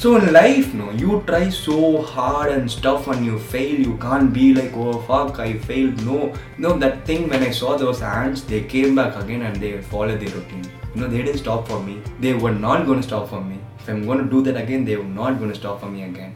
So 0.00 0.16
in 0.16 0.32
life, 0.32 0.72
no, 0.72 0.90
you 0.92 1.22
try 1.26 1.50
so 1.50 2.00
hard 2.00 2.52
and 2.52 2.70
stuff, 2.70 3.06
and 3.08 3.22
you 3.22 3.38
fail. 3.38 3.78
You 3.78 3.98
can't 3.98 4.32
be 4.32 4.54
like, 4.54 4.72
oh 4.74 4.94
fuck, 5.08 5.38
I 5.38 5.58
failed. 5.58 6.02
No, 6.06 6.32
no, 6.56 6.78
that 6.78 7.04
thing 7.04 7.28
when 7.28 7.42
I 7.42 7.50
saw 7.50 7.76
those 7.76 8.00
ants, 8.00 8.40
they 8.40 8.62
came 8.62 8.94
back 8.94 9.14
again 9.22 9.42
and 9.42 9.56
they 9.56 9.72
followed 9.82 10.20
their 10.20 10.34
routine. 10.34 10.64
You 10.94 11.02
know, 11.02 11.06
they 11.06 11.20
didn't 11.20 11.36
stop 11.40 11.68
for 11.68 11.82
me. 11.82 12.00
They 12.18 12.32
were 12.32 12.54
not 12.54 12.86
going 12.86 13.02
to 13.02 13.06
stop 13.06 13.28
for 13.28 13.42
me. 13.42 13.58
If 13.78 13.90
I'm 13.90 14.06
going 14.06 14.24
to 14.24 14.30
do 14.30 14.40
that 14.44 14.56
again, 14.56 14.86
they 14.86 14.96
were 14.96 15.12
not 15.20 15.38
going 15.38 15.50
to 15.50 15.58
stop 15.58 15.80
for 15.80 15.90
me 15.90 16.04
again. 16.04 16.34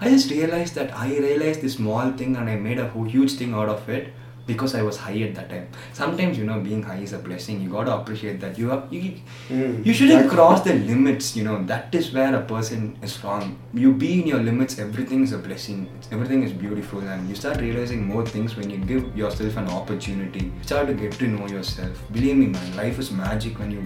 I 0.00 0.08
just 0.08 0.30
realized 0.30 0.74
that 0.76 0.96
I 0.96 1.08
realized 1.08 1.60
this 1.60 1.74
small 1.74 2.12
thing 2.12 2.36
and 2.36 2.48
I 2.48 2.56
made 2.56 2.78
a 2.78 2.90
huge 2.90 3.32
thing 3.32 3.52
out 3.52 3.68
of 3.68 3.90
it 3.90 4.14
because 4.46 4.74
I 4.74 4.82
was 4.82 4.96
high 4.96 5.18
at 5.22 5.34
that 5.36 5.48
time. 5.50 5.68
Sometimes 5.92 6.36
you 6.38 6.44
know 6.44 6.58
being 6.60 6.82
high 6.82 6.98
is 6.98 7.12
a 7.12 7.18
blessing. 7.18 7.60
You 7.60 7.70
gotta 7.70 7.94
appreciate 7.96 8.40
that. 8.40 8.58
You 8.58 8.70
have 8.70 8.92
you, 8.92 9.02
Mm, 9.48 9.84
you 9.86 9.92
shouldn't 9.92 10.20
exactly. 10.24 10.36
cross 10.36 10.62
the 10.62 10.74
limits. 10.74 11.36
You 11.36 11.44
know 11.44 11.62
that 11.64 11.94
is 11.94 12.12
where 12.12 12.34
a 12.34 12.40
person 12.42 12.96
is 13.02 13.22
wrong. 13.24 13.56
You 13.72 13.92
be 13.92 14.20
in 14.20 14.26
your 14.26 14.40
limits. 14.40 14.78
Everything 14.78 15.22
is 15.22 15.32
a 15.32 15.38
blessing. 15.38 15.88
Everything 16.10 16.42
is 16.42 16.52
beautiful, 16.52 17.00
and 17.00 17.28
you 17.28 17.34
start 17.34 17.60
realizing 17.60 18.06
more 18.06 18.24
things 18.26 18.56
when 18.56 18.70
you 18.70 18.78
give 18.78 19.16
yourself 19.16 19.56
an 19.56 19.68
opportunity. 19.68 20.46
You 20.46 20.62
start 20.62 20.88
to 20.88 20.94
get 20.94 21.12
to 21.22 21.28
know 21.28 21.46
yourself. 21.46 22.02
Believe 22.12 22.36
me, 22.36 22.46
man. 22.46 22.76
Life 22.76 22.98
is 22.98 23.10
magic 23.10 23.58
when 23.58 23.70
you 23.70 23.84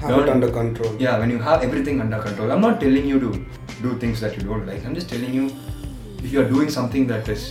Have 0.00 0.10
learn- 0.10 0.28
it 0.28 0.32
under 0.32 0.50
control. 0.54 0.96
yeah, 1.04 1.18
when 1.20 1.30
you 1.30 1.38
have 1.38 1.62
everything 1.68 2.00
under 2.00 2.18
control. 2.24 2.50
I'm 2.56 2.60
not 2.60 2.80
telling 2.80 3.06
you 3.12 3.20
to 3.20 3.30
do 3.84 3.98
things 4.02 4.20
that 4.24 4.36
you 4.36 4.42
don't 4.48 4.66
like. 4.66 4.84
I'm 4.84 4.94
just 4.98 5.08
telling 5.08 5.32
you 5.38 5.46
if 6.24 6.32
you're 6.32 6.48
doing 6.56 6.68
something 6.74 7.06
that 7.12 7.28
is 7.36 7.44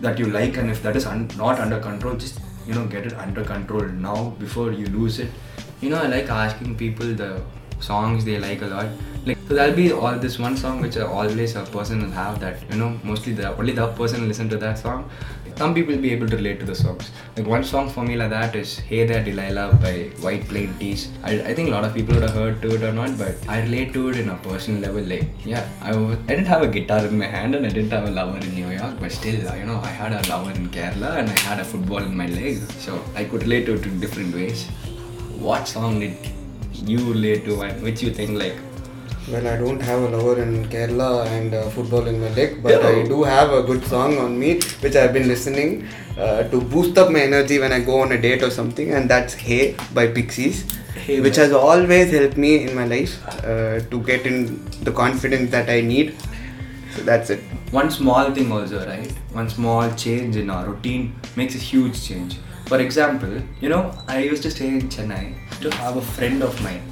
that 0.00 0.18
you 0.18 0.26
like 0.26 0.56
and 0.56 0.70
if 0.70 0.82
that 0.82 0.96
is 0.96 1.06
un- 1.06 1.30
not 1.36 1.58
under 1.58 1.80
control, 1.80 2.16
just 2.16 2.40
you 2.66 2.74
know 2.74 2.86
get 2.86 3.06
it 3.06 3.14
under 3.14 3.44
control 3.44 3.82
now 3.82 4.30
before 4.38 4.72
you 4.72 4.86
lose 4.86 5.18
it. 5.18 5.30
You 5.80 5.90
know, 5.90 5.98
I 5.98 6.06
like 6.06 6.28
asking 6.30 6.76
people 6.76 7.14
the 7.14 7.42
songs 7.80 8.24
they 8.24 8.38
like 8.38 8.62
a 8.62 8.66
lot. 8.66 8.86
Like 9.24 9.38
so 9.48 9.54
that'll 9.54 9.74
be 9.76 9.92
all 9.92 10.18
this 10.18 10.38
one 10.38 10.56
song 10.56 10.80
which 10.80 10.96
always 10.96 11.56
a 11.56 11.64
person 11.64 12.02
will 12.02 12.10
have 12.12 12.40
that 12.40 12.70
you 12.70 12.78
know 12.78 12.98
mostly 13.04 13.32
the 13.32 13.56
only 13.56 13.72
that 13.72 13.96
person 13.96 14.20
will 14.22 14.28
listen 14.28 14.48
to 14.50 14.56
that 14.58 14.78
song. 14.78 15.08
Some 15.58 15.72
people 15.72 15.94
will 15.94 16.02
be 16.02 16.12
able 16.12 16.28
to 16.28 16.36
relate 16.36 16.60
to 16.60 16.66
the 16.66 16.74
songs. 16.74 17.10
Like 17.34 17.46
one 17.46 17.64
song 17.64 17.88
for 17.88 18.02
me 18.04 18.14
like 18.14 18.28
that 18.28 18.54
is 18.54 18.78
Hey 18.78 19.06
There 19.06 19.24
Delilah 19.24 19.78
by 19.80 20.10
White 20.24 20.46
Plain 20.48 20.74
Tees. 20.78 21.08
I, 21.24 21.40
I 21.40 21.54
think 21.54 21.70
a 21.70 21.72
lot 21.72 21.84
of 21.84 21.94
people 21.94 22.14
would 22.14 22.24
have 22.24 22.34
heard 22.34 22.60
to 22.60 22.74
it 22.74 22.82
or 22.82 22.92
not, 22.92 23.16
but 23.16 23.36
I 23.48 23.62
relate 23.62 23.94
to 23.94 24.10
it 24.10 24.18
in 24.18 24.28
a 24.28 24.36
personal 24.36 24.82
level. 24.82 25.02
Like 25.02 25.30
yeah, 25.46 25.66
I, 25.80 25.96
was, 25.96 26.18
I 26.24 26.34
didn't 26.34 26.48
have 26.48 26.60
a 26.60 26.68
guitar 26.68 27.06
in 27.06 27.18
my 27.18 27.24
hand 27.24 27.54
and 27.54 27.64
I 27.64 27.70
didn't 27.70 27.90
have 27.90 28.06
a 28.06 28.10
lover 28.10 28.36
in 28.36 28.54
New 28.54 28.68
York, 28.68 28.96
but 29.00 29.10
still, 29.10 29.34
you 29.56 29.64
know, 29.64 29.80
I 29.82 29.88
had 29.88 30.12
a 30.12 30.28
lover 30.28 30.50
in 30.50 30.68
Kerala 30.68 31.20
and 31.20 31.30
I 31.30 31.38
had 31.38 31.58
a 31.58 31.64
football 31.64 32.02
in 32.02 32.14
my 32.14 32.26
leg, 32.26 32.58
so 32.72 33.02
I 33.14 33.24
could 33.24 33.44
relate 33.44 33.64
to 33.66 33.76
it 33.76 33.86
in 33.86 33.98
different 33.98 34.34
ways. 34.34 34.66
What 35.38 35.66
song 35.66 36.00
did 36.00 36.18
you 36.74 36.98
relate 36.98 37.46
to 37.46 37.62
and 37.62 37.82
which 37.82 38.02
you 38.02 38.12
think 38.12 38.38
like 38.38 38.56
Well, 39.28 39.46
I 39.48 39.56
don't 39.56 39.80
have 39.80 40.00
a 40.02 40.08
lover 40.16 40.40
in 40.40 40.66
Kerala 40.66 41.26
and 41.26 41.52
uh, 41.52 41.68
football 41.70 42.06
in 42.06 42.20
my 42.20 42.28
leg, 42.34 42.62
but 42.62 42.70
Yeah. 42.72 42.88
I 42.88 43.02
do 43.12 43.24
have 43.24 43.52
a 43.52 43.62
good 43.70 43.84
song 43.92 44.18
on 44.18 44.38
me 44.38 44.60
which 44.84 44.94
I've 44.94 45.12
been 45.12 45.26
listening 45.26 45.88
uh, 46.16 46.44
to 46.52 46.60
boost 46.60 46.96
up 46.96 47.10
my 47.10 47.22
energy 47.22 47.58
when 47.58 47.72
I 47.72 47.80
go 47.80 48.00
on 48.02 48.12
a 48.12 48.20
date 48.20 48.42
or 48.44 48.50
something, 48.50 48.92
and 48.92 49.10
that's 49.10 49.34
Hey 49.34 49.74
by 49.92 50.06
Pixies, 50.18 50.64
Hey, 50.94 51.20
which 51.20 51.36
has 51.36 51.52
always 51.52 52.12
helped 52.12 52.36
me 52.36 52.52
in 52.68 52.74
my 52.76 52.86
life 52.86 53.16
uh, 53.44 53.80
to 53.90 54.00
get 54.10 54.26
in 54.26 54.64
the 54.84 54.92
confidence 54.92 55.50
that 55.50 55.68
I 55.68 55.80
need. 55.80 56.14
So 56.94 57.02
that's 57.02 57.30
it. 57.30 57.40
one 57.76 57.90
small 57.94 58.28
thing 58.34 58.50
also 58.56 58.78
right 58.88 59.10
one 59.38 59.48
small 59.54 59.90
change 60.02 60.36
in 60.42 60.50
our 60.56 60.66
routine 60.68 61.02
makes 61.40 61.56
a 61.58 61.62
huge 61.70 61.96
change 62.04 62.36
for 62.70 62.78
example 62.84 63.32
you 63.64 63.70
know 63.72 63.80
i 64.14 64.18
used 64.26 64.44
to 64.46 64.52
stay 64.54 64.68
in 64.76 64.84
chennai 64.94 65.24
to 65.64 65.72
have 65.80 65.96
a 66.02 66.04
friend 66.18 66.44
of 66.48 66.54
mine 66.66 66.84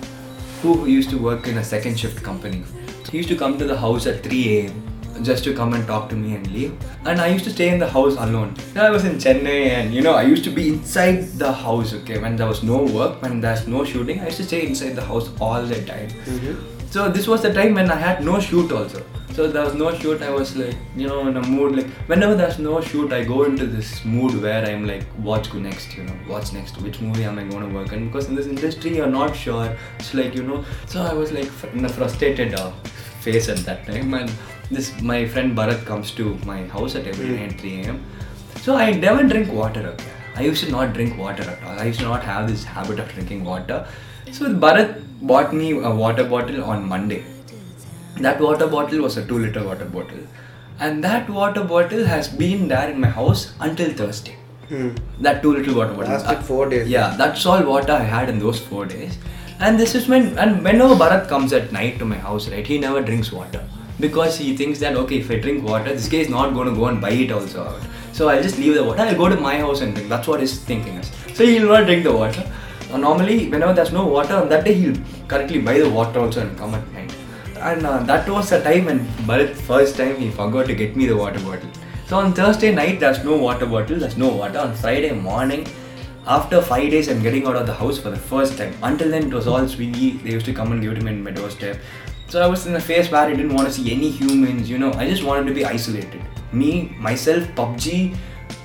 who 0.72 0.87
used 0.87 1.11
to 1.11 1.18
work 1.18 1.46
in 1.46 1.59
a 1.59 1.64
second 1.64 1.98
shift 1.98 2.22
company? 2.22 2.64
He 3.11 3.18
used 3.18 3.29
to 3.29 3.37
come 3.37 3.59
to 3.59 3.64
the 3.64 3.77
house 3.77 4.07
at 4.07 4.22
3 4.22 4.59
a.m 4.59 4.83
just 5.22 5.44
to 5.44 5.55
come 5.55 5.74
and 5.74 5.87
talk 5.87 6.09
to 6.09 6.16
me 6.16 6.35
and 6.35 6.50
leave. 6.50 6.72
And 7.05 7.20
i 7.20 7.29
used 7.29 7.44
to 7.44 7.50
stay 7.50 7.68
in 7.68 7.79
the 7.79 7.88
house 7.88 8.16
alone. 8.16 8.55
I 8.74 8.90
was 8.90 9.05
in 9.05 9.16
chennai 9.24 9.68
and 9.70 9.94
you 9.94 10.03
know 10.03 10.14
i 10.14 10.22
used 10.22 10.44
to 10.44 10.50
be 10.50 10.68
inside 10.70 11.22
the 11.42 11.53
house 11.53 11.94
okay? 11.94 12.18
When 12.18 12.37
there 12.37 12.48
was 12.48 12.62
no 12.62 12.79
work 12.83 13.22
when 13.22 13.40
there's 13.40 13.66
no 13.68 13.85
shooting 13.85 14.20
i 14.20 14.27
used 14.27 14.38
to 14.38 14.44
stay 14.44 14.66
inside 14.66 14.96
the 14.96 15.05
house 15.05 15.31
all 15.40 15.62
the 15.62 15.81
time. 15.85 16.09
Mm-hmm. 16.09 16.90
So 16.90 17.09
this 17.09 17.27
was 17.27 17.42
the 17.42 17.53
time 17.53 17.74
when 17.74 17.90
I 17.90 17.96
had 17.96 18.24
no 18.24 18.40
shoot 18.40 18.72
also. 18.72 19.05
So 19.35 19.49
there 19.49 19.64
was 19.64 19.75
no 19.75 19.92
shoot. 19.92 20.23
I 20.23 20.31
was 20.31 20.57
like, 20.57 20.77
you 20.94 21.09
know, 21.09 21.27
in 21.27 21.37
a 21.37 21.42
mood 21.44 21.75
like 21.77 21.88
whenever 22.11 22.37
there's 22.37 22.61
no 22.61 22.81
shoot, 22.81 23.12
I 23.12 23.25
go 23.25 23.42
into 23.42 23.66
this 23.66 24.05
mood 24.05 24.40
where 24.40 24.64
I'm 24.64 24.87
like, 24.87 25.03
what's 25.29 25.49
go 25.49 25.59
next? 25.59 25.97
You 25.97 26.05
know, 26.05 26.12
what's 26.29 26.53
next? 26.53 26.81
Which 26.81 27.01
movie 27.01 27.25
am 27.25 27.40
I 27.40 27.44
going 27.44 27.68
to 27.68 27.75
work 27.75 27.90
in? 27.92 28.07
Because 28.07 28.29
in 28.29 28.37
this 28.37 28.47
industry, 28.47 28.94
you're 28.97 29.09
not 29.09 29.35
sure. 29.35 29.77
It's 29.99 30.14
like 30.14 30.37
you 30.37 30.44
know. 30.44 30.64
So 30.87 31.03
I 31.03 31.12
was 31.14 31.33
like 31.33 31.51
in 31.73 31.85
a 31.85 31.88
frustrated 31.88 32.55
uh, 32.55 32.70
phase 33.27 33.49
at 33.49 33.59
that 33.70 33.85
time, 33.88 34.14
and 34.14 34.31
this 34.70 34.94
my 35.01 35.27
friend 35.27 35.59
Bharat 35.59 35.85
comes 35.85 36.12
to 36.12 36.38
my 36.53 36.62
house 36.68 36.94
at 36.94 37.09
every 37.09 37.37
night 37.37 37.61
3 37.61 37.75
a.m. 37.81 38.01
So 38.61 38.77
I 38.77 38.92
never 38.92 39.25
drink 39.25 39.53
water. 39.53 39.85
Okay, 39.94 40.12
I 40.37 40.42
used 40.42 40.62
to 40.64 40.70
not 40.70 40.92
drink 40.94 41.18
water 41.18 41.42
at 41.42 41.61
all. 41.64 41.77
I 41.81 41.87
used 41.87 41.99
to 41.99 42.05
not 42.14 42.23
have 42.23 42.49
this 42.49 42.62
habit 42.62 43.01
of 43.01 43.09
drinking 43.09 43.44
water. 43.44 43.85
So 44.31 44.55
Bharat 44.55 45.03
bought 45.23 45.53
me 45.53 45.73
a 45.73 45.90
water 45.90 46.23
bottle 46.23 46.62
on 46.62 46.88
Monday. 46.88 47.25
That 48.20 48.40
water 48.40 48.66
bottle 48.66 49.03
was 49.03 49.16
a 49.16 49.27
two 49.27 49.38
liter 49.38 49.64
water 49.64 49.85
bottle, 49.85 50.18
and 50.81 51.03
that 51.05 51.29
water 51.29 51.64
bottle 51.64 52.05
has 52.05 52.29
been 52.29 52.68
there 52.68 52.90
in 52.90 53.00
my 53.00 53.09
house 53.09 53.53
until 53.61 53.92
Thursday. 53.92 54.37
Hmm. 54.68 54.90
That 55.20 55.42
two 55.42 55.55
liter 55.57 55.74
water 55.74 55.94
bottle. 55.94 56.12
Lasted 56.12 56.38
Uh, 56.38 56.42
four 56.42 56.68
days. 56.68 56.88
Yeah, 56.88 57.14
that's 57.16 57.44
all 57.44 57.62
water 57.62 57.92
I 57.92 58.05
had 58.05 58.29
in 58.29 58.38
those 58.38 58.61
four 58.61 58.87
days. 58.87 59.18
And 59.61 59.79
this 59.79 59.94
is 59.94 60.09
when, 60.09 60.37
and 60.38 60.62
whenever 60.64 60.94
Bharat 60.94 61.29
comes 61.29 61.53
at 61.53 61.72
night 61.72 61.98
to 62.00 62.05
my 62.05 62.16
house, 62.16 62.48
right, 62.48 62.66
he 62.66 62.79
never 62.79 63.00
drinks 63.03 63.31
water 63.33 63.62
because 64.00 64.37
he 64.38 64.57
thinks 64.57 64.79
that 64.81 64.96
okay, 64.96 65.18
if 65.18 65.31
I 65.31 65.38
drink 65.38 65.64
water, 65.64 65.92
this 65.92 66.09
guy 66.09 66.18
is 66.18 66.29
not 66.29 66.55
going 66.55 66.68
to 66.68 66.74
go 66.74 66.87
and 66.87 67.00
buy 67.00 67.11
it 67.11 67.31
also 67.31 67.64
out. 67.64 67.81
So 68.12 68.29
I'll 68.29 68.42
just 68.42 68.59
leave 68.59 68.74
the 68.74 68.85
water. 68.85 69.03
I'll 69.03 69.16
go 69.16 69.29
to 69.29 69.37
my 69.37 69.59
house 69.59 69.81
and 69.81 69.94
drink. 69.94 70.09
That's 70.09 70.29
what 70.29 70.40
his 70.40 70.59
thinking 70.61 70.94
is. 70.96 71.11
So 71.37 71.44
he'll 71.44 71.68
not 71.68 71.87
drink 71.87 72.05
the 72.05 72.12
water. 72.12 72.44
Uh, 72.92 72.96
normally, 72.96 73.48
whenever 73.48 73.72
there's 73.72 73.92
no 73.92 74.07
water 74.07 74.35
on 74.35 74.48
that 74.50 74.64
day, 74.64 74.74
he'll 74.74 74.98
correctly 75.29 75.61
buy 75.61 75.79
the 75.79 75.90
water 75.90 76.20
also 76.20 76.40
and 76.42 76.57
come 76.57 76.74
at 76.74 76.92
night. 76.92 76.93
And 77.64 77.87
uh, 77.87 78.03
that 78.03 78.29
was 78.29 78.50
the 78.50 78.61
time 78.62 78.85
when 78.85 78.98
Bharat 79.29 79.55
first 79.55 79.96
time 79.96 80.16
he 80.16 80.31
forgot 80.31 80.66
to 80.66 80.74
get 80.74 80.96
me 80.96 81.07
the 81.07 81.16
water 81.16 81.40
bottle. 81.40 81.70
So 82.07 82.18
on 82.18 82.35
Thursday 82.35 82.74
night, 82.74 83.00
there's 83.00 83.24
no 83.24 83.38
water 83.38 83.64
bottle, 83.64 83.98
there's 83.98 84.18
no 84.18 84.29
water. 84.29 84.59
On 84.59 84.74
Friday 84.74 85.12
morning, 85.12 85.66
after 86.27 86.61
five 86.61 86.90
days, 86.90 87.09
I'm 87.09 87.22
getting 87.22 87.46
out 87.46 87.57
of 87.57 87.66
the 87.66 87.72
house 87.72 87.98
for 87.98 88.11
the 88.11 88.18
first 88.18 88.59
time. 88.59 88.74
Until 88.83 89.11
then, 89.11 89.29
it 89.29 89.33
was 89.33 89.46
all 89.46 89.61
Swiggy. 89.61 90.22
They 90.22 90.33
used 90.33 90.44
to 90.44 90.53
come 90.53 90.72
and 90.72 90.83
give 90.83 90.92
it 90.92 90.96
to 90.96 91.05
me 91.07 91.12
in 91.12 91.24
my 91.24 91.31
doorstep. 91.31 91.79
So 92.29 92.42
I 92.42 92.46
was 92.46 92.66
in 92.66 92.74
a 92.74 92.81
phase 92.81 93.11
where 93.11 93.22
I 93.22 93.31
didn't 93.31 93.55
want 93.55 93.68
to 93.68 93.72
see 93.72 93.90
any 93.92 94.11
humans, 94.11 94.68
you 94.68 94.77
know, 94.77 94.92
I 94.92 95.09
just 95.09 95.24
wanted 95.24 95.46
to 95.46 95.55
be 95.55 95.64
isolated. 95.64 96.20
Me, 96.53 96.94
myself, 96.98 97.44
PUBG, 97.55 98.14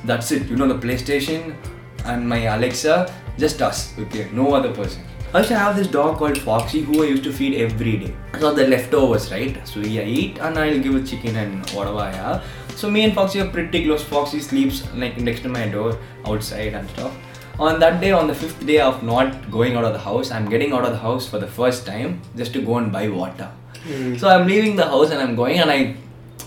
that's 0.03 0.31
it. 0.33 0.47
You 0.47 0.57
know, 0.57 0.67
the 0.67 0.87
PlayStation 0.87 1.55
and 2.03 2.27
my 2.27 2.39
Alexa, 2.55 3.13
just 3.37 3.61
us, 3.61 3.97
okay, 3.97 4.29
no 4.33 4.53
other 4.53 4.73
person. 4.73 5.03
I 5.31 5.37
used 5.39 5.49
to 5.49 5.59
have 5.59 5.75
this 5.75 5.85
dog 5.85 6.17
called 6.17 6.39
Foxy 6.39 6.81
who 6.81 7.03
I 7.03 7.05
used 7.05 7.23
to 7.25 7.31
feed 7.31 7.61
every 7.61 7.97
day. 7.97 8.15
So 8.39 8.51
the 8.51 8.67
leftovers, 8.67 9.31
right? 9.31 9.55
So 9.67 9.79
I 9.79 9.83
eat 9.83 10.39
and 10.39 10.57
I'll 10.57 10.79
give 10.79 10.95
it 10.95 11.05
chicken 11.05 11.35
and 11.35 11.69
whatever 11.69 11.99
I 11.99 12.11
have. 12.11 12.43
So 12.75 12.89
me 12.89 13.03
and 13.03 13.13
Foxy 13.13 13.39
are 13.39 13.47
pretty 13.47 13.85
close. 13.85 14.03
Foxy 14.03 14.39
sleeps 14.39 14.91
like 14.95 15.19
next 15.19 15.41
to 15.41 15.49
my 15.49 15.67
door 15.67 15.99
outside 16.25 16.73
and 16.73 16.89
stuff. 16.89 17.15
On 17.59 17.79
that 17.79 18.01
day, 18.01 18.11
on 18.11 18.25
the 18.25 18.33
fifth 18.33 18.65
day 18.65 18.79
of 18.79 19.03
not 19.03 19.51
going 19.51 19.75
out 19.75 19.83
of 19.83 19.93
the 19.93 19.99
house, 19.99 20.31
I'm 20.31 20.49
getting 20.49 20.73
out 20.73 20.83
of 20.83 20.91
the 20.93 20.97
house 20.97 21.27
for 21.27 21.37
the 21.37 21.45
first 21.47 21.85
time 21.85 22.21
just 22.35 22.51
to 22.53 22.61
go 22.63 22.77
and 22.77 22.91
buy 22.91 23.07
water. 23.07 23.51
Hmm. 23.83 24.17
So 24.17 24.29
I'm 24.29 24.47
leaving 24.47 24.77
the 24.77 24.85
house 24.85 25.11
and 25.11 25.21
I'm 25.21 25.35
going 25.35 25.59
and 25.59 25.69
I 25.69 25.95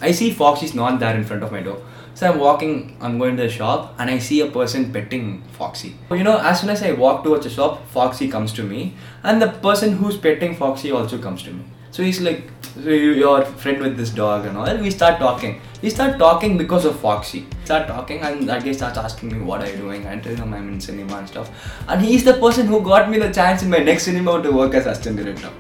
I 0.01 0.11
see 0.11 0.33
Foxy's 0.33 0.75
not 0.75 0.99
there 0.99 1.15
in 1.15 1.23
front 1.23 1.45
of 1.45 1.53
my 1.53 1.61
door. 1.61 1.81
So 2.15 2.31
I'm 2.31 2.39
walking, 2.39 2.97
I'm 3.01 3.19
going 3.19 3.37
to 3.37 3.43
the 3.45 3.49
shop 3.49 3.95
and 3.99 4.11
I 4.11 4.19
see 4.19 4.41
a 4.41 4.47
person 4.47 4.93
petting 4.93 5.43
Foxy. 5.59 5.95
You 6.11 6.23
know, 6.25 6.39
as 6.39 6.61
soon 6.61 6.71
as 6.71 6.83
I 6.83 6.93
walk 6.93 7.25
towards 7.25 7.45
the 7.45 7.51
shop, 7.51 7.87
Foxy 7.89 8.29
comes 8.29 8.53
to 8.55 8.63
me 8.63 8.95
and 9.23 9.41
the 9.41 9.49
person 9.49 9.93
who's 9.95 10.17
petting 10.17 10.55
Foxy 10.55 10.93
also 10.93 11.19
comes 11.19 11.43
to 11.45 11.51
me. 11.53 11.65
So 11.91 12.03
he's 12.03 12.21
like, 12.21 12.51
so 12.75 12.89
you- 12.89 13.13
you're 13.23 13.45
friend 13.63 13.81
with 13.83 13.97
this 13.97 14.11
dog 14.11 14.47
and 14.47 14.57
all. 14.57 14.77
We 14.79 14.91
start 14.91 15.19
talking. 15.19 15.61
We 15.83 15.91
start 15.91 16.19
talking 16.19 16.57
because 16.59 16.85
of 16.85 16.99
Foxy. 17.01 17.47
Start 17.65 17.89
talking 17.89 18.21
and 18.21 18.49
that 18.49 18.65
guy 18.65 18.73
starts 18.73 18.99
asking 18.99 19.33
me 19.33 19.41
what 19.41 19.63
are 19.63 19.71
you 19.71 19.77
doing. 19.79 20.07
I 20.07 20.17
tell 20.19 20.35
him 20.37 20.55
I'm 20.55 20.69
in 20.69 20.81
cinema 20.81 21.17
and 21.19 21.29
stuff. 21.29 21.51
And 21.89 22.01
he's 22.01 22.25
the 22.25 22.35
person 22.35 22.67
who 22.67 22.81
got 22.83 23.11
me 23.11 23.19
the 23.19 23.31
chance 23.31 23.63
in 23.63 23.71
my 23.71 23.79
next 23.79 24.05
cinema 24.05 24.43
to 24.43 24.51
work 24.53 24.75
as 24.75 24.87
assistant 24.87 25.17
director. 25.17 25.51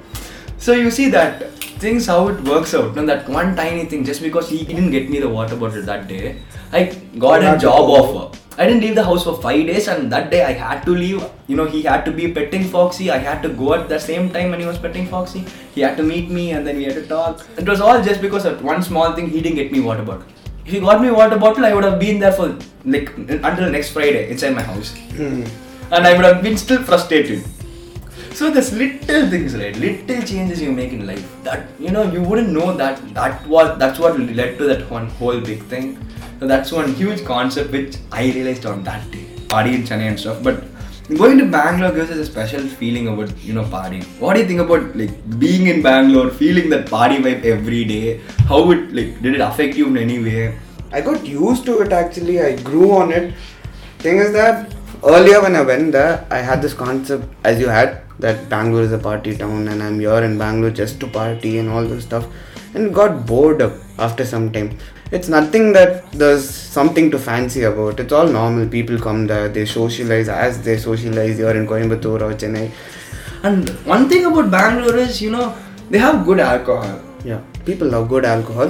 So 0.64 0.72
you 0.72 0.90
see 0.90 1.08
that 1.10 1.40
things 1.84 2.06
how 2.06 2.28
it 2.28 2.40
works 2.44 2.72
out. 2.74 2.94
No, 2.94 3.04
that 3.06 3.28
one 3.28 3.56
tiny 3.56 3.84
thing, 3.86 4.04
just 4.04 4.22
because 4.22 4.48
he 4.48 4.64
didn't 4.64 4.92
get 4.92 5.10
me 5.10 5.18
the 5.18 5.28
water 5.28 5.56
bottle 5.56 5.82
that 5.82 6.06
day, 6.06 6.36
I 6.72 6.84
got 7.18 7.42
a 7.42 7.58
job 7.58 7.90
offer. 7.98 8.38
I 8.58 8.66
didn't 8.66 8.82
leave 8.82 8.94
the 8.94 9.02
house 9.04 9.24
for 9.24 9.34
five 9.42 9.66
days, 9.66 9.88
and 9.88 10.12
that 10.12 10.30
day 10.30 10.44
I 10.44 10.52
had 10.52 10.84
to 10.84 10.92
leave. 10.92 11.24
You 11.48 11.56
know, 11.56 11.64
he 11.64 11.82
had 11.82 12.04
to 12.04 12.12
be 12.12 12.30
petting 12.32 12.64
Foxy. 12.64 13.10
I 13.10 13.16
had 13.18 13.42
to 13.42 13.48
go 13.48 13.72
at 13.74 13.88
the 13.88 13.98
same 13.98 14.28
time 14.30 14.50
when 14.50 14.60
he 14.60 14.66
was 14.66 14.78
petting 14.78 15.06
Foxy. 15.08 15.44
He 15.74 15.80
had 15.80 15.96
to 15.96 16.02
meet 16.02 16.30
me, 16.30 16.52
and 16.52 16.66
then 16.66 16.76
we 16.76 16.84
had 16.84 16.94
to 16.94 17.06
talk. 17.06 17.44
It 17.56 17.66
was 17.68 17.80
all 17.80 18.02
just 18.10 18.20
because 18.20 18.44
of 18.44 18.62
one 18.62 18.82
small 18.82 19.14
thing. 19.14 19.30
He 19.30 19.40
didn't 19.40 19.56
get 19.56 19.72
me 19.72 19.80
water 19.80 20.02
bottle. 20.02 20.26
If 20.66 20.72
he 20.74 20.80
got 20.80 21.00
me 21.02 21.10
water 21.10 21.38
bottle, 21.38 21.64
I 21.64 21.74
would 21.74 21.82
have 21.82 21.98
been 21.98 22.20
there 22.20 22.30
for 22.32 22.56
like 22.84 23.10
until 23.16 23.70
next 23.70 23.90
Friday 23.90 24.30
inside 24.30 24.54
my 24.54 24.62
house 24.62 24.94
Hmm. 25.16 25.42
and 25.90 26.06
I 26.06 26.12
would 26.14 26.24
have 26.24 26.40
been 26.42 26.56
still 26.56 26.82
frustrated. 26.84 27.42
So 28.34 28.50
there's 28.50 28.72
little 28.72 29.28
things, 29.28 29.54
right? 29.54 29.76
Little 29.76 30.22
changes 30.22 30.60
you 30.60 30.72
make 30.72 30.92
in 30.92 31.06
life 31.06 31.26
that 31.44 31.68
you 31.78 31.90
know 31.90 32.10
you 32.10 32.22
wouldn't 32.22 32.48
know 32.48 32.74
that 32.74 33.14
that 33.14 33.46
was 33.46 33.78
that's 33.78 33.98
what 33.98 34.18
led 34.18 34.56
to 34.58 34.64
that 34.64 34.90
one 34.90 35.08
whole 35.20 35.40
big 35.40 35.62
thing. 35.64 35.98
So 36.40 36.46
that's 36.46 36.72
one 36.72 36.94
huge 36.94 37.24
concept 37.26 37.70
which 37.72 37.96
I 38.10 38.24
realized 38.32 38.64
on 38.64 38.82
that 38.84 39.10
day. 39.10 39.26
Party 39.50 39.74
in 39.74 39.82
Chennai 39.82 40.08
and 40.08 40.18
stuff, 40.18 40.42
but 40.42 40.64
going 41.18 41.36
to 41.38 41.44
Bangalore 41.44 41.92
gives 41.92 42.10
us 42.10 42.16
a 42.16 42.24
special 42.24 42.66
feeling 42.66 43.08
about 43.08 43.36
you 43.44 43.52
know 43.52 43.64
party. 43.64 44.00
What 44.18 44.34
do 44.34 44.40
you 44.40 44.48
think 44.48 44.60
about 44.60 44.96
like 44.96 45.38
being 45.38 45.66
in 45.66 45.82
Bangalore, 45.82 46.30
feeling 46.30 46.70
that 46.70 46.88
party 46.88 47.18
vibe 47.18 47.44
every 47.44 47.84
day? 47.84 48.20
How 48.48 48.70
it 48.70 48.92
like 48.94 49.20
did 49.20 49.34
it 49.34 49.40
affect 49.40 49.76
you 49.76 49.88
in 49.88 49.98
any 49.98 50.22
way? 50.22 50.58
I 50.90 51.02
got 51.02 51.26
used 51.26 51.66
to 51.66 51.80
it 51.80 51.92
actually. 51.92 52.40
I 52.40 52.56
grew 52.62 52.92
on 52.92 53.12
it. 53.12 53.34
Thing 53.98 54.16
is 54.16 54.32
that 54.32 54.74
earlier 55.04 55.42
when 55.42 55.54
I 55.54 55.62
went 55.62 55.92
there, 55.92 56.26
I 56.30 56.38
had 56.38 56.62
this 56.62 56.72
concept 56.74 57.28
as 57.44 57.60
you 57.60 57.68
had 57.68 58.01
that 58.18 58.48
Bangalore 58.48 58.82
is 58.82 58.92
a 58.92 58.98
party 58.98 59.36
town 59.36 59.68
and 59.68 59.82
I'm 59.82 59.98
here 60.00 60.22
in 60.22 60.38
Bangalore 60.38 60.70
just 60.70 61.00
to 61.00 61.06
party 61.06 61.58
and 61.58 61.68
all 61.68 61.84
this 61.84 62.04
stuff, 62.04 62.26
and 62.74 62.94
got 62.94 63.26
bored 63.26 63.62
after 63.98 64.24
some 64.24 64.52
time. 64.52 64.78
It's 65.10 65.28
nothing 65.28 65.72
that 65.74 66.10
there's 66.12 66.48
something 66.48 67.10
to 67.10 67.18
fancy 67.18 67.64
about. 67.64 68.00
It's 68.00 68.12
all 68.12 68.26
normal. 68.28 68.66
People 68.68 68.98
come 68.98 69.26
there, 69.26 69.48
they 69.48 69.66
socialize 69.66 70.28
as 70.28 70.62
they 70.62 70.78
socialize 70.78 71.36
here 71.38 71.50
in 71.50 71.66
Coimbatore 71.66 72.22
or 72.22 72.32
Chennai. 72.34 72.70
And 73.42 73.68
one 73.84 74.08
thing 74.08 74.24
about 74.24 74.50
Bangalore 74.50 74.96
is 74.96 75.20
you 75.20 75.30
know 75.30 75.54
they 75.90 75.98
have 75.98 76.24
good 76.24 76.40
alcohol. 76.40 77.00
Yeah, 77.24 77.40
people 77.66 77.88
love 77.88 78.08
good 78.08 78.24
alcohol. 78.24 78.68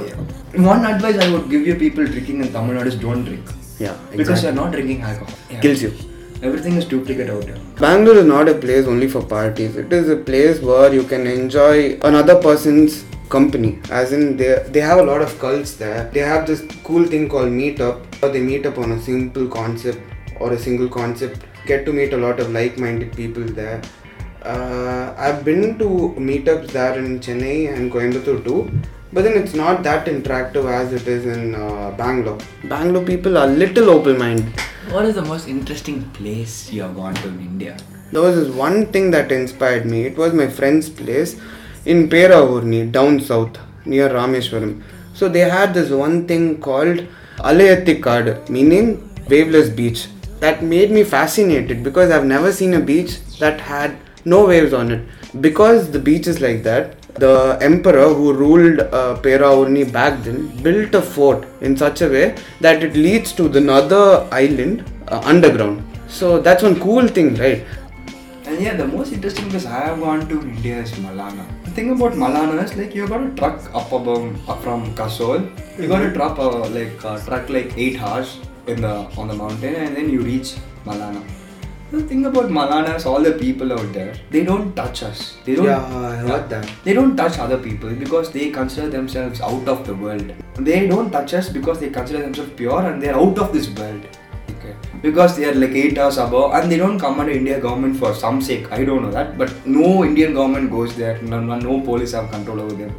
One 0.55 0.85
advice 0.85 1.17
I 1.17 1.31
would 1.31 1.49
give 1.49 1.65
you 1.65 1.75
people 1.75 2.05
drinking 2.05 2.41
in 2.43 2.51
Tamil 2.51 2.75
Nadu 2.75 2.87
is 2.87 2.95
don't 2.95 3.23
drink. 3.23 3.45
Yeah, 3.79 3.95
Because 4.15 4.43
you're 4.43 4.51
not 4.51 4.71
drinking 4.71 5.01
alcohol. 5.01 5.33
Yeah. 5.49 5.59
kills 5.61 5.81
you. 5.81 5.93
Everything 6.47 6.75
is 6.75 6.83
duplicate 6.83 7.29
out 7.29 7.45
here. 7.45 7.57
Bangalore 7.79 8.17
is 8.17 8.25
not 8.25 8.49
a 8.49 8.53
place 8.53 8.85
only 8.85 9.07
for 9.07 9.21
parties. 9.23 9.77
It 9.77 9.93
is 9.93 10.09
a 10.09 10.17
place 10.29 10.59
where 10.59 10.93
you 10.93 11.03
can 11.03 11.25
enjoy 11.25 11.97
another 12.09 12.35
person's 12.47 13.05
company. 13.29 13.79
As 13.99 14.11
in, 14.17 14.35
they 14.41 14.49
they 14.75 14.81
have 14.89 14.99
a 15.03 15.05
lot 15.11 15.21
of 15.27 15.35
cults 15.43 15.71
there. 15.83 16.01
They 16.15 16.25
have 16.31 16.41
this 16.49 16.63
cool 16.87 17.05
thing 17.13 17.29
called 17.33 17.53
meetup. 17.61 18.01
where 18.19 18.31
They 18.33 18.41
meet 18.49 18.65
up 18.71 18.77
on 18.85 18.91
a 18.97 18.99
simple 19.05 19.47
concept 19.47 20.01
or 20.41 20.51
a 20.57 20.59
single 20.65 20.89
concept. 20.97 21.45
Get 21.71 21.85
to 21.85 21.93
meet 21.99 22.17
a 22.19 22.21
lot 22.25 22.41
of 22.45 22.51
like-minded 22.59 23.15
people 23.21 23.45
there. 23.61 23.79
Uh, 24.55 25.13
I've 25.27 25.45
been 25.45 25.63
to 25.83 25.89
meetups 26.31 26.67
there 26.79 26.99
in 27.03 27.07
Chennai 27.21 27.57
and 27.73 27.89
Coimbatore 27.95 28.43
too. 28.49 28.59
But 29.13 29.23
then 29.23 29.37
it's 29.43 29.57
not 29.63 29.81
that 29.87 30.07
interactive 30.07 30.69
as 30.81 30.91
it 30.99 31.07
is 31.15 31.25
in 31.37 31.55
uh, 31.55 31.91
Bangalore. 32.03 32.39
Bangalore 32.75 33.05
people 33.13 33.37
are 33.37 33.47
little 33.63 33.89
open-minded. 33.97 34.63
What 34.89 35.05
is 35.05 35.15
the 35.15 35.23
most 35.23 35.47
interesting 35.47 36.03
place 36.11 36.71
you 36.71 36.83
have 36.83 36.95
gone 36.95 37.15
to 37.15 37.27
in 37.27 37.39
India? 37.39 37.77
There 38.11 38.21
was 38.21 38.35
this 38.35 38.53
one 38.53 38.87
thing 38.87 39.09
that 39.11 39.31
inspired 39.31 39.85
me. 39.85 40.05
It 40.05 40.17
was 40.17 40.33
my 40.33 40.47
friend's 40.47 40.89
place 40.89 41.39
in 41.85 42.09
Peravurani, 42.09 42.91
down 42.91 43.19
south, 43.19 43.57
near 43.85 44.09
Rameshwaram. 44.09 44.83
So 45.15 45.29
they 45.29 45.39
had 45.39 45.73
this 45.73 45.89
one 45.89 46.27
thing 46.27 46.59
called 46.59 47.07
Alayatti 47.37 48.49
meaning 48.49 49.09
waveless 49.29 49.69
beach. 49.69 50.07
That 50.41 50.63
made 50.63 50.91
me 50.91 51.03
fascinated 51.03 51.83
because 51.83 52.11
I've 52.11 52.25
never 52.25 52.51
seen 52.51 52.73
a 52.75 52.79
beach 52.79 53.19
that 53.39 53.61
had 53.61 53.97
no 54.25 54.45
waves 54.45 54.73
on 54.73 54.91
it. 54.91 55.07
Because 55.41 55.89
the 55.89 55.99
beach 55.99 56.27
is 56.27 56.39
like 56.39 56.61
that, 56.63 57.02
the 57.15 57.57
emperor 57.61 58.13
who 58.13 58.33
ruled 58.33 58.79
uh, 58.79 59.15
Peravurani 59.21 59.91
back 59.91 60.23
then 60.23 60.47
built 60.63 60.95
a 60.95 61.01
fort 61.01 61.45
in 61.61 61.77
such 61.77 62.01
a 62.01 62.09
way 62.09 62.35
that 62.59 62.83
it 62.83 62.95
leads 62.95 63.31
to 63.33 63.45
another 63.45 64.27
island 64.31 64.83
uh, 65.07 65.21
underground. 65.23 65.83
So 66.07 66.39
that's 66.39 66.63
one 66.63 66.79
cool 66.79 67.07
thing, 67.07 67.35
right? 67.35 67.63
And 68.45 68.59
yeah, 68.61 68.75
the 68.75 68.87
most 68.87 69.13
interesting 69.13 69.49
place 69.49 69.65
I 69.65 69.85
have 69.85 69.99
gone 69.99 70.27
to 70.27 70.41
in 70.41 70.55
India 70.55 70.79
is 70.79 70.91
Malana. 70.93 71.45
The 71.63 71.71
thing 71.71 71.91
about 71.91 72.13
Malana 72.13 72.63
is 72.63 72.75
like 72.75 72.93
you 72.93 73.07
got 73.07 73.23
a 73.23 73.29
truck 73.35 73.59
up 73.73 73.91
above 73.91 74.49
up 74.49 74.61
from 74.63 74.93
Kasol. 74.95 75.49
You 75.79 75.87
got 75.87 76.03
a 76.03 76.11
truck 76.11 76.37
uh, 76.37 76.67
like 76.69 77.03
uh, 77.05 77.19
truck 77.19 77.49
like 77.49 77.77
eight 77.77 78.01
hours 78.01 78.39
in 78.67 78.81
the 78.81 78.93
on 79.17 79.27
the 79.27 79.33
mountain, 79.33 79.75
and 79.75 79.95
then 79.95 80.09
you 80.09 80.21
reach 80.21 80.55
Malana. 80.85 81.23
The 81.93 82.01
thing 82.01 82.25
about 82.25 82.45
Malanas, 82.49 83.05
all 83.05 83.21
the 83.21 83.33
people 83.33 83.71
out 83.71 83.93
there. 83.93 84.15
They 84.31 84.43
don't 84.43 84.75
touch 84.75 85.03
us. 85.03 85.37
They 85.45 85.53
don't. 85.53 85.65
Yeah, 85.65 85.85
I 85.85 86.15
heard 86.15 86.49
that. 86.49 86.67
They 86.83 86.91
don't 86.91 87.15
touch 87.15 87.37
other 87.37 87.59
people 87.59 87.91
because 87.93 88.31
they 88.31 88.49
consider 88.49 88.89
themselves 88.89 89.39
out 89.41 89.67
of 89.67 89.85
the 89.85 89.93
world. 89.93 90.33
They 90.55 90.87
don't 90.87 91.11
touch 91.11 91.35
us 91.35 91.49
because 91.49 91.79
they 91.79 91.91
consider 91.91 92.23
themselves 92.23 92.49
pure 92.55 92.81
and 92.87 92.99
they're 92.99 93.15
out 93.15 93.37
of 93.37 93.53
this 93.53 93.69
world. 93.75 94.07
Okay. 94.55 94.73
Because 95.03 95.37
they 95.37 95.45
are 95.45 95.53
like 95.53 95.75
eight 95.83 95.99
hours 95.99 96.17
above 96.17 96.55
and 96.55 96.71
they 96.71 96.77
don't 96.77 96.97
come 96.97 97.19
under 97.19 97.31
India 97.31 97.59
government 97.61 97.95
for 97.97 98.15
some 98.15 98.41
sake. 98.41 98.71
I 98.71 98.83
don't 98.83 99.03
know 99.03 99.11
that. 99.11 99.37
But 99.37 99.53
no 99.67 100.03
Indian 100.03 100.33
government 100.33 100.71
goes 100.71 100.95
there. 100.95 101.21
No, 101.21 101.41
no, 101.41 101.59
no 101.59 101.79
police 101.81 102.13
have 102.13 102.31
control 102.31 102.59
over 102.61 102.73
them. 102.73 102.95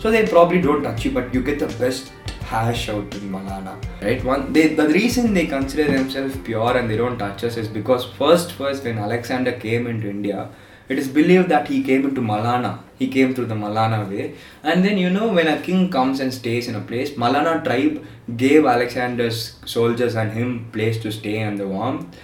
So 0.00 0.10
they 0.10 0.26
probably 0.26 0.60
don't 0.60 0.82
touch 0.82 1.06
you, 1.06 1.12
but 1.12 1.32
you 1.32 1.42
get 1.42 1.58
the 1.58 1.72
best 1.78 2.12
hash 2.50 2.88
out 2.88 3.14
in 3.14 3.30
Malana. 3.30 3.74
Right? 4.02 4.24
One 4.24 4.52
they 4.52 4.68
the 4.74 4.88
reason 4.88 5.34
they 5.34 5.46
consider 5.46 5.90
themselves 5.90 6.36
pure 6.44 6.76
and 6.76 6.90
they 6.90 6.96
don't 6.96 7.18
touch 7.18 7.44
us 7.44 7.56
is 7.56 7.68
because 7.68 8.04
first 8.20 8.52
first 8.52 8.84
when 8.84 8.98
Alexander 8.98 9.52
came 9.52 9.86
into 9.86 10.08
India, 10.08 10.48
it 10.88 10.98
is 10.98 11.08
believed 11.08 11.48
that 11.48 11.68
he 11.68 11.82
came 11.82 12.04
into 12.06 12.20
Malana. 12.20 12.78
He 12.98 13.08
came 13.08 13.34
through 13.34 13.46
the 13.46 13.54
Malana 13.54 14.08
way. 14.08 14.34
And 14.62 14.84
then 14.84 14.98
you 14.98 15.10
know 15.10 15.32
when 15.32 15.48
a 15.48 15.60
king 15.60 15.90
comes 15.90 16.20
and 16.20 16.32
stays 16.32 16.68
in 16.68 16.74
a 16.74 16.80
place, 16.80 17.12
Malana 17.12 17.64
tribe 17.64 18.04
gave 18.36 18.66
Alexander's 18.66 19.56
soldiers 19.64 20.14
and 20.14 20.32
him 20.32 20.70
place 20.72 21.00
to 21.02 21.10
stay 21.10 21.38
and 21.38 21.58
the 21.58 21.66
warmth. 21.66 22.14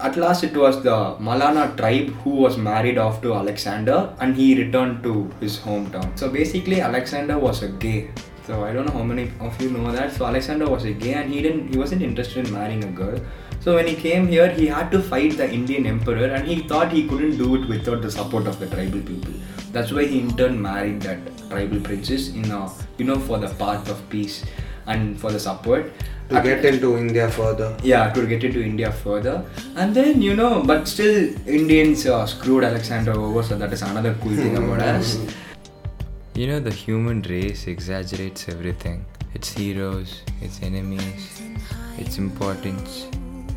At 0.00 0.16
last 0.16 0.42
it 0.42 0.56
was 0.56 0.82
the 0.82 0.96
Malana 1.28 1.76
tribe 1.76 2.08
who 2.22 2.30
was 2.30 2.56
married 2.56 2.96
off 2.96 3.20
to 3.20 3.34
Alexander 3.34 4.14
and 4.20 4.34
he 4.34 4.62
returned 4.62 5.02
to 5.02 5.30
his 5.40 5.58
hometown. 5.58 6.18
So 6.18 6.30
basically 6.30 6.80
Alexander 6.80 7.38
was 7.38 7.62
a 7.62 7.68
gay. 7.68 8.10
So 8.46 8.64
I 8.64 8.72
don't 8.72 8.86
know 8.86 8.92
how 8.92 9.02
many 9.02 9.32
of 9.40 9.60
you 9.60 9.70
know 9.70 9.90
that. 9.90 10.12
So 10.12 10.24
Alexander 10.24 10.68
was 10.70 10.84
a 10.84 10.92
gay 10.92 11.14
and 11.14 11.32
he 11.32 11.42
didn't 11.42 11.72
he 11.72 11.78
wasn't 11.78 12.02
interested 12.02 12.46
in 12.46 12.52
marrying 12.52 12.84
a 12.84 12.92
girl. 12.98 13.18
So 13.60 13.74
when 13.74 13.88
he 13.88 13.96
came 13.96 14.28
here, 14.28 14.48
he 14.48 14.66
had 14.66 14.92
to 14.92 15.02
fight 15.02 15.36
the 15.36 15.46
Indian 15.52 15.86
emperor, 15.86 16.26
and 16.26 16.46
he 16.46 16.60
thought 16.72 16.92
he 16.92 17.08
couldn't 17.08 17.36
do 17.38 17.56
it 17.56 17.68
without 17.68 18.02
the 18.02 18.10
support 18.10 18.46
of 18.46 18.60
the 18.60 18.68
tribal 18.74 19.00
people. 19.00 19.32
That's 19.72 19.90
why 19.90 20.04
he 20.06 20.20
in 20.20 20.36
turn 20.36 20.60
married 20.62 21.00
that 21.02 21.18
tribal 21.50 21.80
princess 21.80 22.28
in 22.28 22.52
a, 22.52 22.60
you 22.98 23.06
know 23.06 23.18
for 23.18 23.38
the 23.38 23.48
path 23.62 23.90
of 23.90 24.08
peace 24.08 24.44
and 24.86 25.18
for 25.20 25.32
the 25.32 25.40
support. 25.40 25.90
To 26.28 26.40
get 26.42 26.64
into 26.64 26.96
India 26.96 27.28
further. 27.28 27.76
Yeah, 27.82 28.12
to 28.12 28.26
get 28.26 28.44
into 28.44 28.62
India 28.62 28.92
further, 28.92 29.44
and 29.74 29.92
then 29.94 30.22
you 30.22 30.36
know, 30.36 30.62
but 30.62 30.86
still 30.86 31.18
Indians 31.48 32.06
uh, 32.06 32.24
screwed 32.26 32.62
Alexander 32.62 33.18
over. 33.26 33.42
So 33.42 33.58
that 33.58 33.72
is 33.72 33.82
another 33.82 34.14
cool 34.22 34.36
thing 34.36 34.56
about 34.56 34.82
us. 34.82 35.18
You 36.36 36.46
know, 36.46 36.60
the 36.60 36.70
human 36.70 37.22
race 37.22 37.66
exaggerates 37.66 38.46
everything 38.50 39.06
its 39.32 39.52
heroes, 39.52 40.20
its 40.42 40.62
enemies, 40.62 41.40
its 41.96 42.18
importance. 42.18 43.06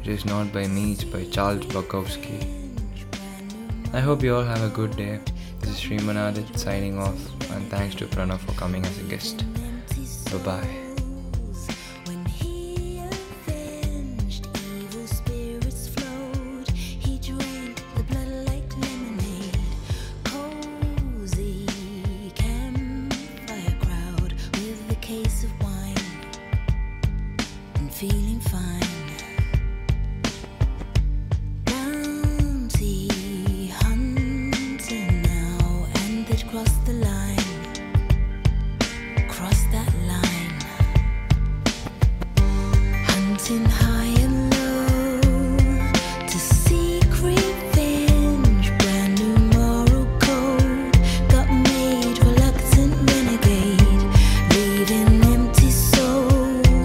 It 0.01 0.07
is 0.07 0.23
not 0.23 0.53
by 0.53 0.65
me, 0.65 0.93
it's 0.93 1.03
by 1.03 1.25
Charles 1.25 1.65
Bukowski. 1.65 2.39
I 3.93 3.99
hope 3.99 4.23
you 4.23 4.33
all 4.33 4.45
have 4.45 4.63
a 4.63 4.73
good 4.73 4.95
day. 4.95 5.19
This 5.59 5.71
is 5.71 5.81
Srimanadit 5.81 6.57
signing 6.57 6.97
off, 6.97 7.19
and 7.51 7.69
thanks 7.69 7.95
to 7.95 8.05
Pranav 8.05 8.39
for 8.39 8.53
coming 8.53 8.85
as 8.85 8.97
a 8.97 9.03
guest. 9.03 9.43
Bye 10.31 10.37
bye. 10.37 10.88